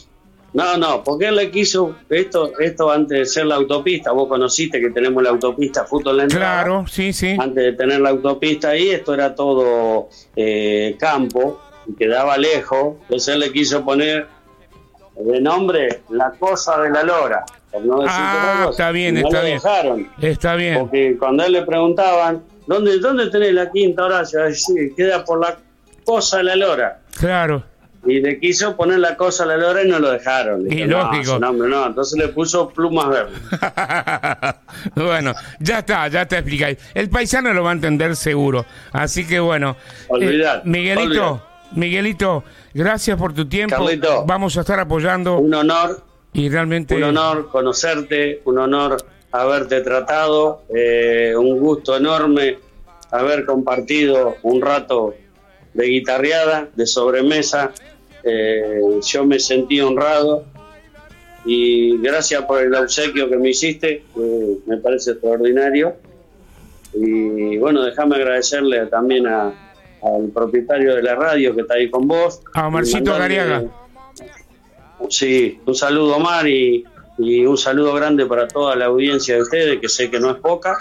no, 0.52 0.76
no, 0.76 1.02
porque 1.04 1.28
él 1.28 1.36
le 1.36 1.50
quiso 1.50 1.94
esto, 2.10 2.52
esto 2.58 2.90
antes 2.90 3.18
de 3.18 3.24
ser 3.24 3.46
la 3.46 3.54
autopista, 3.54 4.12
vos 4.12 4.28
conociste 4.28 4.78
que 4.80 4.90
tenemos 4.90 5.22
la 5.22 5.30
autopista 5.30 5.84
justo 5.86 6.10
en 6.10 6.16
la 6.18 6.22
entrada. 6.24 6.64
Claro, 6.64 6.84
sí, 6.86 7.14
sí. 7.14 7.34
Antes 7.38 7.64
de 7.64 7.72
tener 7.72 8.00
la 8.02 8.10
autopista 8.10 8.70
ahí, 8.70 8.90
esto 8.90 9.14
era 9.14 9.34
todo 9.34 10.10
eh, 10.36 10.96
campo, 10.98 11.60
y 11.86 11.94
quedaba 11.94 12.36
lejos, 12.36 12.96
entonces 13.04 13.34
él 13.34 13.40
le 13.40 13.52
quiso 13.52 13.82
poner 13.84 14.26
de 15.18 15.40
nombre 15.40 16.02
La 16.10 16.30
Cosa 16.32 16.78
de 16.82 16.90
la 16.90 17.02
Lora. 17.02 17.44
Por 17.78 17.86
no 17.86 18.02
decir 18.02 18.16
Ah, 18.18 18.54
cosa. 18.58 18.70
está 18.70 18.90
bien, 18.90 19.16
Y 19.16 19.20
no 19.22 19.28
está 19.28 19.38
lo 19.40 19.44
bien. 19.46 19.56
dejaron. 19.58 20.08
Está 20.20 20.54
bien. 20.54 20.78
Porque 20.80 21.16
cuando 21.18 21.42
a 21.42 21.46
él 21.46 21.52
le 21.52 21.62
preguntaban, 21.62 22.42
¿dónde, 22.66 22.98
dónde 22.98 23.30
tenés 23.30 23.52
la 23.54 23.70
quinta 23.70 24.04
Horacio? 24.04 24.40
Sí, 24.54 24.92
queda 24.96 25.24
por 25.24 25.40
la 25.40 25.56
cosa 26.04 26.38
de 26.38 26.44
la 26.44 26.56
lora. 26.56 27.00
Claro. 27.18 27.62
Y 28.06 28.20
le 28.20 28.38
quiso 28.38 28.76
poner 28.76 29.00
la 29.00 29.16
cosa 29.16 29.42
a 29.42 29.46
la 29.48 29.56
lora 29.56 29.82
y 29.82 29.88
no 29.88 29.98
lo 29.98 30.10
dejaron. 30.12 30.62
Y 30.62 30.76
dijo, 30.76 30.86
no, 30.86 30.98
lógico. 31.12 31.38
nombre 31.38 31.68
no. 31.68 31.84
Entonces 31.86 32.18
le 32.18 32.28
puso 32.28 32.68
plumas 32.70 33.08
verdes. 33.08 33.38
bueno, 34.94 35.34
ya 35.60 35.80
está, 35.80 36.08
ya 36.08 36.26
te 36.26 36.36
explicáis. 36.38 36.78
El 36.94 37.10
paisano 37.10 37.52
lo 37.52 37.62
va 37.64 37.70
a 37.70 37.72
entender 37.74 38.16
seguro. 38.16 38.64
Así 38.92 39.26
que 39.26 39.40
bueno. 39.40 39.76
Olvidad, 40.08 40.58
Eh, 40.58 40.62
Miguelito, 40.64 41.02
olvidad. 41.32 41.42
Miguelito, 41.72 42.44
gracias 42.72 43.18
por 43.18 43.34
tu 43.34 43.46
tiempo. 43.48 43.74
Carlito. 43.76 44.24
Vamos 44.24 44.56
a 44.56 44.60
estar 44.60 44.78
apoyando 44.80 45.38
Un 45.38 45.52
honor, 45.54 46.02
y 46.32 46.48
realmente 46.48 46.94
un 46.96 47.02
honor 47.04 47.48
conocerte, 47.50 48.42
un 48.44 48.58
honor 48.58 48.96
haberte 49.32 49.80
tratado, 49.82 50.62
eh, 50.74 51.34
un 51.36 51.58
gusto 51.58 51.96
enorme 51.96 52.58
haber 53.10 53.44
compartido 53.44 54.36
un 54.42 54.60
rato 54.60 55.14
de 55.74 55.86
guitarreada, 55.86 56.68
de 56.74 56.86
sobremesa. 56.86 57.72
Eh, 58.24 58.80
yo 59.02 59.24
me 59.24 59.38
sentí 59.38 59.80
honrado 59.80 60.44
y 61.44 61.96
gracias 61.98 62.42
por 62.44 62.62
el 62.62 62.74
obsequio 62.74 63.28
que 63.28 63.36
me 63.36 63.50
hiciste, 63.50 64.02
me 64.66 64.76
parece 64.78 65.12
extraordinario. 65.12 65.94
Y 66.94 67.56
bueno, 67.58 67.82
déjame 67.84 68.16
agradecerle 68.16 68.86
también 68.86 69.26
a- 69.26 69.52
al 70.02 70.28
propietario 70.32 70.94
de 70.94 71.02
la 71.02 71.14
radio 71.14 71.54
que 71.54 71.62
está 71.62 71.74
ahí 71.74 71.90
con 71.90 72.06
vos. 72.08 72.40
A 72.54 72.66
Omarcito 72.68 73.10
mandarle- 73.12 73.36
Gariaga. 73.36 73.64
Sí, 75.08 75.60
un 75.64 75.74
saludo 75.74 76.16
Omar 76.16 76.46
y, 76.48 76.84
y 77.18 77.46
un 77.46 77.56
saludo 77.56 77.94
grande 77.94 78.26
para 78.26 78.46
toda 78.48 78.76
la 78.76 78.86
audiencia 78.86 79.36
de 79.36 79.42
ustedes, 79.42 79.80
que 79.80 79.88
sé 79.88 80.10
que 80.10 80.20
no 80.20 80.30
es 80.30 80.36
poca. 80.38 80.76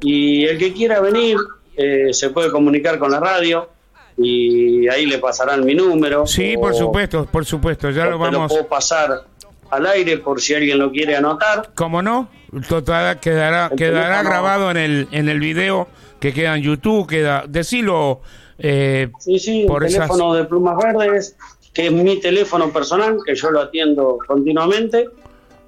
Y 0.00 0.44
el 0.44 0.58
que 0.58 0.72
quiera 0.72 1.00
venir 1.00 1.36
eh, 1.76 2.08
se 2.12 2.30
puede 2.30 2.50
comunicar 2.50 2.98
con 2.98 3.10
la 3.12 3.20
radio 3.20 3.68
y 4.16 4.88
ahí 4.88 5.06
le 5.06 5.18
pasarán 5.18 5.64
mi 5.64 5.74
número. 5.74 6.26
Sí, 6.26 6.54
o- 6.56 6.60
por 6.60 6.74
supuesto, 6.74 7.26
por 7.26 7.44
supuesto, 7.44 7.90
ya 7.90 8.04
lo 8.06 8.10
te 8.12 8.12
lo 8.12 8.18
vamos. 8.18 8.52
puedo 8.52 8.66
pasar 8.68 9.22
al 9.70 9.86
aire 9.86 10.18
por 10.18 10.40
si 10.40 10.54
alguien 10.54 10.78
lo 10.78 10.90
quiere 10.90 11.16
anotar. 11.16 11.70
¿Cómo 11.74 12.02
no? 12.02 12.28
Total, 12.68 13.18
quedará, 13.20 13.68
El 13.70 13.78
quedará 13.78 14.18
teléfono- 14.18 14.28
grabado 14.30 14.70
en 14.70 14.76
el, 14.76 15.08
en 15.12 15.28
el 15.28 15.40
video 15.40 15.88
que 16.20 16.32
queda 16.34 16.56
en 16.56 16.62
YouTube, 16.62 17.08
queda, 17.08 17.44
decilo 17.48 18.20
eh, 18.58 19.08
Sí, 19.18 19.38
sí, 19.38 19.64
por 19.66 19.82
el 19.82 19.88
esas... 19.88 20.08
teléfono 20.08 20.34
de 20.34 20.44
Plumas 20.44 20.76
Verdes, 20.76 21.36
que 21.72 21.86
es 21.86 21.92
mi 21.92 22.20
teléfono 22.20 22.70
personal, 22.72 23.18
que 23.24 23.34
yo 23.34 23.50
lo 23.50 23.60
atiendo 23.60 24.18
continuamente. 24.26 25.08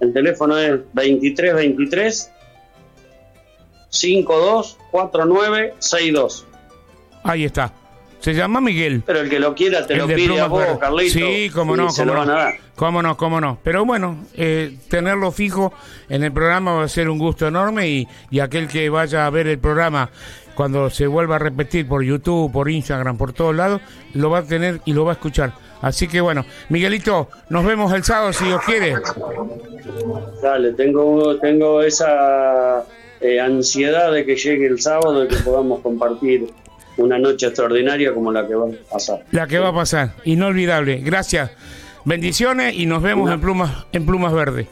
El 0.00 0.12
teléfono 0.12 0.58
es 0.58 0.80
2323 0.92 2.30
524962. 3.88 6.46
Ahí 7.22 7.44
está. 7.44 7.72
Se 8.24 8.34
llama 8.34 8.60
Miguel. 8.60 9.02
Pero 9.04 9.20
el 9.20 9.28
que 9.28 9.38
lo 9.38 9.54
quiera 9.54 9.86
te 9.86 9.92
El 9.92 9.98
lo 10.00 10.06
de 10.06 10.14
pide 10.14 10.40
a 10.40 10.46
vos. 10.46 10.64
Carlito. 10.80 11.12
Sí, 11.12 11.50
cómo 11.52 11.76
no, 11.76 11.88
cómo 11.88 12.04
lo 12.06 12.14
van 12.14 12.30
a 12.30 12.32
no. 12.32 12.38
dar. 12.38 12.54
Cómo 12.74 13.02
no, 13.02 13.16
cómo 13.18 13.40
no. 13.40 13.58
Pero 13.62 13.84
bueno, 13.84 14.24
eh, 14.34 14.74
tenerlo 14.88 15.30
fijo 15.30 15.74
en 16.08 16.24
el 16.24 16.32
programa 16.32 16.72
va 16.72 16.84
a 16.84 16.88
ser 16.88 17.10
un 17.10 17.18
gusto 17.18 17.46
enorme 17.46 17.86
y, 17.88 18.08
y 18.30 18.40
aquel 18.40 18.66
que 18.66 18.88
vaya 18.88 19.26
a 19.26 19.30
ver 19.30 19.46
el 19.46 19.58
programa 19.58 20.08
cuando 20.54 20.90
se 20.90 21.06
vuelva 21.06 21.36
a 21.36 21.38
repetir 21.38 21.86
por 21.86 22.02
YouTube, 22.02 22.52
por 22.52 22.70
Instagram, 22.70 23.16
por 23.16 23.32
todos 23.32 23.54
lados, 23.54 23.80
lo 24.12 24.30
va 24.30 24.38
a 24.38 24.42
tener 24.42 24.80
y 24.84 24.92
lo 24.92 25.04
va 25.04 25.12
a 25.12 25.14
escuchar. 25.14 25.52
Así 25.80 26.08
que 26.08 26.20
bueno, 26.20 26.46
Miguelito, 26.70 27.28
nos 27.50 27.64
vemos 27.64 27.92
el 27.92 28.04
sábado 28.04 28.32
si 28.32 28.46
Dios 28.46 28.62
quiere. 28.64 28.94
Dale, 30.42 30.72
tengo, 30.72 31.36
tengo 31.38 31.82
esa 31.82 32.84
eh, 33.20 33.40
ansiedad 33.40 34.12
de 34.12 34.24
que 34.24 34.36
llegue 34.36 34.66
el 34.66 34.80
sábado 34.80 35.24
y 35.24 35.28
que 35.28 35.36
podamos 35.36 35.80
compartir 35.80 36.46
una 36.96 37.18
noche 37.18 37.46
extraordinaria 37.46 38.14
como 38.14 38.32
la 38.32 38.46
que 38.46 38.54
va 38.54 38.66
a 38.66 38.92
pasar. 38.92 39.24
La 39.30 39.46
que 39.46 39.58
va 39.58 39.68
a 39.68 39.74
pasar, 39.74 40.14
inolvidable. 40.24 40.98
Gracias. 40.98 41.50
Bendiciones 42.04 42.74
y 42.74 42.86
nos 42.86 43.02
vemos 43.02 43.30
en 43.30 43.40
plumas 43.40 43.86
en 43.92 44.06
plumas 44.06 44.32
verdes. 44.32 44.66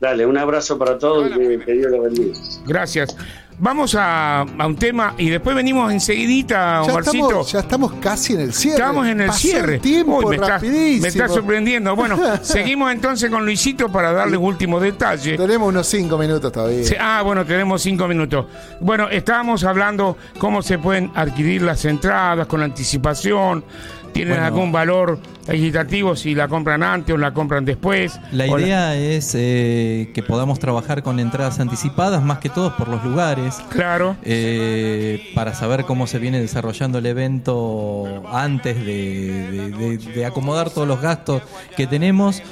Dale, 0.00 0.24
un 0.26 0.38
abrazo 0.38 0.78
para 0.78 0.98
todos 0.98 1.30
y 1.30 1.34
que, 1.34 1.58
que 1.64 1.72
Dios 1.72 1.90
los 1.90 2.02
bendiga. 2.02 2.38
Gracias. 2.66 3.16
Vamos 3.58 3.94
a, 3.94 4.40
a 4.42 4.66
un 4.66 4.76
tema 4.76 5.14
y 5.18 5.28
después 5.30 5.54
venimos 5.56 5.92
enseguidita, 5.92 6.82
Ya 6.86 6.92
Omarcito. 6.92 7.26
estamos, 7.26 7.52
ya 7.52 7.58
estamos 7.60 7.92
casi 8.00 8.34
en 8.34 8.40
el 8.40 8.52
cierre. 8.52 8.76
Estamos 8.78 9.06
en 9.06 9.20
el 9.20 9.26
Pasó 9.26 9.38
cierre. 9.38 9.78
tiempo 9.78 10.18
Uy, 10.18 10.26
me, 10.26 10.34
está, 10.36 10.48
rapidísimo. 10.48 11.02
me 11.02 11.08
está 11.08 11.28
sorprendiendo. 11.28 11.96
Bueno, 11.96 12.18
seguimos 12.42 12.92
entonces 12.92 13.30
con 13.30 13.44
Luisito 13.44 13.88
para 13.90 14.12
darle 14.12 14.36
último 14.36 14.78
detalle. 14.80 15.36
Tenemos 15.36 15.68
unos 15.68 15.86
cinco 15.86 16.18
minutos 16.18 16.52
todavía. 16.52 16.84
Ah, 17.00 17.22
bueno, 17.24 17.44
tenemos 17.44 17.82
cinco 17.82 18.06
minutos. 18.08 18.46
Bueno, 18.80 19.08
estábamos 19.08 19.64
hablando 19.64 20.16
cómo 20.38 20.62
se 20.62 20.78
pueden 20.78 21.10
adquirir 21.14 21.62
las 21.62 21.84
entradas 21.84 22.46
con 22.46 22.62
anticipación. 22.62 23.64
¿Tienen 24.12 24.34
Bueno. 24.34 24.46
algún 24.46 24.72
valor 24.72 25.18
equitativo 25.48 26.14
si 26.16 26.34
la 26.34 26.48
compran 26.48 26.82
antes 26.82 27.14
o 27.14 27.18
la 27.18 27.32
compran 27.32 27.64
después? 27.64 28.18
La 28.32 28.46
idea 28.46 28.94
es 28.96 29.34
eh, 29.34 30.10
que 30.14 30.22
podamos 30.22 30.58
trabajar 30.58 31.02
con 31.02 31.18
entradas 31.20 31.60
anticipadas, 31.60 32.22
más 32.22 32.38
que 32.38 32.48
todo 32.48 32.76
por 32.76 32.88
los 32.88 33.02
lugares, 33.04 33.56
Claro. 33.70 34.16
eh, 34.24 35.30
para 35.34 35.54
saber 35.54 35.84
cómo 35.84 36.06
se 36.06 36.18
viene 36.18 36.40
desarrollando 36.40 36.98
el 36.98 37.06
evento 37.06 38.22
antes 38.32 38.76
de, 38.84 39.50
de- 39.50 39.70
de- 39.70 39.98
de 39.98 40.26
acomodar 40.26 40.70
todos 40.70 40.86
los 40.86 41.00
gastos 41.00 41.42
que 41.76 41.86
tenemos. 41.86 42.42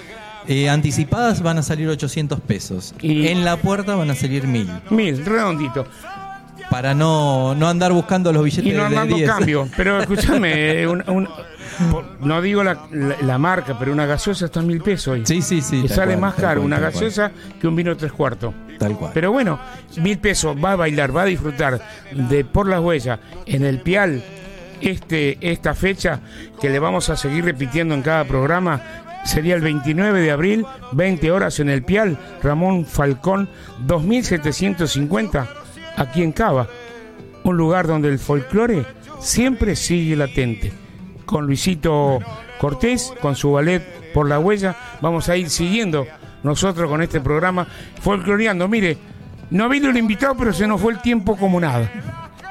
Eh, 0.48 0.68
anticipadas 0.68 1.42
van 1.42 1.58
a 1.58 1.62
salir 1.62 1.88
800 1.88 2.38
pesos. 2.40 2.94
Y- 3.00 3.26
En 3.26 3.44
la 3.44 3.56
puerta 3.56 3.96
van 3.96 4.10
a 4.10 4.14
salir 4.14 4.46
1000. 4.46 4.68
Mil, 4.90 5.24
redondito. 5.24 5.86
Para 6.70 6.94
no, 6.94 7.54
no 7.54 7.68
andar 7.68 7.92
buscando 7.92 8.32
los 8.32 8.42
billetes 8.44 8.66
Y 8.72 8.76
no 8.76 8.80
de 8.82 8.86
andando 8.86 9.16
10. 9.16 9.30
cambio. 9.30 9.68
Pero 9.76 10.00
escúchame, 10.00 10.86
un- 10.86 11.28
no 12.20 12.40
digo 12.40 12.64
la, 12.64 12.86
la- 12.90 13.16
la 13.20 13.38
marca, 13.38 13.78
pero 13.78 13.92
una 13.92 14.06
gaseosa 14.06 14.46
está 14.46 14.60
a 14.60 14.62
mil 14.62 14.80
pesos 14.80 15.08
hoy. 15.08 15.26
Sí, 15.26 15.42
sí, 15.42 15.60
sí. 15.60 15.82
Y 15.84 15.88
sale 15.88 16.12
cual, 16.12 16.20
más 16.20 16.34
caro 16.34 16.60
cual, 16.60 16.66
una 16.66 16.78
cual. 16.78 16.92
gaseosa 16.92 17.30
que 17.60 17.68
un 17.68 17.76
vino 17.76 17.94
tres 17.96 18.12
cuartos. 18.12 18.54
Tal 18.78 18.96
cual. 18.96 19.10
Pero 19.12 19.30
bueno, 19.32 19.58
mil 19.98 20.18
pesos, 20.18 20.56
va 20.62 20.72
a 20.72 20.76
bailar, 20.76 21.14
va 21.14 21.22
a 21.22 21.26
disfrutar 21.26 21.80
de 22.12 22.44
Por 22.44 22.66
las 22.68 22.80
Huellas 22.80 23.18
en 23.44 23.64
el 23.64 23.80
Pial 23.82 24.22
este, 24.80 25.36
esta 25.40 25.74
fecha 25.74 26.20
que 26.60 26.70
le 26.70 26.78
vamos 26.78 27.10
a 27.10 27.16
seguir 27.16 27.44
repitiendo 27.44 27.94
en 27.94 28.02
cada 28.02 28.24
programa. 28.24 28.80
Sería 29.24 29.54
el 29.56 29.60
29 29.60 30.20
de 30.20 30.30
abril, 30.30 30.64
20 30.92 31.30
horas 31.32 31.58
en 31.60 31.68
el 31.68 31.82
Pial, 31.82 32.16
Ramón 32.42 32.86
Falcón, 32.86 33.48
2750, 33.86 35.46
aquí 35.96 36.22
en 36.22 36.32
Cava. 36.32 36.68
Un 37.44 37.56
lugar 37.56 37.86
donde 37.86 38.08
el 38.08 38.18
folclore 38.18 38.84
siempre 39.20 39.76
sigue 39.76 40.16
latente. 40.16 40.72
Con 41.24 41.46
Luisito 41.46 42.20
Cortés, 42.58 43.12
con 43.20 43.34
su 43.34 43.52
ballet 43.52 44.12
Por 44.12 44.28
la 44.28 44.38
Huella, 44.38 44.76
vamos 45.00 45.28
a 45.28 45.36
ir 45.36 45.50
siguiendo 45.50 46.06
nosotros 46.42 46.88
con 46.88 47.02
este 47.02 47.20
programa 47.20 47.66
folcloreando. 48.00 48.68
Mire, 48.68 48.96
no 49.50 49.68
vino 49.68 49.90
el 49.90 49.96
invitado, 49.96 50.36
pero 50.36 50.52
se 50.52 50.66
nos 50.66 50.80
fue 50.80 50.92
el 50.92 51.00
tiempo 51.00 51.36
como 51.36 51.60
nada. 51.60 51.90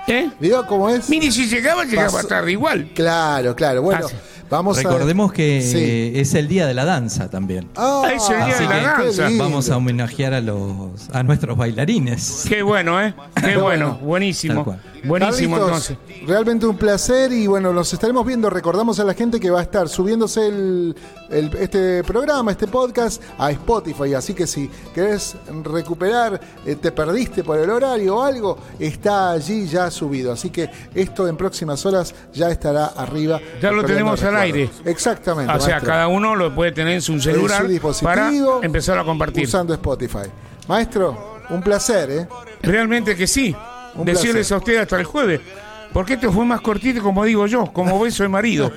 ¿Eh? 0.07 0.29
¿Vio 0.39 0.65
cómo 0.67 0.89
es? 0.89 1.09
Mire, 1.09 1.31
si 1.31 1.47
llegaba, 1.47 1.83
llegaba 1.85 2.23
tarde 2.23 2.51
igual. 2.51 2.91
Claro, 2.93 3.55
claro. 3.55 3.81
Bueno, 3.81 4.07
a. 4.49 4.77
Recordemos 4.77 5.33
que 5.33 5.61
Sí. 5.61 6.19
es 6.19 6.33
el 6.35 6.47
día 6.47 6.67
de 6.67 6.73
la 6.73 6.85
danza 6.85 7.29
también. 7.29 7.67
Ah, 7.75 8.03
es 8.13 8.29
el 8.29 8.45
día 8.45 8.55
de 8.57 8.65
la 8.65 8.95
qué 8.97 9.03
danza. 9.05 9.27
lindo. 9.27 9.43
Vamos 9.43 9.69
a 9.69 9.77
homenajear 9.77 10.33
a 10.33 10.41
los 10.41 11.09
a 11.11 11.23
nuestros 11.23 11.57
bailarines. 11.57 12.45
Qué 12.47 12.61
bueno, 12.61 13.01
¿eh? 13.01 13.13
Qué 13.43 13.57
bueno, 13.57 13.95
Tal 13.97 14.05
buenísimo. 14.05 14.77
Buenísimo 15.07 15.57
Carlitos, 15.57 15.89
entonces. 15.91 16.27
Realmente 16.27 16.65
un 16.65 16.77
placer 16.77 17.31
y 17.31 17.47
bueno, 17.47 17.71
nos 17.73 17.91
estaremos 17.93 18.25
viendo. 18.25 18.49
Recordamos 18.49 18.99
a 18.99 19.03
la 19.03 19.13
gente 19.13 19.39
que 19.39 19.49
va 19.49 19.59
a 19.59 19.63
estar 19.63 19.87
subiéndose 19.89 20.47
el, 20.47 20.95
el- 21.29 21.55
este 21.57 22.03
programa, 22.03 22.51
este 22.51 22.67
podcast 22.67 23.21
a 23.37 23.51
Spotify. 23.51 24.13
Así 24.15 24.33
que 24.33 24.47
si 24.47 24.69
querés 24.93 25.35
recuperar, 25.63 26.39
eh, 26.65 26.75
te 26.75 26.91
perdiste 26.91 27.43
por 27.43 27.57
el 27.59 27.69
horario 27.69 28.17
o 28.17 28.23
algo, 28.23 28.57
está 28.79 29.31
allí 29.31 29.67
ya 29.67 29.89
subido. 29.91 30.31
Así 30.31 30.49
que 30.49 30.69
esto 30.93 31.27
en 31.27 31.37
próximas 31.37 31.85
horas 31.85 32.13
ya 32.33 32.49
estará 32.49 32.87
arriba. 32.87 33.39
Ya 33.61 33.71
lo 33.71 33.83
tenemos 33.83 34.21
al 34.23 34.37
aire. 34.37 34.69
Exactamente. 34.85 35.51
O 35.53 35.59
sea, 35.59 35.75
maestro. 35.75 35.89
cada 35.91 36.07
uno 36.07 36.35
lo 36.35 36.53
puede 36.53 36.71
tener 36.71 36.93
en 36.93 37.01
su 37.01 37.19
celular 37.19 37.61
En 37.61 37.67
su 37.67 37.71
dispositivo, 37.73 38.09
para 38.55 38.65
empezar 38.65 38.97
a 38.97 39.03
compartir. 39.03 39.45
Usando 39.45 39.73
Spotify. 39.73 40.29
Maestro, 40.67 41.35
un 41.49 41.61
placer, 41.61 42.09
¿eh? 42.11 42.27
Realmente 42.63 43.15
que 43.15 43.27
sí. 43.27 43.55
Un 43.95 44.05
Decirles 44.05 44.47
placer. 44.47 44.53
a 44.53 44.57
ustedes 44.57 44.81
hasta 44.81 44.97
el 44.99 45.05
jueves. 45.05 45.41
Porque 45.93 46.15
esto 46.15 46.29
fue 46.29 46.43
más 46.43 46.59
cortito, 46.59 47.01
como 47.01 47.23
digo 47.23 47.47
yo, 47.47 47.67
como 47.67 47.97
beso 48.01 48.23
de 48.23 48.29
marido. 48.29 48.69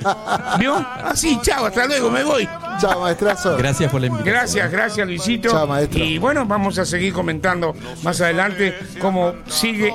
¿Vio? 0.61 0.77
Así, 0.77 1.37
chao, 1.43 1.67
hasta 1.67 1.87
luego, 1.87 2.11
me 2.11 2.23
voy. 2.23 2.49
Chao, 2.81 3.01
maestrazo. 3.01 3.57
Gracias 3.57 3.91
por 3.91 4.01
la 4.01 4.07
invitación. 4.07 4.35
Gracias, 4.37 4.71
gracias 4.71 5.07
Luisito. 5.07 5.51
Chao, 5.51 5.67
maestro. 5.67 5.99
Y 6.05 6.19
bueno, 6.19 6.47
vamos 6.47 6.79
a 6.79 6.85
seguir 6.85 7.13
comentando 7.13 7.75
más 8.05 8.21
adelante 8.21 8.79
cómo 9.01 9.35
sigue 9.49 9.93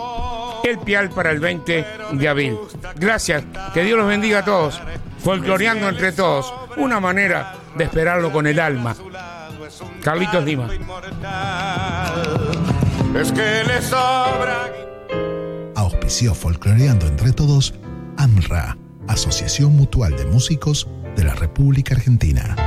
el 0.65 0.80
Pial 0.80 1.11
para 1.11 1.32
el 1.32 1.39
20 1.39 1.86
de 2.11 2.28
abril. 2.28 2.57
Gracias, 2.95 3.43
que 3.74 3.84
Dios 3.84 3.97
los 3.97 4.07
bendiga 4.07 4.39
a 4.39 4.45
todos. 4.45 4.82
Folcloreando 5.19 5.88
entre 5.88 6.11
todos, 6.11 6.53
una 6.76 6.99
manera 6.99 7.55
de 7.76 7.86
esperarlo 7.86 8.34
con 8.34 8.47
el 8.47 8.59
alma. 8.59 8.97
Carlitos 10.03 10.43
Lima. 10.43 10.67
Es 13.15 13.32
que 13.32 13.63
le 13.65 13.82
sobra. 13.82 14.67
Auspició 16.04 16.36
Folcloreando 16.36 17.08
entre 17.08 17.32
todos 17.32 17.74
AMRA, 18.18 18.78
Asociación 19.08 19.74
Mutual 19.78 20.18
de 20.18 20.26
Músicos 20.26 20.86
de 21.16 21.24
la 21.24 21.34
República 21.34 21.95
Argentina. 21.95 22.58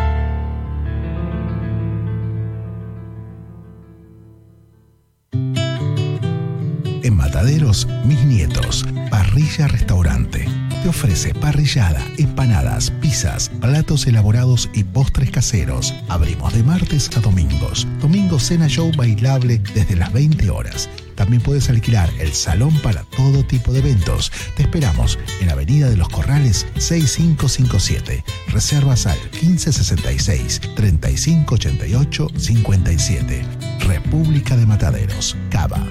En 7.03 7.15
Mataderos, 7.15 7.87
mis 8.07 8.25
nietos, 8.25 8.87
Parrilla 9.11 9.69
Restaurante. 9.69 10.49
Te 10.83 10.89
ofrece 10.89 11.35
parrillada, 11.35 12.03
empanadas, 12.17 12.91
pizzas, 12.91 13.51
platos 13.61 14.07
elaborados 14.07 14.71
y 14.73 14.83
postres 14.83 15.31
caseros. 15.31 15.93
Abrimos 16.09 16.55
de 16.55 16.63
martes 16.63 17.11
a 17.15 17.21
domingos. 17.21 17.87
Domingo 18.01 18.39
cena 18.39 18.67
show 18.67 18.91
bailable 18.97 19.59
desde 19.75 19.95
las 19.95 20.11
20 20.15 20.49
horas. 20.49 20.89
También 21.17 21.43
puedes 21.43 21.69
alquilar 21.69 22.09
el 22.21 22.33
salón 22.33 22.79
para 22.83 23.03
todo 23.05 23.45
tipo 23.45 23.73
de 23.73 23.81
eventos. 23.81 24.31
Te 24.55 24.63
esperamos 24.63 25.19
en 25.41 25.51
Avenida 25.51 25.89
de 25.91 25.97
los 25.97 26.09
Corrales 26.09 26.67
6557. 26.79 28.25
Reservas 28.49 29.07
al 29.07 29.19
1566 29.33 30.61
3588 30.77 32.29
57. 32.37 33.45
República 33.81 34.57
de 34.57 34.67
Mataderos, 34.67 35.37
Cava. 35.51 35.85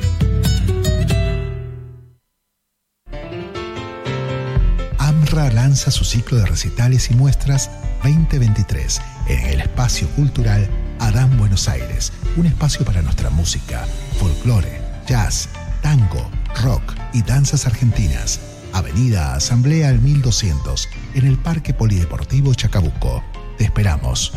AMRA 4.99 5.51
lanza 5.51 5.91
su 5.91 6.05
ciclo 6.05 6.37
de 6.37 6.45
recitales 6.45 7.09
y 7.11 7.15
muestras 7.15 7.69
2023 8.03 9.01
en 9.27 9.45
el 9.47 9.61
espacio 9.61 10.07
cultural 10.09 10.69
Adán 10.99 11.37
Buenos 11.37 11.67
Aires, 11.67 12.13
un 12.37 12.45
espacio 12.45 12.85
para 12.85 13.01
nuestra 13.01 13.29
música, 13.29 13.85
folclore, 14.19 14.84
jazz, 15.05 15.49
tango, 15.81 16.29
rock 16.63 16.93
y 17.13 17.21
danzas 17.21 17.65
argentinas. 17.65 18.39
Avenida 18.73 19.35
Asamblea 19.35 19.89
al 19.89 20.01
1200, 20.01 20.89
en 21.13 21.25
el 21.25 21.37
Parque 21.37 21.73
Polideportivo 21.73 22.53
Chacabuco. 22.53 23.23
Te 23.57 23.63
esperamos. 23.63 24.33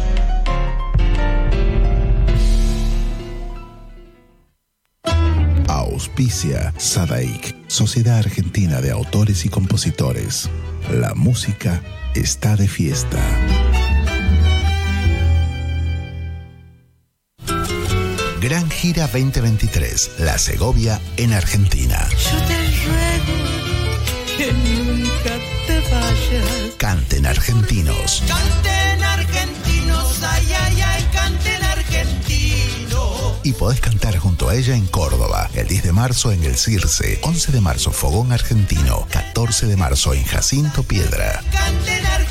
Auspicia 5.67 6.73
Sadaik, 6.77 7.57
Sociedad 7.67 8.19
Argentina 8.19 8.81
de 8.81 8.93
Autores 8.93 9.45
y 9.45 9.49
Compositores. 9.49 10.49
La 10.93 11.15
música 11.15 11.83
está 12.15 12.55
de 12.55 12.69
fiesta. 12.69 13.19
Gran 18.41 18.71
Gira 18.71 19.09
2023, 19.09 20.13
La 20.19 20.39
Segovia 20.39 21.01
en 21.17 21.33
Argentina. 21.33 22.09
Yo 22.11 22.39
te 22.47 22.57
ruego 22.87 23.35
que 24.37 24.53
nunca 24.53 25.35
te 25.67 25.81
vayas. 25.91 26.75
Canten 26.77 27.27
argentinos. 27.27 28.23
Canten 28.29 29.03
argentinos, 29.03 30.23
ay, 30.23 30.53
ay, 30.53 30.81
ay, 30.81 31.09
canten 31.13 31.65
argentinos. 31.65 33.41
Y 33.43 33.53
podés 33.55 33.81
cantar 33.81 34.17
junto 34.19 34.49
a 34.49 34.55
ella 34.55 34.77
en 34.77 34.87
Córdoba, 34.87 35.51
el 35.55 35.67
10 35.67 35.83
de 35.83 35.93
marzo 35.93 36.31
en 36.31 36.45
el 36.45 36.57
Circe, 36.57 37.19
11 37.23 37.51
de 37.51 37.61
marzo 37.61 37.91
Fogón 37.91 38.31
Argentino, 38.31 39.09
14 39.11 39.67
de 39.67 39.77
marzo 39.77 40.15
en 40.15 40.23
Jacinto 40.25 40.85
Piedra. 40.85 41.43
Canten 41.51 42.07
argentinos. 42.07 42.28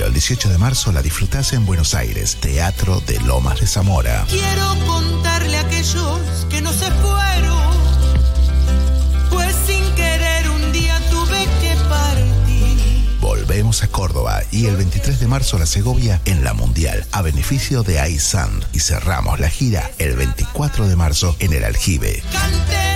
Pero 0.00 0.08
el 0.08 0.14
18 0.14 0.48
de 0.48 0.56
marzo 0.56 0.92
la 0.92 1.02
disfrutás 1.02 1.52
en 1.52 1.66
Buenos 1.66 1.94
Aires, 1.94 2.38
Teatro 2.40 3.02
de 3.06 3.20
Lomas 3.20 3.60
de 3.60 3.66
Zamora. 3.66 4.24
Quiero 4.30 4.74
contarle 4.86 5.58
a 5.58 5.60
aquellos 5.60 6.46
que 6.48 6.62
no 6.62 6.72
se 6.72 6.90
fueron, 6.90 7.74
pues 9.28 9.54
sin 9.66 9.84
querer 9.96 10.48
un 10.48 10.72
día 10.72 10.98
tuve 11.10 11.44
que 11.60 11.76
partir. 11.90 13.18
Volvé 13.20 13.50
Traemos 13.60 13.82
a 13.82 13.88
Córdoba 13.88 14.40
y 14.50 14.64
el 14.64 14.76
23 14.76 15.20
de 15.20 15.26
marzo 15.28 15.56
a 15.56 15.58
la 15.58 15.66
Segovia 15.66 16.22
en 16.24 16.44
la 16.44 16.54
Mundial 16.54 17.04
a 17.12 17.20
beneficio 17.20 17.82
de 17.82 18.10
iSand 18.10 18.64
y 18.72 18.78
cerramos 18.78 19.38
la 19.38 19.50
gira 19.50 19.90
el 19.98 20.16
24 20.16 20.88
de 20.88 20.96
marzo 20.96 21.36
en 21.40 21.52
el 21.52 21.64
Aljibe. 21.64 22.22
Canten 22.32 22.89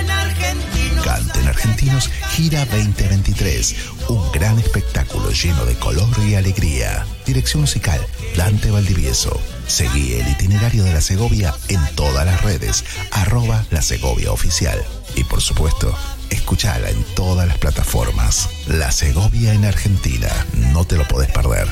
argentinos. 1.55 2.09
Gira 2.31 2.65
2023, 2.65 3.75
un 4.09 4.31
gran 4.31 4.59
espectáculo 4.59 5.31
lleno 5.31 5.65
de 5.65 5.75
color 5.75 6.09
y 6.27 6.35
alegría. 6.35 7.05
Dirección 7.25 7.61
musical 7.61 8.05
Dante 8.35 8.69
Valdivieso. 8.71 9.39
Seguí 9.65 10.13
el 10.13 10.27
itinerario 10.27 10.83
de 10.83 10.93
la 10.93 11.01
Segovia 11.01 11.53
en 11.69 11.79
todas 11.95 12.25
las 12.25 12.43
redes, 12.43 12.83
arroba 13.11 13.65
la 13.71 13.81
Segovia 13.81 14.31
Oficial. 14.31 14.83
Y 15.15 15.23
por 15.23 15.41
supuesto, 15.41 15.95
escuchala 16.29 16.89
en 16.89 17.03
todas 17.15 17.47
las 17.47 17.57
plataformas. 17.57 18.49
La 18.67 18.91
Segovia 18.91 19.53
en 19.53 19.65
Argentina, 19.65 20.27
no 20.73 20.85
te 20.85 20.97
lo 20.97 21.07
podés 21.07 21.31
perder. 21.31 21.67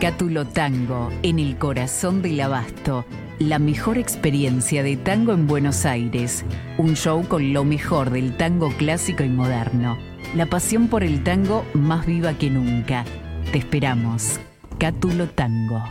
Cátulo 0.00 0.46
Tango, 0.46 1.10
en 1.22 1.38
el 1.38 1.58
corazón 1.58 2.22
del 2.22 2.40
abasto. 2.40 3.04
La 3.48 3.58
mejor 3.58 3.98
experiencia 3.98 4.84
de 4.84 4.96
tango 4.96 5.32
en 5.32 5.48
Buenos 5.48 5.84
Aires. 5.84 6.44
Un 6.78 6.94
show 6.94 7.26
con 7.26 7.52
lo 7.52 7.64
mejor 7.64 8.10
del 8.10 8.36
tango 8.36 8.70
clásico 8.70 9.24
y 9.24 9.28
moderno. 9.28 9.98
La 10.36 10.46
pasión 10.46 10.86
por 10.86 11.02
el 11.02 11.24
tango 11.24 11.64
más 11.74 12.06
viva 12.06 12.34
que 12.34 12.50
nunca. 12.50 13.04
Te 13.50 13.58
esperamos. 13.58 14.38
Cátulo 14.78 15.28
Tango. 15.28 15.82